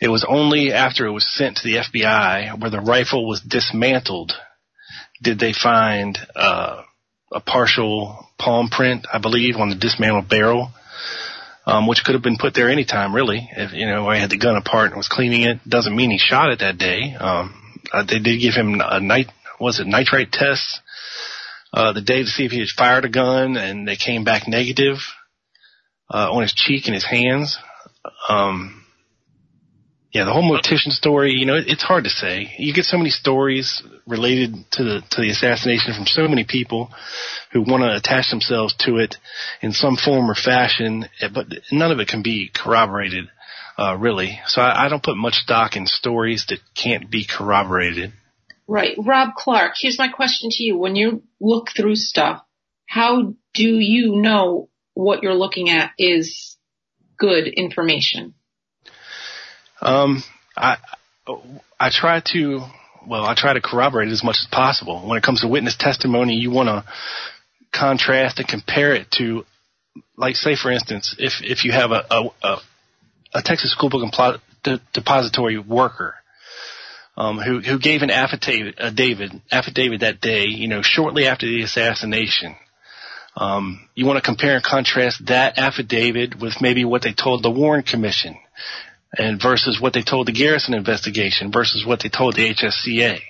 [0.00, 4.32] It was only after it was sent to the FBI, where the rifle was dismantled,
[5.22, 6.82] did they find uh,
[7.32, 10.70] a partial palm print, I believe, on the dismantled barrel,
[11.66, 13.48] um, which could have been put there anytime, really.
[13.56, 16.18] If you know, I had the gun apart and was cleaning it, doesn't mean he
[16.18, 17.14] shot it that day.
[17.18, 19.28] Um, uh, they did give him a night,
[19.58, 20.80] was it nitrate test
[21.72, 24.48] uh, the day to see if he had fired a gun, and they came back
[24.48, 24.98] negative
[26.12, 27.58] uh, on his cheek and his hands.
[28.28, 28.84] Um,
[30.16, 32.54] yeah, the whole mortician story, you know, it, it's hard to say.
[32.58, 36.90] You get so many stories related to the to the assassination from so many people
[37.52, 39.16] who want to attach themselves to it
[39.60, 43.28] in some form or fashion, eh, but none of it can be corroborated,
[43.76, 44.38] uh, really.
[44.46, 48.14] So I, I don't put much stock in stories that can't be corroborated.
[48.68, 48.96] Right.
[48.98, 50.76] Rob Clark, here's my question to you.
[50.76, 52.42] When you look through stuff,
[52.86, 56.56] how do you know what you're looking at is
[57.16, 58.34] good information?
[59.80, 60.22] Um,
[60.56, 60.78] I,
[61.78, 62.60] I try to,
[63.06, 65.06] well, I try to corroborate it as much as possible.
[65.06, 66.84] When it comes to witness testimony, you want to
[67.72, 69.44] contrast and compare it to,
[70.16, 72.56] like, say, for instance, if, if you have a, a, a,
[73.34, 76.14] a Texas School Book and Depository worker
[77.16, 81.46] um, who who gave an affidavit, a David affidavit that day, you know, shortly after
[81.46, 82.54] the assassination.
[83.36, 87.50] Um, you want to compare and contrast that affidavit with maybe what they told the
[87.50, 88.36] Warren Commission,
[89.16, 93.20] and versus what they told the Garrison investigation, versus what they told the HSCA,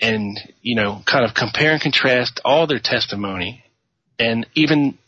[0.00, 3.62] and you know, kind of compare and contrast all their testimony,
[4.18, 4.98] and even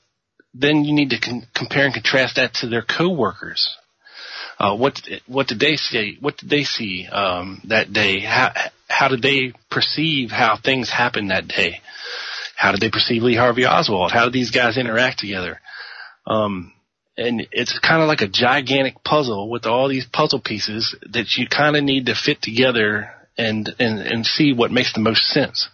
[0.54, 3.76] then you need to con- compare and contrast that to their coworkers
[4.62, 6.16] Uh, what what did they see?
[6.20, 8.20] What did they see um, that day?
[8.20, 8.52] How
[8.88, 11.80] how did they perceive how things happened that day?
[12.54, 14.12] How did they perceive Lee Harvey Oswald?
[14.12, 15.60] How did these guys interact together?
[16.28, 16.72] Um,
[17.16, 21.48] and it's kind of like a gigantic puzzle with all these puzzle pieces that you
[21.48, 25.68] kind of need to fit together and and and see what makes the most sense.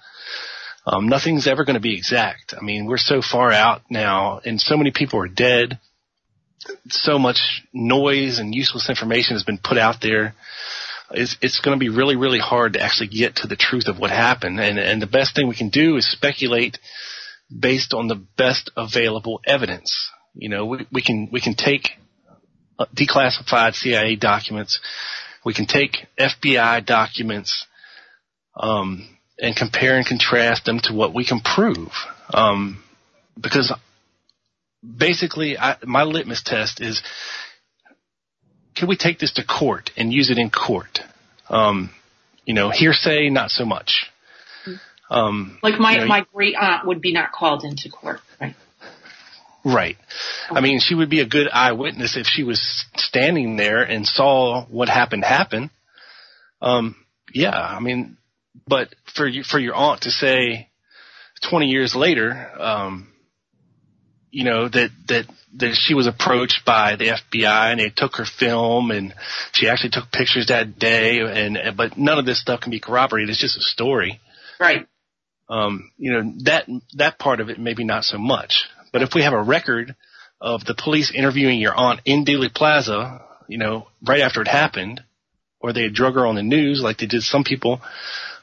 [0.86, 2.54] Um, nothing's ever going to be exact.
[2.58, 5.78] I mean, we're so far out now, and so many people are dead.
[6.88, 10.34] So much noise and useless information has been put out there.
[11.10, 13.98] It's, it's going to be really, really hard to actually get to the truth of
[13.98, 14.60] what happened.
[14.60, 16.78] And, and the best thing we can do is speculate
[17.56, 20.10] based on the best available evidence.
[20.34, 21.90] You know, we, we can we can take
[22.78, 24.80] uh, declassified CIA documents,
[25.44, 27.66] we can take FBI documents,
[28.56, 29.08] um,
[29.38, 31.92] and compare and contrast them to what we can prove.
[32.32, 32.82] Um,
[33.40, 33.72] because
[34.96, 37.02] basically, I, my litmus test is:
[38.74, 41.00] can we take this to court and use it in court?
[41.48, 41.90] Um,
[42.44, 44.06] you know, hearsay, not so much.
[45.10, 48.54] Um, Like my you know, my great aunt would be not called into court, right?
[49.64, 49.96] Right.
[50.50, 54.64] I mean, she would be a good eyewitness if she was standing there and saw
[54.66, 55.70] what happened happen.
[56.62, 56.96] Um,
[57.32, 58.16] yeah, I mean,
[58.66, 60.68] but for you, for your aunt to say
[61.50, 63.08] 20 years later, um,
[64.30, 65.26] you know, that, that,
[65.56, 69.14] that she was approached by the FBI and they took her film and
[69.52, 73.30] she actually took pictures that day and, but none of this stuff can be corroborated.
[73.30, 74.20] It's just a story.
[74.60, 74.86] Right.
[75.48, 78.66] Um, you know, that, that part of it maybe not so much.
[78.92, 79.96] But if we have a record
[80.40, 85.02] of the police interviewing your aunt in Dealey Plaza, you know, right after it happened,
[85.60, 87.80] or they drug her on the news like they did some people,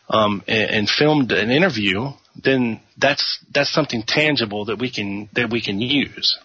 [0.09, 2.09] um, and, and filmed an interview,
[2.43, 6.37] then that's, that's something tangible that we can, that we can use,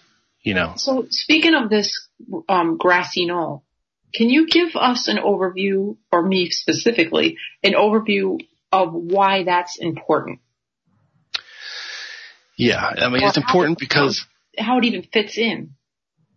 [0.43, 0.75] you know.
[0.77, 2.09] So speaking of this
[2.49, 3.65] um, grassy knoll,
[4.13, 8.39] can you give us an overview, or me specifically, an overview
[8.73, 10.41] of why that's important?
[12.57, 12.85] Yeah.
[12.85, 14.25] I mean, it's Or how- important because
[14.59, 15.75] How it even fits in?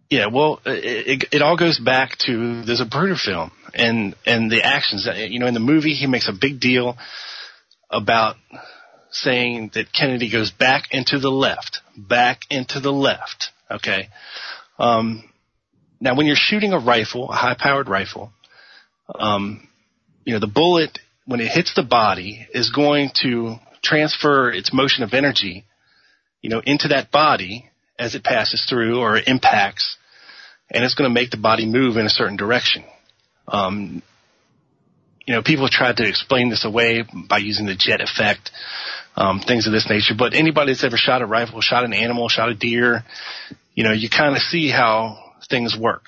[0.10, 4.62] Yeah, well, it, it, it all goes back to the Zapruder film and and the
[4.62, 5.08] actions.
[5.12, 6.98] You know, in the movie, he makes a big deal
[7.90, 8.36] about
[9.14, 13.52] saying that Kennedy goes back into the left, back into the left.
[13.72, 14.10] Okay.
[14.78, 15.24] Um,
[16.02, 18.34] now, when you're shooting a rifle, a high-powered rifle,
[19.16, 19.68] um,
[20.26, 25.04] you know, the bullet when it hits the body is going to transfer its motion
[25.04, 25.66] of energy,
[26.42, 29.98] you know, into that body as it passes through or impacts,
[30.70, 32.84] and it's going to make the body move in a certain direction.
[33.48, 34.02] Um,
[35.26, 38.52] you know, people have tried to explain this away by using the jet effect,
[39.16, 40.16] um, things of this nature.
[40.18, 43.04] But anybody that's ever shot a rifle, shot an animal, shot a deer,
[43.76, 46.06] you know, you kind of see how things work.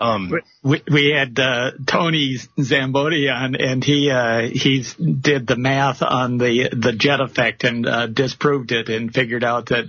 [0.00, 0.32] Um,
[0.62, 6.38] we, we had uh, Tony Szamboti on, and he uh, he did the math on
[6.38, 9.86] the the jet effect and uh, disproved it, and figured out that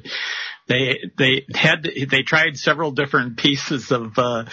[0.68, 4.46] they they had they tried several different pieces of uh,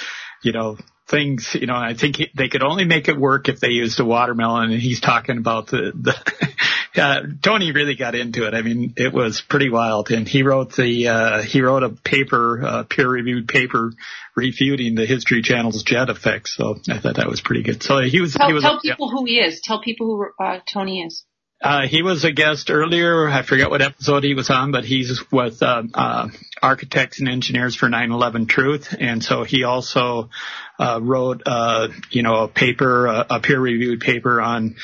[0.42, 0.76] you know
[1.08, 1.54] things.
[1.54, 4.04] You know, I think he, they could only make it work if they used a
[4.04, 6.14] watermelon, and he's talking about the the.
[6.96, 8.54] Uh, Tony really got into it.
[8.54, 12.60] I mean, it was pretty wild, and he wrote the uh, he wrote a paper,
[12.64, 13.92] uh, peer-reviewed paper,
[14.34, 16.48] refuting the History Channel's jet effect.
[16.48, 17.84] So I thought that was pretty good.
[17.84, 19.60] So he was Tell, he was tell people who he is.
[19.60, 21.24] Tell people who uh, Tony is.
[21.60, 23.28] Uh, he was a guest earlier.
[23.28, 26.28] I forget what episode he was on, but he's with uh, uh,
[26.62, 30.30] Architects and Engineers for 9/11 Truth, and so he also
[30.78, 34.76] uh, wrote, uh, you know, a paper, a, a peer-reviewed paper on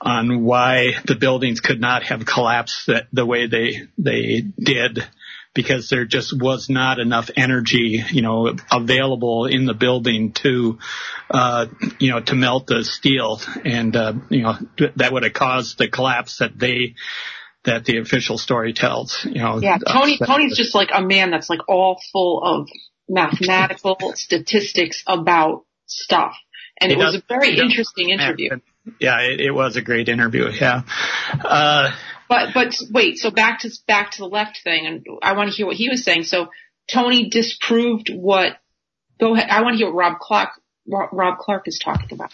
[0.00, 5.06] on why the buildings could not have collapsed that, the way they they did
[5.54, 10.78] because there just was not enough energy, you know, available in the building to,
[11.30, 11.66] uh,
[11.98, 14.54] you know, to melt the steel, and uh, you know
[14.96, 16.94] that would have caused the collapse that they
[17.64, 19.24] that the official story tells.
[19.24, 20.18] You know, Yeah, Tony.
[20.20, 22.68] uh, Tony's just like a man that's like all full of
[23.08, 26.34] mathematical statistics about stuff,
[26.80, 28.50] and He it was does- a very interesting interview.
[28.98, 30.48] Yeah, it, it was a great interview.
[30.50, 30.82] Yeah.
[31.32, 31.92] Uh,
[32.32, 35.54] But but wait, so back to back to the left thing, and I want to
[35.54, 36.22] hear what he was saying.
[36.22, 36.48] So
[36.90, 38.56] Tony disproved what.
[39.20, 39.50] Go ahead.
[39.50, 40.48] I want to hear what Rob Clark
[40.86, 42.32] Rob Clark is talking about.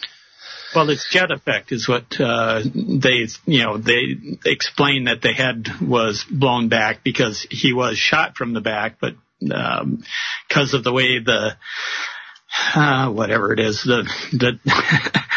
[0.72, 5.66] Well, it's jet effect is what uh, they, you know, they explained that the head
[5.80, 9.14] was blown back because he was shot from the back, but
[9.52, 10.04] um,
[10.48, 11.56] because of the way the
[12.76, 14.60] uh, whatever it is, the the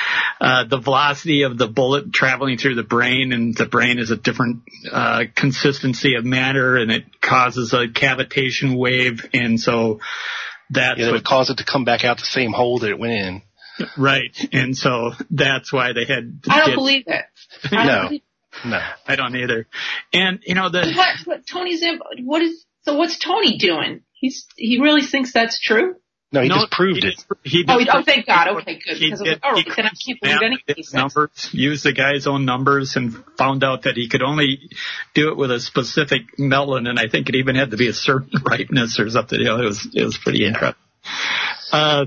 [0.42, 4.18] uh, the velocity of the bullet traveling through the brain, and the brain is a
[4.18, 10.00] different uh, consistency of matter, and it causes a cavitation wave, and so
[10.72, 12.90] that's yeah, that what would cause it to come back out the same hole that
[12.90, 13.42] it went in.
[13.98, 14.36] Right.
[14.52, 16.42] And so that's why they had.
[16.50, 17.26] I don't get- believe it.
[17.72, 18.10] I No.
[18.10, 18.22] don't
[18.66, 18.82] No.
[19.08, 19.68] I don't either.
[20.12, 24.02] And you know the what, what Tony's in, what is, so what's Tony doing?
[24.14, 25.96] He's, he really thinks that's true?
[26.34, 27.12] No, he No, just proved he it.
[27.12, 28.48] just- he Oh, did- he- oh, thank God.
[28.48, 28.96] Okay, good.
[28.98, 31.50] He Because I was did- like, oh, he then I can't believe anything he numbers,
[31.52, 34.70] used the guy's own numbers, and found out that he could only
[35.14, 37.94] do it with a specific melon, and I think it even had to be a
[37.94, 39.40] certain ripeness or something.
[39.40, 40.76] You know, it was it was pretty interesting.
[41.74, 42.06] Uh,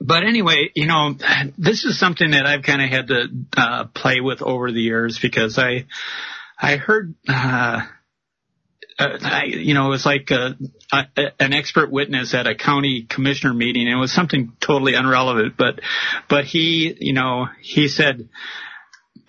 [0.00, 1.16] but anyway, you know,
[1.58, 5.18] this is something that I've kind of had to uh, play with over the years
[5.18, 5.86] because I
[6.60, 7.14] I heard.
[7.28, 7.82] Uh,
[9.02, 10.56] uh, I, you know, it was like a,
[10.92, 11.04] a,
[11.40, 13.88] an expert witness at a county commissioner meeting.
[13.88, 15.80] It was something totally irrelevant, but,
[16.28, 18.28] but he, you know, he said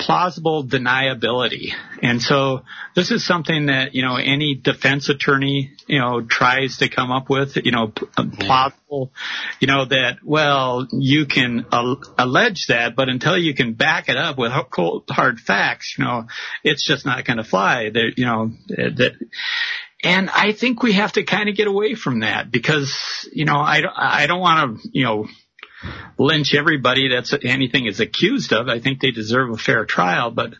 [0.03, 1.71] plausible deniability.
[2.01, 2.63] And so
[2.93, 7.30] this is something that, you know, any defense attorney, you know, tries to come up
[7.30, 9.11] with, you know, plausible,
[9.61, 14.17] you know, that, well, you can al- allege that, but until you can back it
[14.17, 16.27] up with cold, hard facts, you know,
[16.63, 17.89] it's just not going to fly.
[17.89, 19.13] There, you know, that,
[20.03, 22.93] and I think we have to kind of get away from that because,
[23.31, 25.27] you know, I, I don't want to, you know,
[26.18, 28.68] lynch everybody that's anything is accused of.
[28.68, 30.53] I think they deserve a fair trial, but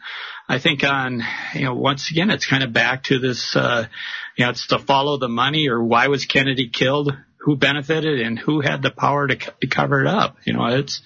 [0.48, 1.22] I think on,
[1.54, 3.88] you know, once again, it's kind of back to this, uh,
[4.38, 7.14] you know, it's to follow the money or why was Kennedy killed?
[7.40, 10.38] Who benefited and who had the power to, co- to cover it up?
[10.46, 11.02] You know, it's,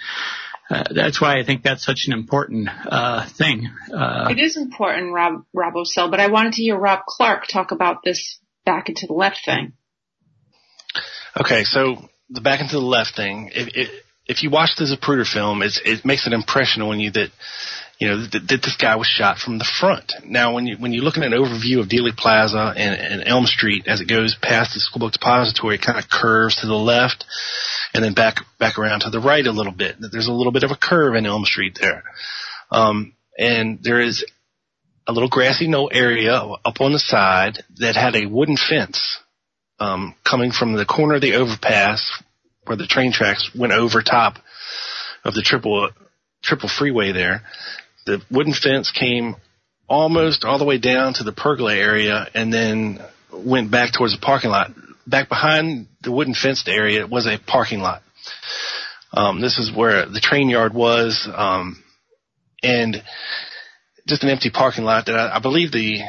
[0.69, 3.67] uh, that's why I think that's such an important, uh, thing.
[3.91, 7.71] Uh, It is important, Rob, Rob O'Sell, but I wanted to hear Rob Clark talk
[7.71, 9.73] about this back into the left thing.
[11.39, 13.51] Okay, so the back into the left thing.
[13.53, 13.89] If if,
[14.27, 17.29] if you watch the Zapruder film, it makes an impression on you that
[17.99, 20.13] you know that, that this guy was shot from the front.
[20.23, 23.45] Now, when you when you look at an overview of Dealey Plaza and, and Elm
[23.45, 26.75] Street as it goes past the school book depository, it kind of curves to the
[26.75, 27.25] left
[27.93, 29.95] and then back back around to the right a little bit.
[29.99, 32.03] There's a little bit of a curve in Elm Street there,
[32.69, 34.25] um, and there is
[35.07, 39.19] a little grassy knoll area up on the side that had a wooden fence
[39.79, 42.21] um, coming from the corner of the overpass
[42.67, 44.37] where the train tracks went over top
[45.23, 45.89] of the triple
[46.43, 47.43] triple freeway there.
[48.05, 49.35] The wooden fence came
[49.87, 52.99] almost all the way down to the pergola area and then
[53.33, 54.71] went back towards the parking lot.
[55.05, 58.01] Back behind the wooden fenced area was a parking lot.
[59.13, 61.81] Um, this is where the train yard was, um,
[62.61, 63.01] and
[64.05, 66.01] just an empty parking lot that I, I believe the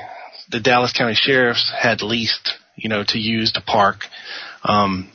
[0.51, 4.05] the Dallas County sheriffs had leased, you know, to use to park.
[4.65, 5.11] Um,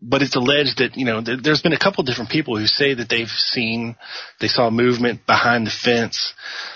[0.00, 2.94] but it's alleged that you know there, there's been a couple different people who say
[2.94, 3.96] that they've seen
[4.40, 6.34] they saw movement behind the fence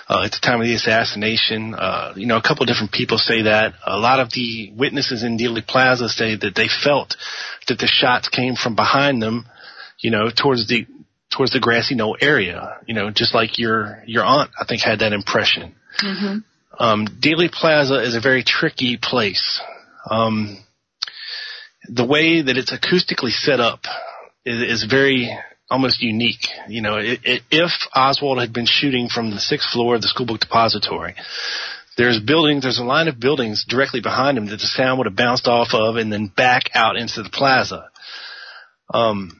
[0.09, 1.73] uh, at the time of the assassination.
[1.73, 3.73] Uh, you know, a couple different people say that.
[3.85, 7.15] A lot of the witnesses in Dealey Plaza say that they felt
[7.67, 9.45] that the shots came from behind them.
[9.99, 10.85] You know, towards the
[11.29, 12.77] towards the grassy knoll area.
[12.85, 15.75] You know, just like your your aunt, I think, had that impression.
[16.03, 16.37] Mm-hmm.
[16.79, 19.61] Um, Dealey Plaza is a very tricky place.
[20.09, 20.62] Um,
[21.87, 23.81] the way that it's acoustically set up
[24.45, 25.29] is, is very
[25.69, 26.47] almost unique.
[26.67, 30.07] You know, it, it, if Oswald had been shooting from the sixth floor of the
[30.07, 31.15] school book depository,
[31.97, 35.15] there's buildings, there's a line of buildings directly behind him that the sound would have
[35.15, 37.89] bounced off of and then back out into the plaza.
[38.93, 39.39] Um,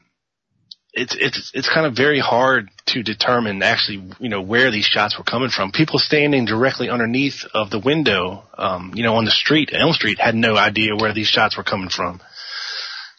[0.94, 5.18] it's it's it's kind of very hard to determine actually you know where these shots
[5.18, 5.72] were coming from.
[5.72, 10.20] People standing directly underneath of the window, um, you know, on the street, Elm Street,
[10.20, 12.20] had no idea where these shots were coming from.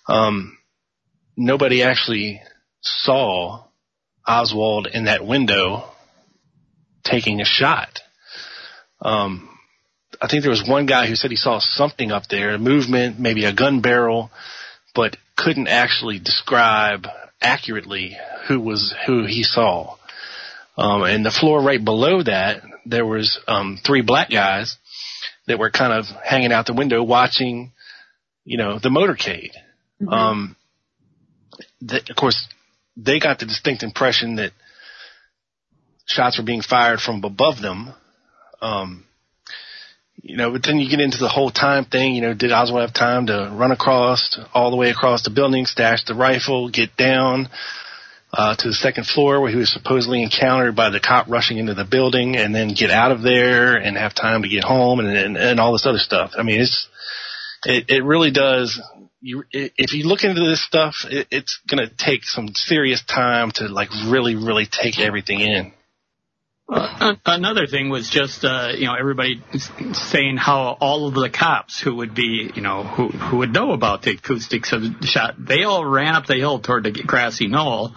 [0.08, 0.58] Um,
[1.36, 2.42] nobody actually
[2.82, 3.66] saw
[4.28, 5.90] Oswald in that window
[7.04, 8.00] taking a shot.
[9.02, 9.50] Um,
[10.22, 13.20] I think there was one guy who said he saw something up there, a movement,
[13.20, 14.32] maybe a gun barrel,
[14.94, 17.08] but couldn't actually describe
[17.42, 18.18] accurately
[18.48, 19.98] who was who he saw.
[20.78, 24.78] Um, and the floor right below that, there was um, three black guys
[25.48, 27.72] that were kind of hanging out the window watching,
[28.44, 29.52] you know, the motorcade.
[30.08, 30.56] Um,
[31.88, 32.48] th- of course,
[32.98, 34.52] they got the distinct impression that
[36.06, 37.94] shots were being fired from above them.
[38.62, 39.06] Um,
[40.22, 42.16] you know, but then you get into the whole time thing.
[42.16, 45.66] You know, did Oswald have time to run across all the way across the building,
[45.66, 47.50] stash the rifle, get down
[48.34, 51.74] uh, to the second floor where he was supposedly encountered by the cop rushing into
[51.74, 55.10] the building, and then get out of there and have time to get home and
[55.10, 56.32] and, and all this other stuff.
[56.38, 56.88] I mean, it's
[57.66, 58.82] it, it really does.
[59.22, 63.52] You, if you look into this stuff, it, it's going to take some serious time
[63.56, 65.72] to like really, really take everything in.
[66.68, 69.40] Uh, another thing was just uh, you know everybody
[69.94, 73.72] saying how all of the cops who would be you know who who would know
[73.72, 77.48] about the acoustics of the shot they all ran up the hill toward the grassy
[77.48, 77.94] knoll,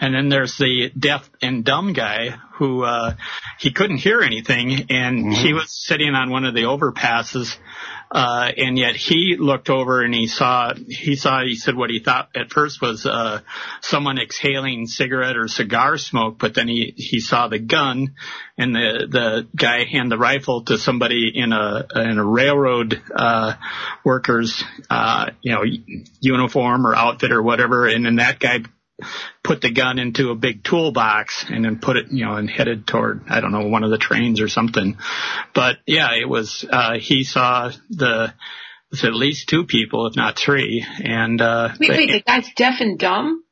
[0.00, 3.14] and then there's the deaf and dumb guy who uh,
[3.60, 5.30] he couldn't hear anything and mm-hmm.
[5.30, 7.56] he was sitting on one of the overpasses
[8.10, 12.00] uh, and yet he looked over and he saw, he saw, he said what he
[12.00, 13.40] thought at first was, uh,
[13.80, 18.14] someone exhaling cigarette or cigar smoke, but then he, he saw the gun
[18.56, 23.54] and the, the guy hand the rifle to somebody in a, in a railroad, uh,
[24.04, 25.64] workers, uh, you know,
[26.20, 27.86] uniform or outfit or whatever.
[27.86, 28.60] And then that guy
[29.44, 32.86] put the gun into a big toolbox and then put it, you know, and headed
[32.86, 34.96] toward, I don't know, one of the trains or something.
[35.54, 38.34] But yeah, it was, uh, he saw the,
[38.90, 40.84] it's at least two people, if not three.
[41.02, 43.44] And, uh, wait, wait, the guy's deaf and dumb?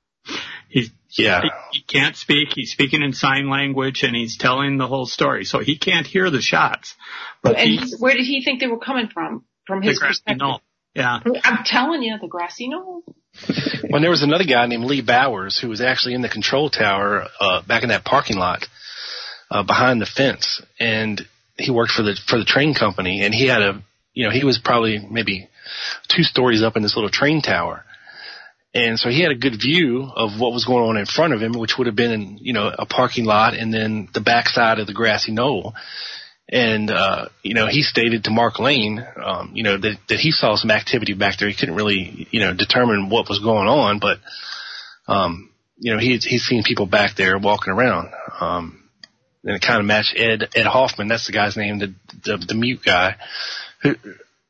[0.69, 1.43] He's, yeah.
[1.43, 2.49] He, he can't speak.
[2.55, 5.45] He's speaking in sign language and he's telling the whole story.
[5.45, 6.95] So he can't hear the shots.
[7.43, 9.45] But and where did he think they were coming from?
[9.67, 10.39] From his perspective?
[10.39, 10.61] Knoll.
[10.95, 11.21] Yeah.
[11.45, 13.03] I'm telling you, the grassy knoll.
[13.89, 17.29] Well, there was another guy named Lee Bowers who was actually in the control tower
[17.39, 18.67] uh, back in that parking lot
[19.49, 21.23] uh, behind the fence, and
[21.57, 23.81] he worked for the for the train company, and he had a
[24.13, 25.49] you know he was probably maybe
[26.09, 27.85] two stories up in this little train tower.
[28.75, 31.41] And so he had a good view of what was going on in front of
[31.41, 34.79] him, which would have been in, you know, a parking lot and then the backside
[34.79, 35.75] of the grassy knoll.
[36.49, 40.31] And, uh, you know, he stated to Mark Lane, um, you know, that, that he
[40.31, 41.49] saw some activity back there.
[41.49, 44.19] He couldn't really, you know, determine what was going on, but,
[45.09, 48.13] um, you know, he's, he's seen people back there walking around.
[48.41, 48.89] Um,
[49.43, 51.09] and it kind of matched Ed, Ed Hoffman.
[51.09, 51.95] That's the guy's name, the,
[52.25, 53.17] the, the mute guy
[53.83, 53.95] who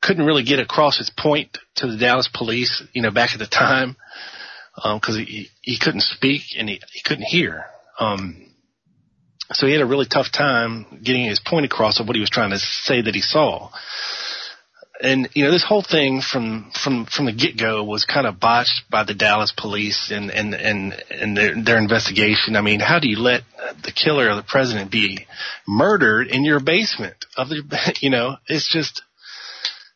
[0.03, 3.47] couldn't really get across his point to the Dallas police, you know, back at the
[3.47, 3.97] time.
[4.83, 7.65] Um, cause he, he couldn't speak and he, he couldn't hear.
[7.99, 8.46] Um,
[9.53, 12.31] so he had a really tough time getting his point across of what he was
[12.31, 13.71] trying to say that he saw.
[15.01, 18.41] And you know this whole thing from from from the get go was kind of
[18.41, 22.57] botched by the Dallas police and and and and their, their investigation.
[22.57, 23.43] I mean, how do you let
[23.85, 25.27] the killer of the president be
[25.69, 27.63] murdered in your basement of the?
[28.01, 29.03] You know, it's just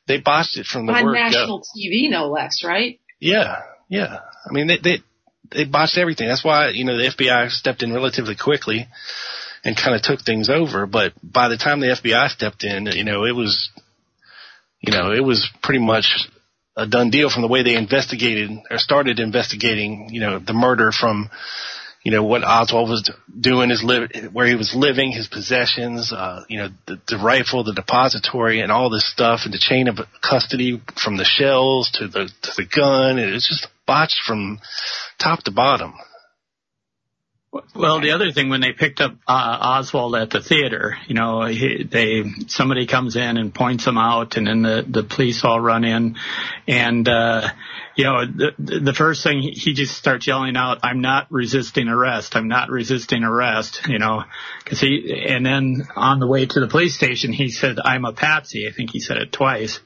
[0.06, 1.64] they botched it from the on word national go.
[1.74, 3.01] TV, no less, right?
[3.20, 3.56] Yeah,
[3.89, 4.18] yeah.
[4.47, 4.98] I mean, they they
[5.51, 6.28] they botched everything.
[6.28, 8.86] That's why you know the FBI stepped in relatively quickly
[9.65, 10.87] and kind of took things over.
[10.87, 13.70] But by the time the FBI stepped in, you know, it was,
[14.81, 16.28] you know, it was pretty much
[16.77, 20.93] a done deal from the way they investigated or started investigating, you know, the murder
[20.93, 21.28] from,
[22.03, 26.45] you know, what Oswald was doing, his live, where he was living, his possessions, uh,
[26.49, 29.99] you know, the, the rifle, the depository and all this stuff and the chain of
[30.23, 33.19] custody from the shells to the, to the gun.
[33.19, 34.61] It was just botched from
[35.19, 35.93] top to bottom.
[37.74, 41.47] Well, the other thing when they picked up uh, Oswald at the theater, you know,
[41.47, 45.59] he, they somebody comes in and points him out, and then the the police all
[45.59, 46.16] run in,
[46.68, 47.48] and uh,
[47.97, 52.36] you know, the the first thing he just starts yelling out, "I'm not resisting arrest!
[52.36, 54.22] I'm not resisting arrest!" You know,
[54.62, 58.12] because he, and then on the way to the police station, he said, "I'm a
[58.12, 59.81] patsy." I think he said it twice,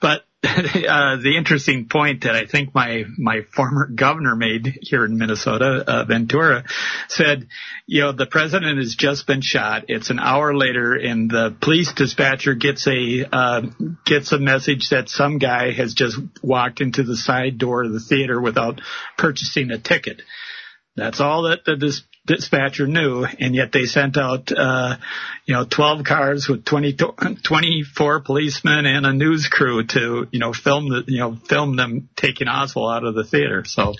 [0.00, 5.18] but uh, the interesting point that I think my my former governor made here in
[5.18, 6.62] Minnesota, uh, Ventura,
[7.08, 7.48] said,
[7.86, 9.86] you know, the president has just been shot.
[9.88, 13.62] It's an hour later, and the police dispatcher gets a uh,
[14.06, 17.98] gets a message that some guy has just walked into the side door of the
[17.98, 18.80] theater without
[19.16, 20.22] purchasing a ticket.
[20.98, 24.96] That's all that the dis- dispatcher knew, and yet they sent out, uh,
[25.46, 26.96] you know, 12 cars with 20,
[27.42, 32.08] 24 policemen and a news crew to, you know, film the, you know, film them
[32.16, 33.64] taking Oswald out of the theater.
[33.64, 33.94] So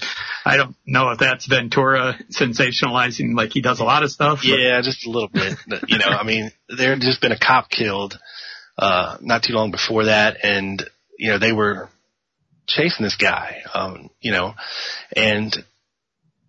[0.44, 4.44] I don't know if that's Ventura sensationalizing like he does a lot of stuff.
[4.44, 5.56] Yeah, just a little bit.
[5.86, 8.18] you know, I mean, there had just been a cop killed,
[8.76, 10.82] uh, not too long before that, and,
[11.18, 11.88] you know, they were
[12.68, 14.54] chasing this guy, um, you know,
[15.16, 15.64] and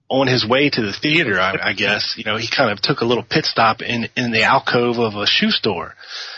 [0.10, 3.02] on his way to the theater, I, I guess, you know, he kind of took
[3.02, 5.94] a little pit stop in, in the alcove of a shoe store,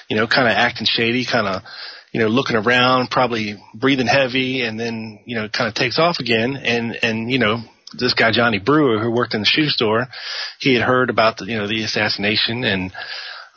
[0.10, 1.61] you know, kind of acting shady, kind of,
[2.11, 6.18] you know, looking around, probably breathing heavy and then, you know, kind of takes off
[6.19, 6.57] again.
[6.57, 7.60] And, and, you know,
[7.98, 10.07] this guy, Johnny Brewer, who worked in the shoe store,
[10.60, 12.91] he had heard about the, you know, the assassination and,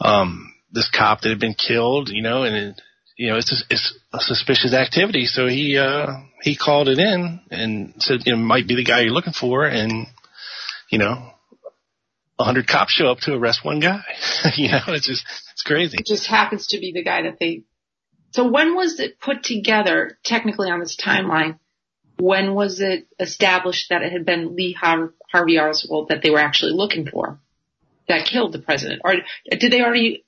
[0.00, 2.80] um, this cop that had been killed, you know, and it,
[3.16, 5.26] you know, it's just, it's suspicious activity.
[5.26, 6.06] So he uh
[6.42, 9.64] he called it in and said, you know, might be the guy you're looking for,
[9.66, 10.06] and
[10.90, 11.30] you know,
[12.38, 14.02] a hundred cops show up to arrest one guy.
[14.56, 15.96] you know, it's just it's crazy.
[15.98, 17.62] It just happens to be the guy that they.
[18.32, 20.18] So when was it put together?
[20.24, 21.58] Technically, on this timeline,
[22.18, 26.40] when was it established that it had been Lee Har- Harvey Oswald that they were
[26.40, 27.38] actually looking for?
[28.08, 29.02] that killed the president?
[29.04, 29.14] Or
[29.50, 30.24] did they already,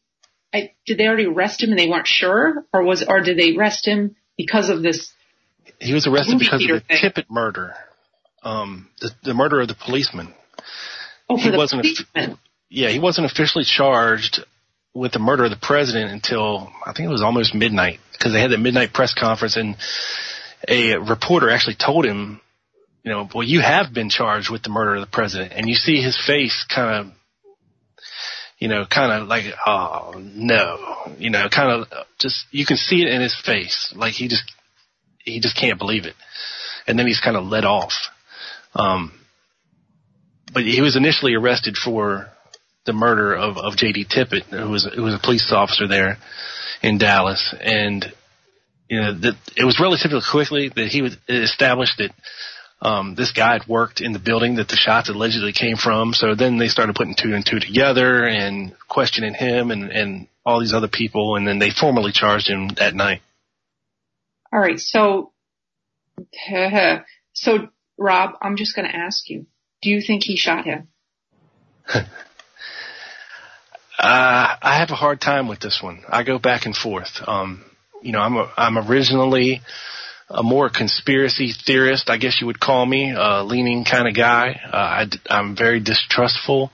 [0.52, 2.64] I, did they already arrest him and they weren't sure?
[2.72, 5.12] Or was, or did they arrest him because of this?
[5.80, 6.98] He was arrested because of the thing?
[7.02, 7.74] Tippit murder,
[8.42, 10.32] um, the, the murder of the policeman.
[11.28, 11.82] Oh, for he the wasn't.
[11.82, 12.38] policeman.
[12.70, 14.40] yeah, he wasn't officially charged
[14.94, 18.40] with the murder of the president until I think it was almost midnight because they
[18.40, 19.76] had the midnight press conference and
[20.68, 22.40] a reporter actually told him,
[23.02, 25.74] you know, well, you have been charged with the murder of the president, and you
[25.74, 27.12] see his face kind of,
[28.58, 31.88] you know, kind of like, oh no, you know, kind of
[32.18, 34.44] just you can see it in his face, like he just
[35.18, 36.14] he just can't believe it,
[36.86, 37.92] and then he's kind of let off.
[38.74, 39.12] Um,
[40.52, 42.28] but he was initially arrested for
[42.86, 44.06] the murder of, of J.D.
[44.06, 46.18] Tippit, who was who was a police officer there
[46.82, 48.04] in Dallas, and
[48.88, 52.12] you know that it was relatively quickly that he was established that
[52.80, 56.12] um, this guy had worked in the building that the shots allegedly came from.
[56.12, 60.60] So then they started putting two and two together and questioning him and and all
[60.60, 63.20] these other people, and then they formally charged him that night.
[64.52, 64.78] All right.
[64.78, 65.32] So,
[67.32, 69.46] so Rob, I'm just going to ask you,
[69.82, 70.88] do you think he shot him?
[73.98, 76.04] Uh, I have a hard time with this one.
[76.06, 77.18] I go back and forth.
[77.26, 77.64] Um,
[78.02, 79.62] you know, I'm a, I'm originally
[80.28, 84.60] a more conspiracy theorist, I guess you would call me, uh, leaning kind of guy.
[84.64, 86.70] Uh, I, I'm very distrustful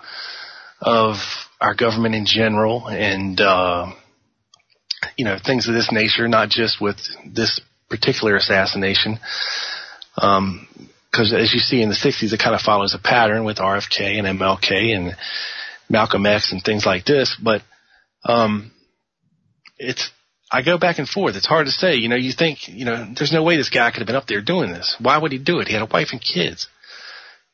[0.81, 1.17] of
[1.61, 3.93] our government in general and, uh,
[5.17, 6.97] you know, things of this nature, not just with
[7.27, 7.61] this
[7.91, 9.19] particular assassination.
[10.17, 10.67] Um,
[11.15, 14.19] cause as you see in the 60s, it kind of follows a pattern with RFK
[14.19, 15.17] and MLK and
[15.91, 17.63] Malcolm X and things like this, but,
[18.25, 18.73] um,
[19.79, 20.11] it's,
[20.53, 21.35] I go back and forth.
[21.35, 21.95] It's hard to say.
[21.95, 24.27] You know, you think, you know, there's no way this guy could have been up
[24.27, 24.97] there doing this.
[25.01, 25.69] Why would he do it?
[25.69, 26.69] He had a wife and kids.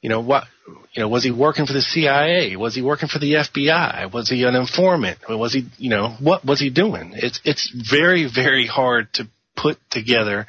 [0.02, 0.44] You know, what,
[0.92, 2.56] you know, was he working for the CIA?
[2.56, 4.12] Was he working for the FBI?
[4.12, 5.18] Was he an informant?
[5.28, 7.12] Was he, you know, what was he doing?
[7.14, 10.46] It's, it's very, very hard to put together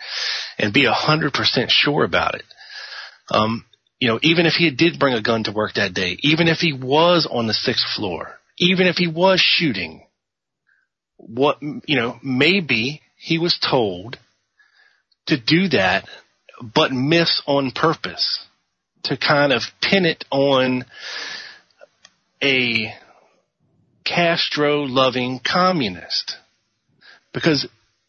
[0.57, 2.45] and be a hundred percent sure about it.
[3.29, 3.65] Um,
[3.99, 6.59] you know, even if he did bring a gun to work that day, even if
[6.59, 10.03] he was on the sixth floor, even if he was shooting,
[11.19, 14.17] what, you know, maybe he was told
[15.27, 16.07] to do that,
[16.61, 18.45] but miss on purpose
[19.03, 20.85] to kind of pin it on
[22.41, 22.93] a
[24.03, 26.35] Castro loving communist.
[27.33, 27.67] Because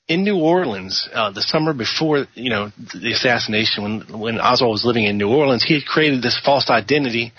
[0.08, 4.84] in New Orleans, uh, the summer before, you know, the assassination, when, when Oswald was
[4.84, 7.32] living in New Orleans, he had created this false identity,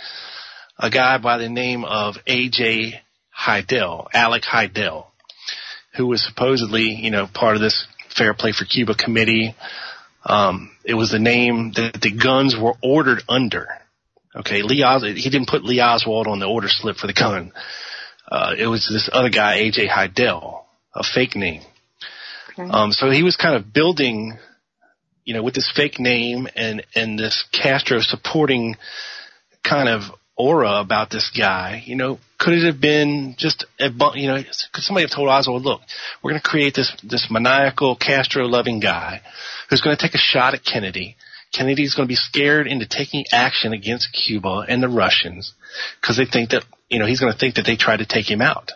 [0.78, 3.02] a guy by the name of A.J.
[3.38, 5.11] Hidell, Alec Hidell,
[5.96, 9.56] who was supposedly, you know, part of this Fair Play for Cuba committee.
[10.26, 13.68] Um, it was the name that the guns were ordered under.
[14.36, 17.52] Okay, Lee Os- he didn't put Lee Oswald on the order slip for the gun.
[18.30, 19.88] Uh, it was this other guy, A.J.
[19.88, 20.64] Hidell,
[20.96, 21.64] a fake name.
[22.58, 24.38] Um, so he was kind of building,
[25.26, 28.76] you know, with this fake name and, and this Castro supporting
[29.64, 30.04] kind of
[30.42, 34.38] aura about this guy, you know, could it have been just a, you know,
[34.74, 35.82] could somebody have told Oswald, look,
[36.22, 39.22] we're going to create this, this maniacal Castro loving guy
[39.70, 41.16] who's going to take a shot at Kennedy.
[41.54, 45.54] Kennedy's going to be scared into taking action against Cuba and the Russians
[46.00, 48.30] because they think that, you know, he's going to think that they tried to take
[48.30, 48.72] him out.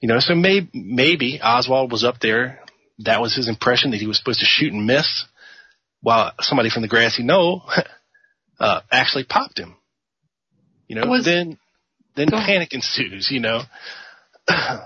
[0.00, 2.60] You know, so maybe, maybe Oswald was up there.
[3.00, 5.24] That was his impression that he was supposed to shoot and miss
[6.00, 7.68] while somebody from the grassy knoll,
[8.60, 9.76] uh, actually popped him.
[10.88, 11.58] You know, Was- then,
[12.16, 13.62] then panic ensues, you know.
[14.48, 14.80] Was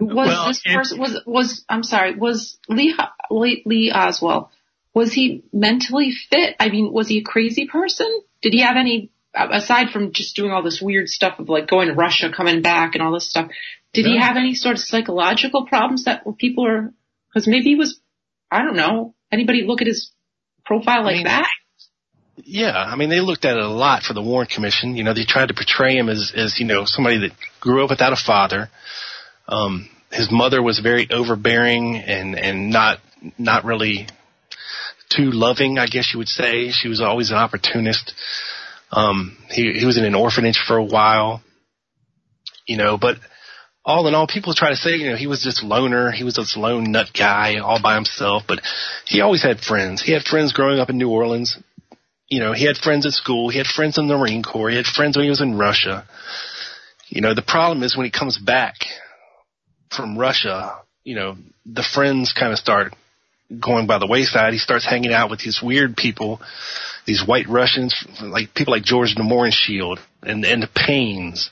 [0.00, 2.96] Well, this person was was I'm sorry was Lee
[3.30, 4.48] Lee, Lee Oswald
[4.94, 6.56] was he mentally fit?
[6.58, 8.08] I mean, was he a crazy person?
[8.42, 11.88] Did he have any aside from just doing all this weird stuff of like going
[11.88, 13.50] to Russia, coming back, and all this stuff?
[13.92, 16.92] Did he have any sort of psychological problems that people are?
[17.28, 18.00] Because maybe he was.
[18.50, 19.14] I don't know.
[19.30, 20.10] Anybody look at his
[20.64, 21.48] profile like that?
[22.44, 24.96] Yeah, I mean, they looked at it a lot for the Warren Commission.
[24.96, 27.90] You know, they tried to portray him as, as you know, somebody that grew up
[27.90, 28.70] without a father.
[29.48, 32.98] Um, his mother was very overbearing and and not
[33.38, 34.08] not really
[35.08, 36.70] too loving, I guess you would say.
[36.70, 38.14] She was always an opportunist.
[38.92, 41.42] Um, he he was in an orphanage for a while,
[42.66, 43.16] you know, but
[43.84, 46.34] all in all, people try to say, you know, he was this loner, he was
[46.34, 48.60] this lone nut guy all by himself, but
[49.06, 50.02] he always had friends.
[50.02, 51.56] He had friends growing up in New Orleans.
[52.30, 54.76] You know, he had friends at school, he had friends in the Marine Corps, he
[54.76, 56.06] had friends when he was in Russia.
[57.08, 58.76] You know, the problem is when he comes back
[59.94, 61.36] from Russia, you know,
[61.66, 62.94] the friends kind of start
[63.58, 64.52] going by the wayside.
[64.52, 66.40] He starts hanging out with these weird people
[67.06, 69.14] these white Russians, like people like George
[69.50, 71.50] Shield and and the Paines.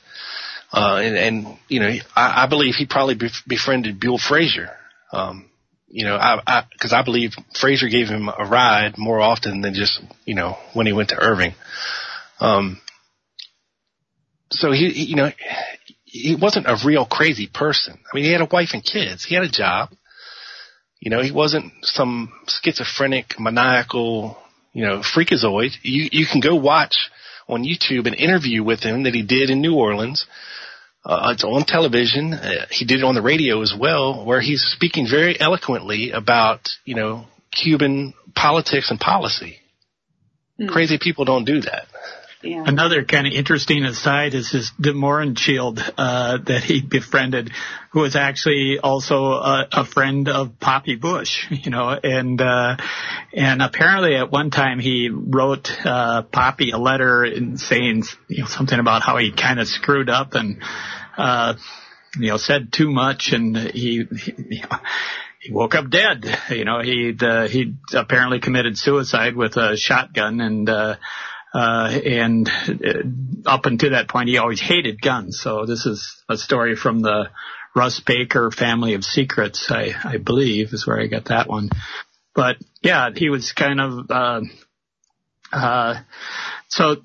[0.71, 4.69] Uh, and, and, you know, I, I believe he probably bef- befriended Buell Frazier.
[5.11, 5.48] Um,
[5.89, 9.73] you know, I, I, cause I believe Frazier gave him a ride more often than
[9.73, 11.53] just, you know, when he went to Irving.
[12.39, 12.79] Um,
[14.51, 15.31] so he, he, you know,
[16.05, 17.93] he wasn't a real crazy person.
[17.93, 19.23] I mean, he had a wife and kids.
[19.23, 19.89] He had a job.
[20.99, 24.37] You know, he wasn't some schizophrenic, maniacal,
[24.73, 25.71] you know, freakazoid.
[25.81, 27.09] You, you can go watch
[27.47, 30.25] on YouTube an interview with him that he did in New Orleans.
[31.05, 32.33] Uh, it's on television.
[32.33, 36.67] Uh, he did it on the radio as well, where he's speaking very eloquently about,
[36.83, 39.57] you know, Cuban politics and policy.
[40.59, 40.69] Mm.
[40.69, 41.85] Crazy people don't do that.
[42.41, 42.63] Yeah.
[42.65, 47.51] Another kind of interesting aside is his De Mohrenschildt uh, that he befriended,
[47.91, 52.77] who was actually also a, a friend of Poppy Bush, you know, and uh,
[53.33, 58.47] and apparently at one time he wrote uh, Poppy a letter in saying you know
[58.47, 60.63] something about how he kind of screwed up and
[61.17, 61.55] uh,
[62.17, 64.77] you know said too much and he, he you know,
[65.41, 66.25] he woke up dead.
[66.49, 70.95] You know, he uh, he apparently committed suicide with a shotgun and uh
[71.53, 75.39] uh, and uh, up until that point, he always hated guns.
[75.39, 77.29] So this is a story from the
[77.75, 81.69] Russ Baker family of secrets, I, I believe is where I got that one.
[82.35, 84.41] But yeah, he was kind of, uh,
[85.51, 85.99] uh,
[86.67, 86.97] so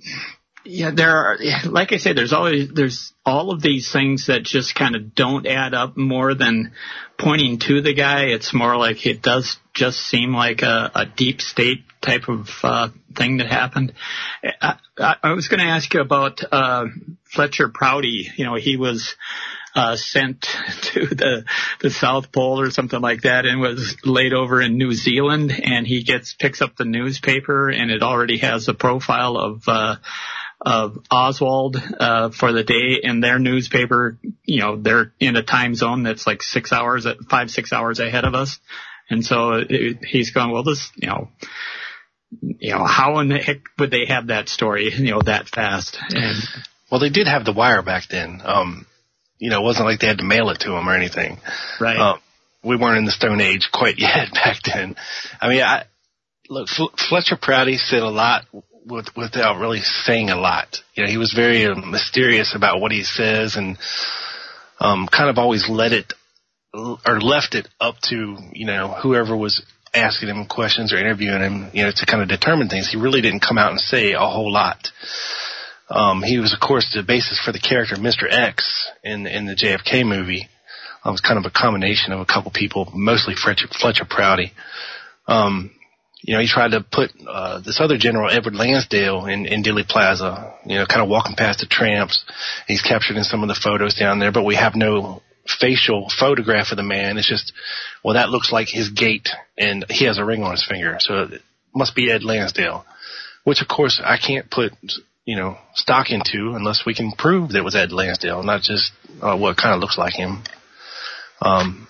[0.64, 4.74] yeah, there are, like I say, there's always, there's all of these things that just
[4.74, 6.72] kind of don't add up more than
[7.18, 8.26] pointing to the guy.
[8.26, 12.88] It's more like it does just seem like a, a deep state type of uh,
[13.14, 13.92] thing that happened.
[14.42, 16.86] I, I, I was going to ask you about uh,
[17.24, 18.30] Fletcher Prouty.
[18.36, 19.14] You know, he was
[19.74, 20.42] uh, sent
[20.82, 21.44] to the
[21.80, 25.52] the South Pole or something like that, and was laid over in New Zealand.
[25.62, 29.62] And he gets picks up the newspaper, and it already has a profile of.
[29.66, 29.96] Uh,
[30.64, 34.18] of Oswald uh, for the day in their newspaper.
[34.44, 38.00] You know, they're in a time zone that's like six hours, at five six hours
[38.00, 38.58] ahead of us,
[39.10, 40.50] and so it, he's going.
[40.50, 41.28] Well, this, you know,
[42.40, 45.98] you know, how in the heck would they have that story, you know, that fast?
[46.10, 46.36] And
[46.90, 48.40] well, they did have the wire back then.
[48.42, 48.86] Um,
[49.38, 51.38] you know, it wasn't like they had to mail it to him or anything.
[51.78, 51.98] Right.
[51.98, 52.20] Um,
[52.64, 54.96] we weren't in the Stone Age quite yet back then.
[55.40, 55.84] I mean, I
[56.48, 58.46] look, Fletcher Prouty said a lot
[58.86, 60.78] with, without really saying a lot.
[60.94, 63.78] You know, he was very uh, mysterious about what he says and
[64.80, 66.12] um, kind of always let it
[66.74, 71.70] or left it up to you know whoever was asking him questions or interviewing him,
[71.72, 72.90] you know, to kind of determine things.
[72.90, 74.88] He really didn't come out and say a whole lot.
[75.88, 78.26] Um, he was, of course, the basis for the character Mr.
[78.28, 80.48] X in in the JFK movie.
[81.06, 84.52] It was kind of a combination of a couple people, mostly Fletcher, Fletcher Prouty.
[85.28, 85.70] Um,
[86.26, 89.86] you know, he tried to put uh, this other general, Edward Lansdale, in, in Dealey
[89.86, 90.54] Plaza.
[90.64, 92.24] You know, kind of walking past the tramps.
[92.66, 95.20] He's captured in some of the photos down there, but we have no
[95.60, 97.18] facial photograph of the man.
[97.18, 97.52] It's just,
[98.02, 99.28] well, that looks like his gait,
[99.58, 101.42] and he has a ring on his finger, so it
[101.74, 102.86] must be Ed Lansdale.
[103.44, 104.72] Which, of course, I can't put,
[105.26, 108.92] you know, stock into unless we can prove that it was Ed Lansdale, not just
[109.20, 110.42] uh, what kind of looks like him.
[111.42, 111.86] Um,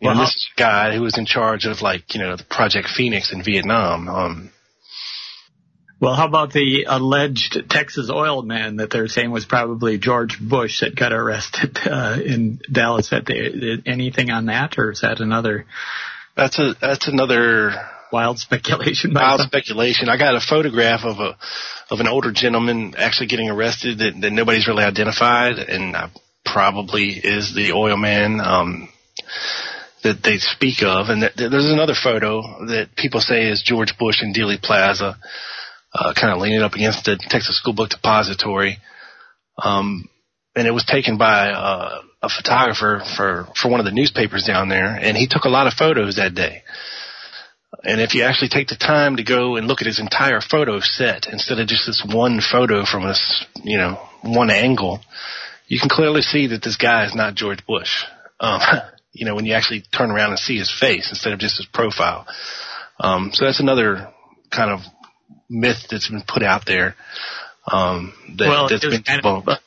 [0.00, 2.88] you well, know, this guy who was in charge of like, you know, the Project
[2.88, 4.08] Phoenix in Vietnam.
[4.08, 4.50] Um,
[5.98, 10.80] well, how about the alleged Texas oil man that they're saying was probably George Bush
[10.80, 13.08] that got arrested uh, in Dallas?
[13.10, 15.64] That they, anything on that, or is that another?
[16.36, 17.72] That's a that's another
[18.12, 19.14] wild speculation.
[19.14, 20.10] Wild speculation.
[20.10, 21.38] I got a photograph of a
[21.90, 25.96] of an older gentleman actually getting arrested that, that nobody's really identified, and
[26.44, 28.40] probably is the oil man.
[28.40, 28.90] Um,
[30.06, 34.22] that they speak of, and that, there's another photo that people say is George Bush
[34.22, 35.18] in Dealey Plaza
[35.92, 38.78] uh, kind of leaning up against the Texas School Book Depository.
[39.58, 40.08] Um,
[40.54, 44.68] and it was taken by uh, a photographer for, for one of the newspapers down
[44.68, 46.62] there, and he took a lot of photos that day.
[47.82, 50.80] And if you actually take the time to go and look at his entire photo
[50.80, 55.00] set instead of just this one photo from this, you know, one angle,
[55.66, 58.04] you can clearly see that this guy is not George Bush.
[58.40, 58.60] Um,
[59.16, 61.66] you know, when you actually turn around and see his face instead of just his
[61.66, 62.26] profile.
[62.98, 64.12] Um, so that's another
[64.50, 64.80] kind of
[65.48, 66.94] myth that's been put out there.
[67.70, 69.58] Um, that, well, that's been kind of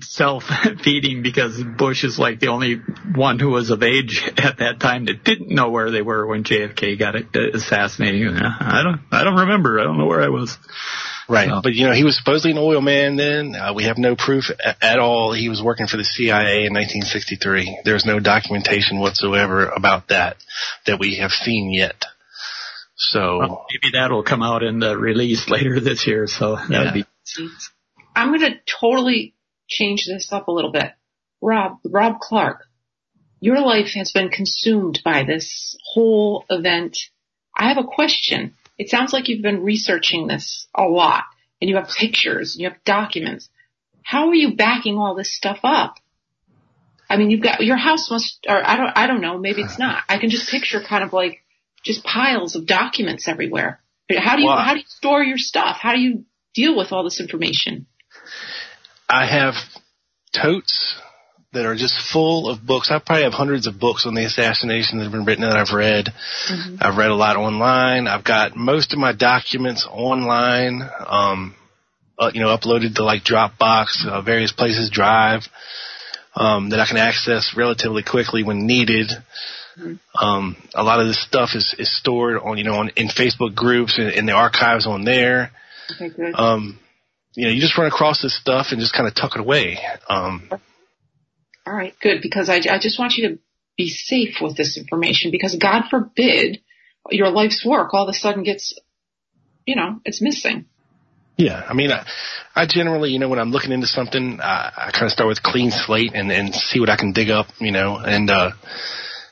[0.00, 2.80] self-feeding because Bush is like the only
[3.14, 6.44] one who was of age at that time that didn't know where they were when
[6.44, 7.16] JFK got
[7.54, 8.36] assassinated.
[8.36, 9.80] I don't, I don't remember.
[9.80, 10.56] I don't know where I was.
[11.28, 11.60] Right, so.
[11.62, 13.16] but you know he was supposedly an oil man.
[13.16, 15.32] Then uh, we have no proof a- at all.
[15.32, 17.80] He was working for the CIA in 1963.
[17.84, 20.36] There's no documentation whatsoever about that
[20.86, 22.06] that we have seen yet.
[22.96, 26.26] So well, maybe that'll come out in the release later this year.
[26.26, 26.92] So that'd yeah.
[26.92, 27.04] be.
[28.16, 29.34] I'm going to totally
[29.68, 30.92] change this up a little bit.
[31.40, 32.64] Rob, Rob Clark,
[33.40, 36.98] your life has been consumed by this whole event.
[37.56, 38.54] I have a question.
[38.78, 41.24] It sounds like you've been researching this a lot
[41.60, 43.48] and you have pictures, you have documents.
[44.02, 45.96] How are you backing all this stuff up?
[47.10, 49.78] I mean, you've got your house must, or I don't, I don't know, maybe it's
[49.78, 50.02] not.
[50.08, 51.42] I can just picture kind of like
[51.82, 53.80] just piles of documents everywhere.
[54.10, 55.78] How do you, how do you store your stuff?
[55.80, 56.24] How do you
[56.54, 57.86] deal with all this information?
[59.08, 59.54] I have
[60.32, 61.00] totes
[61.52, 62.90] that are just full of books.
[62.90, 65.74] I probably have hundreds of books on the assassination that have been written that I've
[65.74, 66.06] read.
[66.06, 66.76] Mm-hmm.
[66.80, 68.06] I've read a lot online.
[68.06, 71.54] I've got most of my documents online, um,
[72.18, 75.42] uh, you know, uploaded to like Dropbox, uh, various places, Drive,
[76.36, 79.08] um, that I can access relatively quickly when needed.
[79.78, 79.94] Mm-hmm.
[80.22, 83.54] Um, a lot of this stuff is, is stored on, you know, on, in Facebook
[83.54, 85.52] groups and in the archives on there.
[85.94, 86.34] Okay, good.
[86.34, 86.78] Um,
[87.34, 89.78] you know, you just run across this stuff and just kind of tuck it away.
[90.10, 90.50] Um,
[91.68, 93.38] all right, good, because I, I just want you to
[93.76, 96.60] be safe with this information because God forbid
[97.10, 98.78] your life's work all of a sudden gets,
[99.66, 100.66] you know, it's missing.
[101.36, 102.04] Yeah, I mean, I,
[102.54, 105.42] I generally, you know, when I'm looking into something, I, I kind of start with
[105.42, 108.50] clean slate and, and see what I can dig up, you know, and, uh,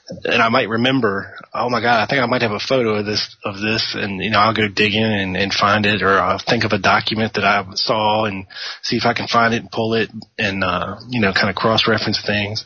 [0.09, 3.07] and I might remember, oh my God, I think I might have a photo of
[3.07, 3.97] this, of this.
[3.99, 6.73] And, you know, I'll go dig in and, and find it or I'll think of
[6.73, 8.47] a document that I saw and
[8.83, 11.57] see if I can find it and pull it and, uh, you know, kind of
[11.57, 12.65] cross reference things.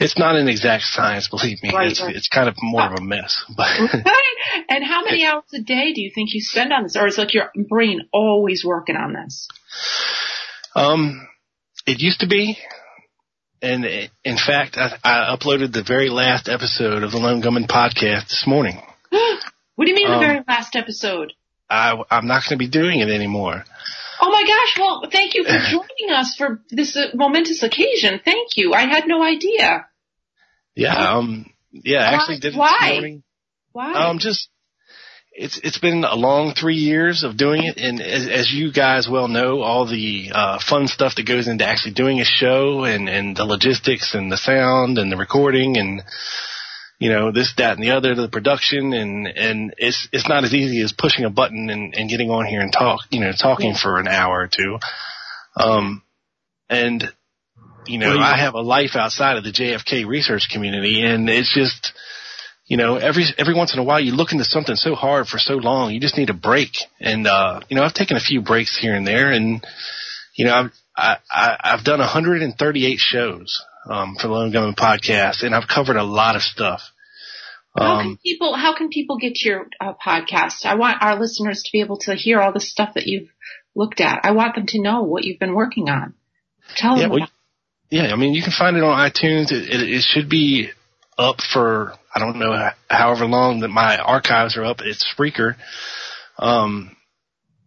[0.00, 1.70] It's not an exact science, believe me.
[1.72, 2.16] Right, it's, right.
[2.16, 3.68] it's kind of more of a mess, but.
[4.68, 6.96] and how many hours a day do you think you spend on this?
[6.96, 9.46] Or is like your brain always working on this?
[10.74, 11.28] Um,
[11.86, 12.58] it used to be,
[13.62, 13.84] and
[14.24, 18.44] in fact, I, I, uploaded the very last episode of the Lone Gunman podcast this
[18.46, 18.82] morning.
[19.10, 21.32] what do you mean um, the very last episode?
[21.70, 23.64] I, I'm not going to be doing it anymore.
[24.20, 24.78] Oh my gosh!
[24.78, 28.20] Well, thank you for joining us for this uh, momentous occasion.
[28.24, 28.72] Thank you.
[28.72, 29.86] I had no idea.
[30.74, 30.94] Yeah.
[30.94, 31.52] Um.
[31.70, 32.00] Yeah.
[32.00, 32.78] I actually did it Why?
[32.80, 33.22] this morning.
[33.72, 33.92] Why?
[33.94, 34.18] Um.
[34.18, 34.48] Just
[35.34, 39.08] it's it's been a long three years of doing it, and as, as you guys
[39.10, 43.08] well know, all the uh, fun stuff that goes into actually doing a show, and
[43.08, 46.02] and the logistics, and the sound, and the recording, and
[46.98, 50.44] you know this, that, and the other, to the production, and and it's it's not
[50.44, 53.32] as easy as pushing a button and, and getting on here and talk, you know,
[53.32, 54.78] talking for an hour or two.
[55.56, 56.02] Um,
[56.68, 57.04] and
[57.86, 61.92] you know, I have a life outside of the JFK research community, and it's just
[62.66, 65.38] you know, every every once in a while you look into something so hard for
[65.38, 66.70] so long, you just need a break.
[67.00, 69.64] And uh, you know, I've taken a few breaks here and there, and
[70.34, 75.42] you know, I've I, I, I've done 138 shows um, for the Lone Gunman podcast,
[75.42, 76.82] and I've covered a lot of stuff.
[77.74, 80.64] Um, how can people How can people get to your uh, podcast?
[80.64, 83.28] I want our listeners to be able to hear all the stuff that you've
[83.74, 84.20] looked at.
[84.24, 86.14] I want them to know what you've been working on.
[86.76, 87.10] Tell yeah, them.
[87.10, 87.28] Well,
[87.90, 89.52] yeah, I mean, you can find it on iTunes.
[89.52, 90.70] It, it, it should be
[91.18, 94.80] up for I don't know however long that my archives are up.
[94.82, 95.56] It's Spreaker.
[96.38, 96.96] Um,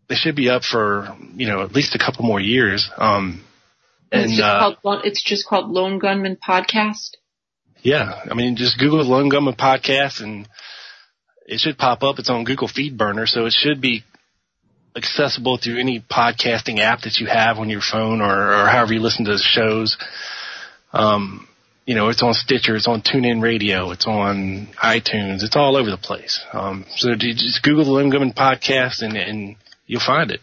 [0.07, 2.89] they should be up for you know at least a couple more years.
[2.97, 3.43] Um,
[4.11, 7.11] and it's just, uh, called, it's just called Lone Gunman Podcast.
[7.81, 10.47] Yeah, I mean just Google Lone Gunman Podcast and
[11.47, 12.19] it should pop up.
[12.19, 14.03] It's on Google Feedburner, so it should be
[14.95, 18.99] accessible through any podcasting app that you have on your phone or, or however you
[18.99, 19.97] listen to shows.
[20.93, 21.47] Um,
[21.85, 25.89] you know, it's on Stitcher, it's on TuneIn Radio, it's on iTunes, it's all over
[25.89, 26.43] the place.
[26.51, 29.55] Um, so just Google the Lone Gunman podcast and, and
[29.85, 30.41] you'll find it.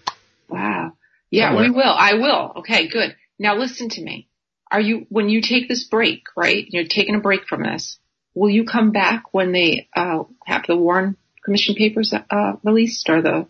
[0.49, 0.93] Wow.
[1.31, 1.65] Yeah, Somewhere.
[1.65, 1.95] we will.
[1.97, 2.53] I will.
[2.59, 3.17] Okay, good.
[3.39, 4.29] Now listen to me.
[4.71, 6.65] Are you, when you take this break, right?
[6.69, 7.99] You're taking a break from this.
[8.35, 13.21] Will you come back when they, uh, have the Warren Commission papers, uh, released or
[13.21, 13.47] the,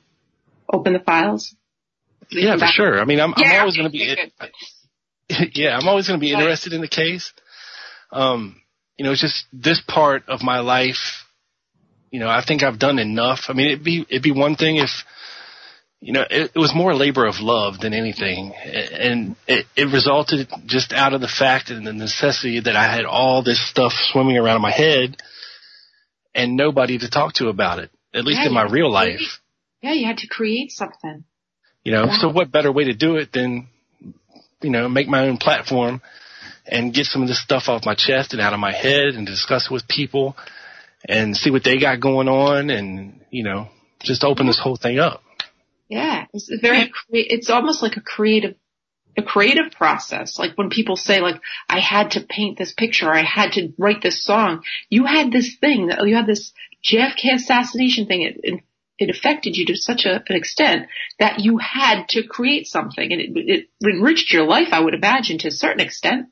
[0.73, 1.55] open the files?
[2.31, 3.01] Yeah, for sure.
[3.01, 3.93] I mean, I'm, yeah, I'm always okay, going
[4.39, 4.51] to
[5.29, 7.33] be, yeah, I'm always going to be interested in the case.
[8.13, 8.61] Um,
[8.97, 11.25] you know, it's just this part of my life.
[12.11, 13.45] You know, I think I've done enough.
[13.49, 14.91] I mean, it'd be it'd be one thing if,
[16.01, 20.49] you know, it, it was more labor of love than anything, and it, it resulted
[20.67, 24.37] just out of the fact and the necessity that I had all this stuff swimming
[24.37, 25.17] around in my head,
[26.35, 27.91] and nobody to talk to about it.
[28.15, 29.41] At least yeah, in my real life.
[29.81, 31.25] Yeah, you had to create something.
[31.83, 32.19] You know, wow.
[32.21, 33.69] so what better way to do it than,
[34.61, 36.03] you know, make my own platform
[36.67, 39.27] and get some of this stuff off my chest and out of my head and
[39.27, 40.37] discuss it with people
[41.05, 43.69] and see what they got going on and, you know,
[44.01, 45.23] just open this whole thing up.
[45.89, 48.55] Yeah, it's very, it's almost like a creative,
[49.17, 50.39] a creative process.
[50.39, 53.73] Like when people say like, I had to paint this picture, or I had to
[53.77, 54.63] write this song.
[54.89, 56.53] You had this thing you had this
[56.85, 58.23] JFK assassination thing.
[58.23, 58.61] It, it
[58.99, 60.87] it affected you to such a, an extent
[61.19, 65.39] that you had to create something and it, it enriched your life, I would imagine,
[65.39, 66.29] to a certain extent.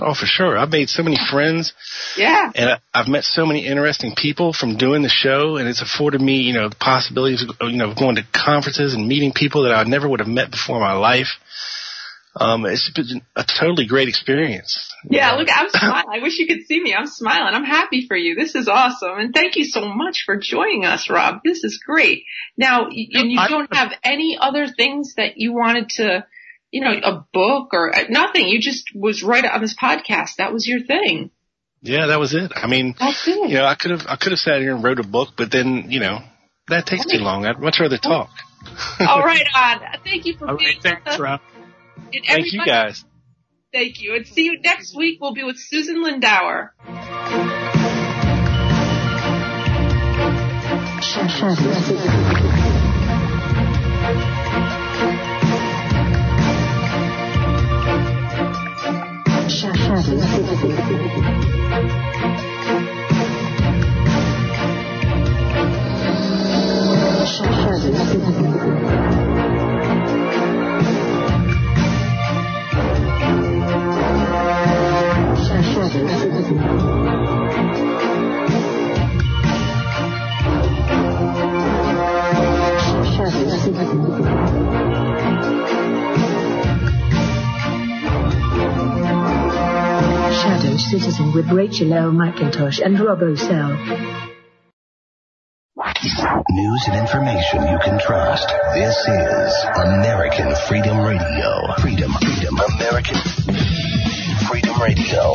[0.00, 0.56] Oh, for sure.
[0.56, 1.72] I've made so many friends.
[2.16, 2.52] Yeah.
[2.54, 6.36] And I've met so many interesting people from doing the show, and it's afforded me,
[6.36, 9.82] you know, the possibilities of, you know, going to conferences and meeting people that I
[9.84, 11.28] never would have met before in my life.
[12.36, 14.94] Um, it's been a totally great experience.
[15.10, 16.06] Yeah, look, I'm smiling.
[16.12, 16.94] I wish you could see me.
[16.94, 17.54] I'm smiling.
[17.54, 18.36] I'm happy for you.
[18.36, 19.18] This is awesome.
[19.18, 21.40] And thank you so much for joining us, Rob.
[21.44, 22.24] This is great.
[22.56, 26.26] Now, and you don't have any other things that you wanted to,
[26.70, 28.46] you know, a book or uh, nothing.
[28.48, 30.36] You just was right on this podcast.
[30.38, 31.30] That was your thing.
[31.80, 32.52] Yeah, that was it.
[32.56, 33.48] I mean, That's it.
[33.50, 35.52] you know, I could have, I could have sat here and wrote a book, but
[35.52, 36.18] then, you know,
[36.68, 37.46] that takes too long.
[37.46, 38.30] I'd much rather talk.
[39.00, 39.80] All right, on.
[40.04, 41.20] Thank you for All being right, with us.
[41.20, 41.40] Rob.
[42.26, 43.04] Thank you guys.
[43.72, 44.16] Thank you.
[44.16, 45.18] And see you next week.
[45.20, 46.70] We'll be with Susan Lindauer.
[59.88, 60.36] 善善的，善
[67.54, 67.96] 善的，
[75.38, 75.62] 善
[83.24, 83.88] 善的，善善
[84.62, 84.67] 的。
[90.78, 92.10] Citizen with Rachel L.
[92.10, 93.76] McIntosh and Rob O'Sell.
[96.50, 98.48] News and information you can trust.
[98.74, 101.74] This is American Freedom Radio.
[101.78, 103.18] Freedom, freedom, American
[104.48, 105.34] Freedom Radio.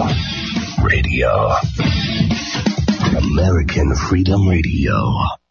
[0.84, 1.52] Radio.
[3.18, 5.43] American Freedom Radio.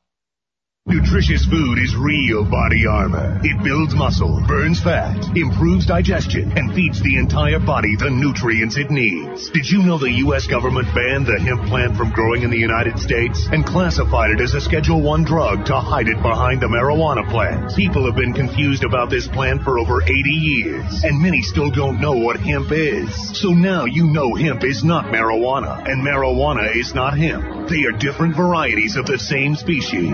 [0.84, 3.38] Nutritious food is real body armor.
[3.44, 8.90] It builds muscle, burns fat, improves digestion, and feeds the entire body the nutrients it
[8.90, 9.48] needs.
[9.50, 10.48] Did you know the U.S.
[10.48, 14.54] government banned the hemp plant from growing in the United States and classified it as
[14.54, 17.76] a Schedule 1 drug to hide it behind the marijuana plant?
[17.76, 22.00] People have been confused about this plant for over 80 years, and many still don't
[22.00, 23.38] know what hemp is.
[23.38, 27.68] So now you know hemp is not marijuana, and marijuana is not hemp.
[27.68, 30.10] They are different varieties of the same species.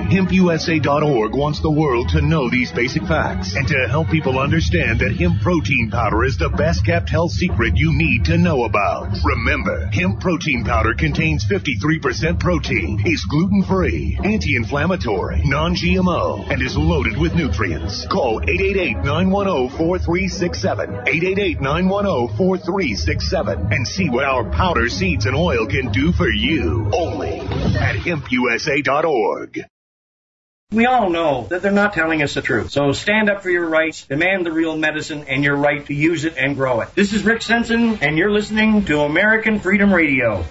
[0.59, 5.15] HempUSA.org wants the world to know these basic facts and to help people understand that
[5.15, 9.07] hemp protein powder is the best kept health secret you need to know about.
[9.23, 16.61] Remember, hemp protein powder contains 53% protein, is gluten free, anti inflammatory, non GMO, and
[16.61, 18.05] is loaded with nutrients.
[18.09, 20.91] Call 888 910 4367.
[21.07, 26.91] 888 910 4367 and see what our powder, seeds, and oil can do for you.
[26.93, 27.39] Only
[27.79, 29.69] at hempusa.org.
[30.71, 32.73] We all know that they're not telling us the truth.
[32.73, 36.27] So stand up for your rights, demand the real medicine, and your right to use
[36.27, 36.95] it and grow it.
[36.95, 40.45] This is Rick Simpson, and you're listening to American Freedom Radio.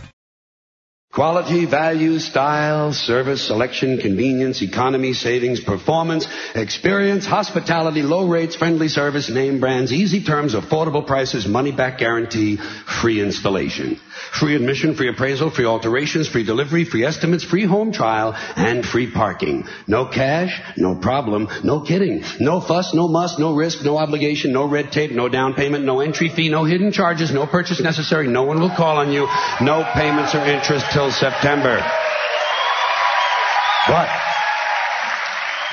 [1.14, 9.28] Quality, value, style, service, selection, convenience, economy, savings, performance, experience, hospitality, low rates, friendly service,
[9.28, 12.58] name brands, easy terms, affordable prices, money back guarantee,
[13.02, 14.00] free installation.
[14.40, 19.10] Free admission, free appraisal, free alterations, free delivery, free estimates, free home trial, and free
[19.10, 19.66] parking.
[19.88, 22.24] No cash, no problem, no kidding.
[22.40, 26.02] No fuss, no muss, no risk, no obligation, no red tape, no down payment, no
[26.02, 29.28] entry fee, no hidden charges, no purchase necessary, no one will call on you,
[29.62, 31.84] no payments or interest till September.
[33.88, 34.10] But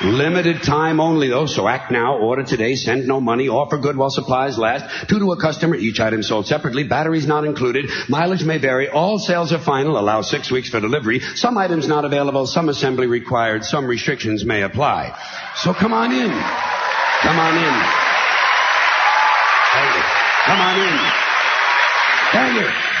[0.03, 4.09] Limited time only though, so act now, order today, send no money, offer good while
[4.09, 8.57] supplies last, two to a customer, each item sold separately, batteries not included, mileage may
[8.57, 12.67] vary, all sales are final, allow six weeks for delivery, some items not available, some
[12.67, 15.17] assembly required, some restrictions may apply.
[15.55, 16.29] So come on in.
[16.29, 17.73] Come on in.
[20.45, 21.11] Come on in.
[22.33, 22.94] Thank you.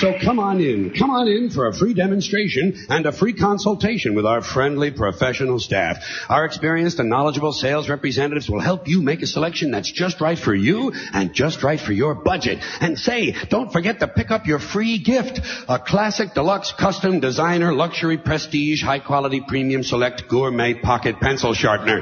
[0.00, 0.94] So come on in.
[0.98, 5.58] Come on in for a free demonstration and a free consultation with our friendly professional
[5.58, 5.98] staff.
[6.30, 10.38] Our experienced and knowledgeable sales representatives will help you make a selection that's just right
[10.38, 12.60] for you and just right for your budget.
[12.80, 15.38] And say, don't forget to pick up your free gift.
[15.68, 22.00] A classic, deluxe, custom, designer, luxury, prestige, high quality, premium, select, gourmet pocket pencil sharpener.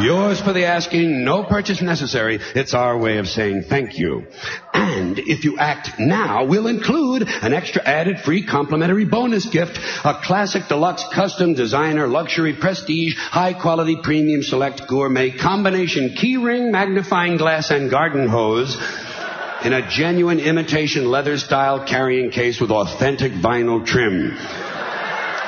[0.00, 2.38] Yours for the asking, no purchase necessary.
[2.54, 4.26] It's our way of saying thank you.
[4.72, 10.14] And if you act now, we'll include an extra added free complimentary bonus gift, a
[10.22, 17.70] classic deluxe custom designer luxury prestige high quality premium select gourmet combination keyring magnifying glass
[17.70, 18.76] and garden hose
[19.62, 24.36] in a genuine imitation leather style carrying case with authentic vinyl trim.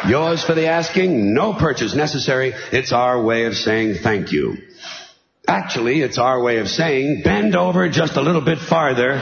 [0.09, 2.53] Yours for the asking, no purchase necessary.
[2.73, 4.59] It's our way of saying thank you.
[5.49, 9.21] Actually, it's our way of saying bend over just a little bit farther.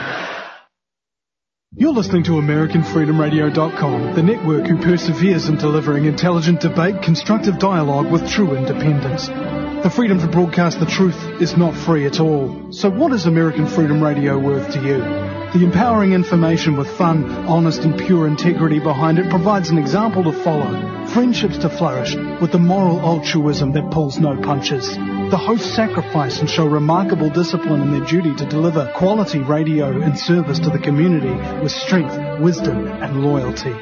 [1.75, 8.29] You're listening to AmericanFreedomRadio.com, the network who perseveres in delivering intelligent debate, constructive dialogue with
[8.29, 9.27] true independence.
[9.27, 12.71] The freedom to broadcast the truth is not free at all.
[12.71, 15.42] So what is American Freedom Radio worth to you?
[15.53, 20.31] The empowering information with fun, honest and pure integrity behind it provides an example to
[20.31, 21.02] follow.
[21.13, 24.95] Friendships to flourish with the moral altruism that pulls no punches.
[24.95, 30.17] The hosts sacrifice and show remarkable discipline in their duty to deliver quality radio and
[30.17, 33.73] service to the community with strength, wisdom and loyalty.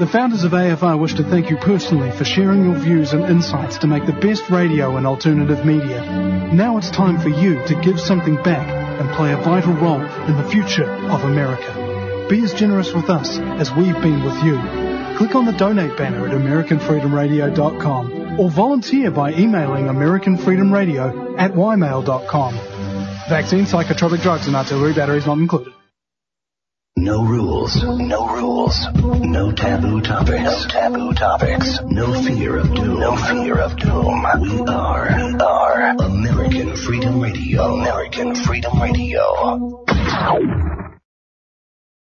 [0.00, 3.78] The founders of AFR wish to thank you personally for sharing your views and insights
[3.78, 6.04] to make the best radio and alternative media.
[6.52, 8.68] Now it's time for you to give something back
[9.00, 12.26] and play a vital role in the future of America.
[12.28, 14.83] Be as generous with us as we've been with you.
[15.16, 22.54] Click on the donate banner at AmericanFreedomRadio.com or volunteer by emailing AmericanFreedomRadio at ymail.com.
[23.28, 25.72] Vaccine, psychotropic drugs, and artillery batteries not included.
[26.96, 27.82] No rules.
[27.82, 28.86] No rules.
[28.94, 30.44] No taboo topics.
[30.44, 31.80] No taboo topics.
[31.86, 33.00] No fear of doom.
[33.00, 34.24] No fear of doom.
[34.40, 35.10] We are.
[35.16, 37.74] We are American Freedom Radio.
[37.74, 39.84] American Freedom Radio.